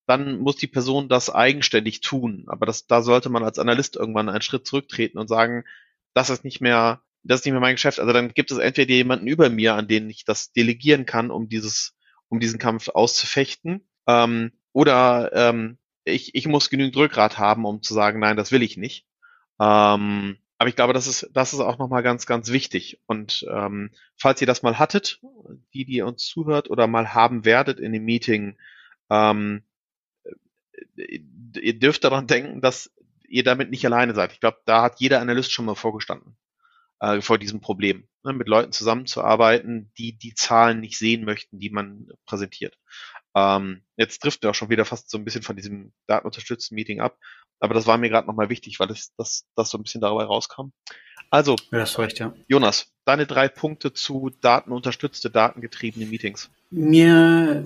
dann 0.06 0.38
muss 0.38 0.56
die 0.56 0.66
Person 0.66 1.08
das 1.08 1.30
eigenständig 1.30 2.00
tun. 2.00 2.44
Aber 2.48 2.66
das, 2.66 2.86
da 2.86 3.02
sollte 3.02 3.28
man 3.28 3.44
als 3.44 3.58
Analyst 3.58 3.96
irgendwann 3.96 4.28
einen 4.28 4.42
Schritt 4.42 4.66
zurücktreten 4.66 5.18
und 5.18 5.28
sagen, 5.28 5.64
das 6.14 6.30
ist 6.30 6.44
nicht 6.44 6.60
mehr, 6.60 7.02
das 7.22 7.40
ist 7.40 7.44
nicht 7.44 7.52
mehr 7.52 7.60
mein 7.60 7.74
Geschäft. 7.74 8.00
Also 8.00 8.12
dann 8.12 8.32
gibt 8.32 8.50
es 8.50 8.58
entweder 8.58 8.94
jemanden 8.94 9.26
über 9.26 9.50
mir, 9.50 9.74
an 9.74 9.88
den 9.88 10.08
ich 10.08 10.24
das 10.24 10.52
delegieren 10.52 11.06
kann, 11.06 11.30
um 11.30 11.48
dieses, 11.48 11.96
um 12.28 12.40
diesen 12.40 12.58
Kampf 12.58 12.88
auszufechten, 12.88 13.86
ähm, 14.06 14.52
oder 14.72 15.30
ähm, 15.32 15.78
ich, 16.04 16.34
ich 16.34 16.46
muss 16.46 16.70
genügend 16.70 16.96
Rückgrat 16.96 17.38
haben, 17.38 17.64
um 17.64 17.82
zu 17.82 17.94
sagen, 17.94 18.20
nein, 18.20 18.36
das 18.36 18.52
will 18.52 18.62
ich 18.62 18.76
nicht. 18.76 19.06
Ähm, 19.60 20.38
aber 20.58 20.68
ich 20.68 20.76
glaube, 20.76 20.92
das 20.92 21.06
ist, 21.06 21.28
das 21.34 21.52
ist 21.52 21.60
auch 21.60 21.78
nochmal 21.78 22.02
ganz, 22.02 22.26
ganz 22.26 22.50
wichtig. 22.50 23.00
Und 23.06 23.46
ähm, 23.50 23.90
falls 24.16 24.40
ihr 24.40 24.46
das 24.46 24.62
mal 24.62 24.78
hattet, 24.78 25.20
die, 25.74 25.84
die 25.84 26.00
uns 26.02 26.24
zuhört 26.24 26.70
oder 26.70 26.86
mal 26.86 27.12
haben 27.14 27.44
werdet 27.44 27.78
in 27.78 27.92
dem 27.92 28.04
Meeting, 28.04 28.56
ähm, 29.10 29.62
ihr 30.96 31.78
dürft 31.78 32.04
daran 32.04 32.26
denken, 32.26 32.60
dass 32.60 32.92
ihr 33.28 33.44
damit 33.44 33.70
nicht 33.70 33.84
alleine 33.84 34.14
seid. 34.14 34.32
Ich 34.32 34.40
glaube, 34.40 34.58
da 34.64 34.82
hat 34.82 35.00
jeder 35.00 35.20
Analyst 35.20 35.52
schon 35.52 35.66
mal 35.66 35.74
vorgestanden 35.74 36.36
äh, 37.00 37.20
vor 37.20 37.38
diesem 37.38 37.60
Problem, 37.60 38.08
ne, 38.24 38.32
mit 38.32 38.48
Leuten 38.48 38.72
zusammenzuarbeiten, 38.72 39.92
die 39.98 40.16
die 40.16 40.34
Zahlen 40.34 40.80
nicht 40.80 40.98
sehen 40.98 41.24
möchten, 41.24 41.58
die 41.58 41.70
man 41.70 42.08
präsentiert. 42.24 42.78
Ähm, 43.36 43.82
jetzt 43.98 44.22
trifft 44.22 44.42
er 44.44 44.50
auch 44.50 44.54
schon 44.54 44.70
wieder 44.70 44.86
fast 44.86 45.10
so 45.10 45.18
ein 45.18 45.24
bisschen 45.24 45.42
von 45.42 45.56
diesem 45.56 45.92
datenunterstützten 46.06 46.74
Meeting 46.74 47.00
ab, 47.00 47.18
aber 47.60 47.74
das 47.74 47.86
war 47.86 47.98
mir 47.98 48.08
gerade 48.08 48.26
nochmal 48.26 48.48
wichtig, 48.48 48.80
weil 48.80 48.88
das, 48.88 49.12
das, 49.18 49.44
das 49.54 49.68
so 49.68 49.76
ein 49.76 49.82
bisschen 49.82 50.00
dabei 50.00 50.24
rauskam. 50.24 50.70
Also, 51.30 51.56
ja, 51.70 51.80
das 51.80 51.98
recht, 51.98 52.18
ja. 52.18 52.32
Jonas, 52.48 52.92
deine 53.04 53.26
drei 53.26 53.48
Punkte 53.48 53.92
zu 53.92 54.30
datenunterstützte, 54.40 55.28
datengetriebene 55.28 56.06
Meetings. 56.06 56.50
Mir 56.70 57.64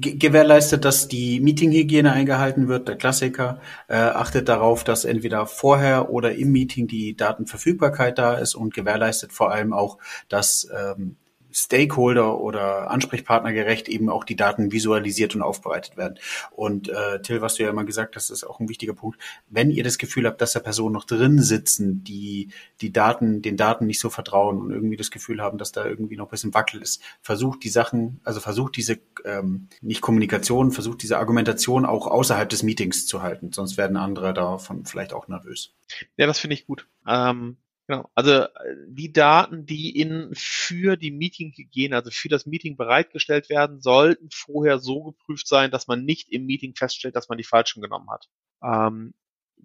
gewährleistet, 0.00 0.84
dass 0.84 1.08
die 1.08 1.40
Meetinghygiene 1.40 2.10
eingehalten 2.10 2.68
wird, 2.68 2.88
der 2.88 2.96
Klassiker. 2.96 3.60
Äh, 3.88 3.96
achtet 3.96 4.48
darauf, 4.48 4.82
dass 4.82 5.04
entweder 5.04 5.46
vorher 5.46 6.10
oder 6.10 6.34
im 6.34 6.52
Meeting 6.52 6.86
die 6.86 7.16
Datenverfügbarkeit 7.16 8.18
da 8.18 8.34
ist 8.34 8.54
und 8.54 8.72
gewährleistet 8.72 9.32
vor 9.32 9.52
allem 9.52 9.72
auch, 9.72 9.98
dass 10.28 10.68
ähm, 10.74 11.16
Stakeholder 11.52 12.38
oder 12.38 12.90
Ansprechpartnergerecht 12.90 13.88
eben 13.88 14.08
auch 14.08 14.24
die 14.24 14.36
Daten 14.36 14.72
visualisiert 14.72 15.34
und 15.34 15.42
aufbereitet 15.42 15.96
werden. 15.96 16.18
Und 16.50 16.88
äh, 16.88 17.20
Till, 17.22 17.40
was 17.40 17.54
du 17.54 17.62
ja 17.62 17.70
immer 17.70 17.84
gesagt 17.84 18.16
hast, 18.16 18.30
ist 18.30 18.44
auch 18.44 18.60
ein 18.60 18.68
wichtiger 18.68 18.94
Punkt. 18.94 19.18
Wenn 19.48 19.70
ihr 19.70 19.84
das 19.84 19.98
Gefühl 19.98 20.26
habt, 20.26 20.40
dass 20.40 20.52
da 20.52 20.60
Personen 20.60 20.94
noch 20.94 21.04
drin 21.04 21.40
sitzen, 21.42 22.02
die 22.04 22.48
die 22.80 22.92
Daten, 22.92 23.42
den 23.42 23.56
Daten 23.56 23.86
nicht 23.86 24.00
so 24.00 24.10
vertrauen 24.10 24.60
und 24.60 24.70
irgendwie 24.70 24.96
das 24.96 25.10
Gefühl 25.10 25.40
haben, 25.42 25.58
dass 25.58 25.72
da 25.72 25.84
irgendwie 25.84 26.16
noch 26.16 26.26
ein 26.26 26.30
bisschen 26.30 26.54
Wackel 26.54 26.82
ist, 26.82 27.02
versucht 27.20 27.64
die 27.64 27.68
Sachen, 27.68 28.20
also 28.24 28.40
versucht 28.40 28.76
diese 28.76 28.98
ähm, 29.24 29.68
nicht 29.80 30.00
Kommunikation, 30.00 30.72
versucht 30.72 31.02
diese 31.02 31.18
Argumentation 31.18 31.86
auch 31.86 32.06
außerhalb 32.06 32.48
des 32.48 32.62
Meetings 32.62 33.06
zu 33.06 33.22
halten. 33.22 33.52
Sonst 33.52 33.76
werden 33.76 33.96
andere 33.96 34.34
davon 34.34 34.84
vielleicht 34.84 35.12
auch 35.12 35.28
nervös. 35.28 35.74
Ja, 36.16 36.26
das 36.26 36.38
finde 36.38 36.54
ich 36.54 36.66
gut. 36.66 36.86
Ähm 37.06 37.56
Genau. 37.88 38.08
Also 38.14 38.32
äh, 38.32 38.48
die 38.88 39.12
Daten, 39.12 39.66
die 39.66 39.98
in 39.98 40.30
für 40.34 40.96
die 40.96 41.10
Meeting-Hygiene, 41.10 41.96
also 41.96 42.10
für 42.10 42.28
das 42.28 42.46
Meeting 42.46 42.76
bereitgestellt 42.76 43.48
werden, 43.48 43.80
sollten 43.80 44.28
vorher 44.32 44.78
so 44.78 45.02
geprüft 45.02 45.48
sein, 45.48 45.70
dass 45.70 45.88
man 45.88 46.04
nicht 46.04 46.30
im 46.30 46.46
Meeting 46.46 46.74
feststellt, 46.76 47.16
dass 47.16 47.28
man 47.28 47.38
die 47.38 47.44
falschen 47.44 47.82
genommen 47.82 48.08
hat. 48.10 48.28
Ähm, 48.62 49.14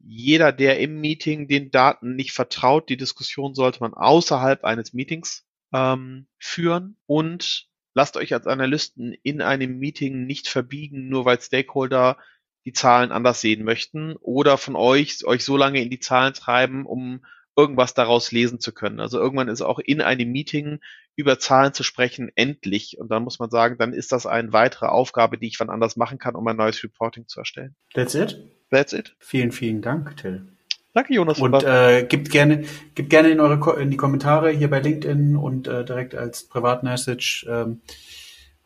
jeder, 0.03 0.51
der 0.51 0.79
im 0.79 0.99
Meeting 0.99 1.47
den 1.47 1.71
Daten 1.71 2.15
nicht 2.15 2.31
vertraut, 2.31 2.89
die 2.89 2.97
Diskussion 2.97 3.55
sollte 3.55 3.79
man 3.81 3.93
außerhalb 3.93 4.63
eines 4.63 4.93
Meetings 4.93 5.45
ähm, 5.73 6.27
führen 6.39 6.97
und 7.05 7.67
lasst 7.93 8.17
euch 8.17 8.33
als 8.33 8.47
Analysten 8.47 9.13
in 9.23 9.41
einem 9.41 9.79
Meeting 9.79 10.25
nicht 10.25 10.47
verbiegen, 10.47 11.09
nur 11.09 11.25
weil 11.25 11.41
Stakeholder 11.41 12.17
die 12.65 12.73
Zahlen 12.73 13.11
anders 13.11 13.41
sehen 13.41 13.63
möchten 13.63 14.15
oder 14.17 14.57
von 14.57 14.75
euch 14.75 15.25
euch 15.25 15.43
so 15.43 15.57
lange 15.57 15.81
in 15.81 15.89
die 15.89 15.99
Zahlen 15.99 16.33
treiben, 16.33 16.85
um 16.85 17.23
irgendwas 17.57 17.95
daraus 17.95 18.31
lesen 18.31 18.59
zu 18.59 18.71
können. 18.71 18.99
Also 18.99 19.19
irgendwann 19.19 19.47
ist 19.47 19.61
auch 19.61 19.79
in 19.79 20.01
einem 20.01 20.31
Meeting 20.31 20.79
über 21.15 21.39
Zahlen 21.39 21.73
zu 21.73 21.83
sprechen 21.83 22.31
endlich. 22.35 22.97
Und 22.99 23.09
dann 23.09 23.23
muss 23.23 23.39
man 23.39 23.49
sagen, 23.49 23.77
dann 23.79 23.93
ist 23.93 24.11
das 24.11 24.27
eine 24.27 24.53
weitere 24.53 24.85
Aufgabe, 24.85 25.37
die 25.39 25.47
ich 25.47 25.59
wann 25.59 25.71
anders 25.71 25.97
machen 25.97 26.19
kann, 26.19 26.35
um 26.35 26.47
ein 26.47 26.55
neues 26.55 26.83
Reporting 26.83 27.27
zu 27.27 27.39
erstellen. 27.39 27.75
That's 27.95 28.13
it? 28.13 28.39
That's 28.69 28.93
it. 28.93 29.15
Vielen, 29.19 29.51
vielen 29.51 29.81
Dank, 29.81 30.15
Till. 30.17 30.47
Danke, 30.93 31.13
Jonas. 31.13 31.39
Und 31.39 31.63
äh, 31.63 32.05
gibt 32.07 32.29
gerne, 32.29 32.63
gibt 32.95 33.09
gerne 33.09 33.29
in 33.29 33.39
eure 33.39 33.79
in 33.81 33.91
die 33.91 33.97
Kommentare 33.97 34.51
hier 34.51 34.69
bei 34.69 34.79
LinkedIn 34.79 35.35
und 35.35 35.67
äh, 35.67 35.83
direkt 35.83 36.15
als 36.15 36.43
Privatmessage 36.47 37.45
ähm, 37.49 37.81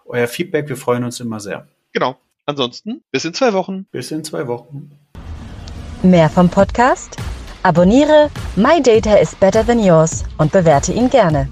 euer 0.06 0.28
Feedback. 0.28 0.68
Wir 0.68 0.78
freuen 0.78 1.04
uns 1.04 1.20
immer 1.20 1.39
sehr. 1.39 1.68
Genau. 1.94 2.18
Ansonsten 2.46 3.04
bis 3.12 3.24
in 3.24 3.34
zwei 3.34 3.54
Wochen. 3.54 3.86
Bis 3.92 4.12
in 4.12 4.24
zwei 4.24 4.48
Wochen. 4.48 4.92
Mehr 6.04 6.30
vom 6.30 6.50
Podcast? 6.50 7.18
Abonniere 7.64 8.32
My 8.55 8.82
Data 8.82 9.20
is 9.20 9.36
Better 9.36 9.64
Than 9.64 9.78
Yours 9.78 10.24
und 10.39 10.51
bewerte 10.51 10.93
ihn 10.93 11.12
gerne. 11.12 11.47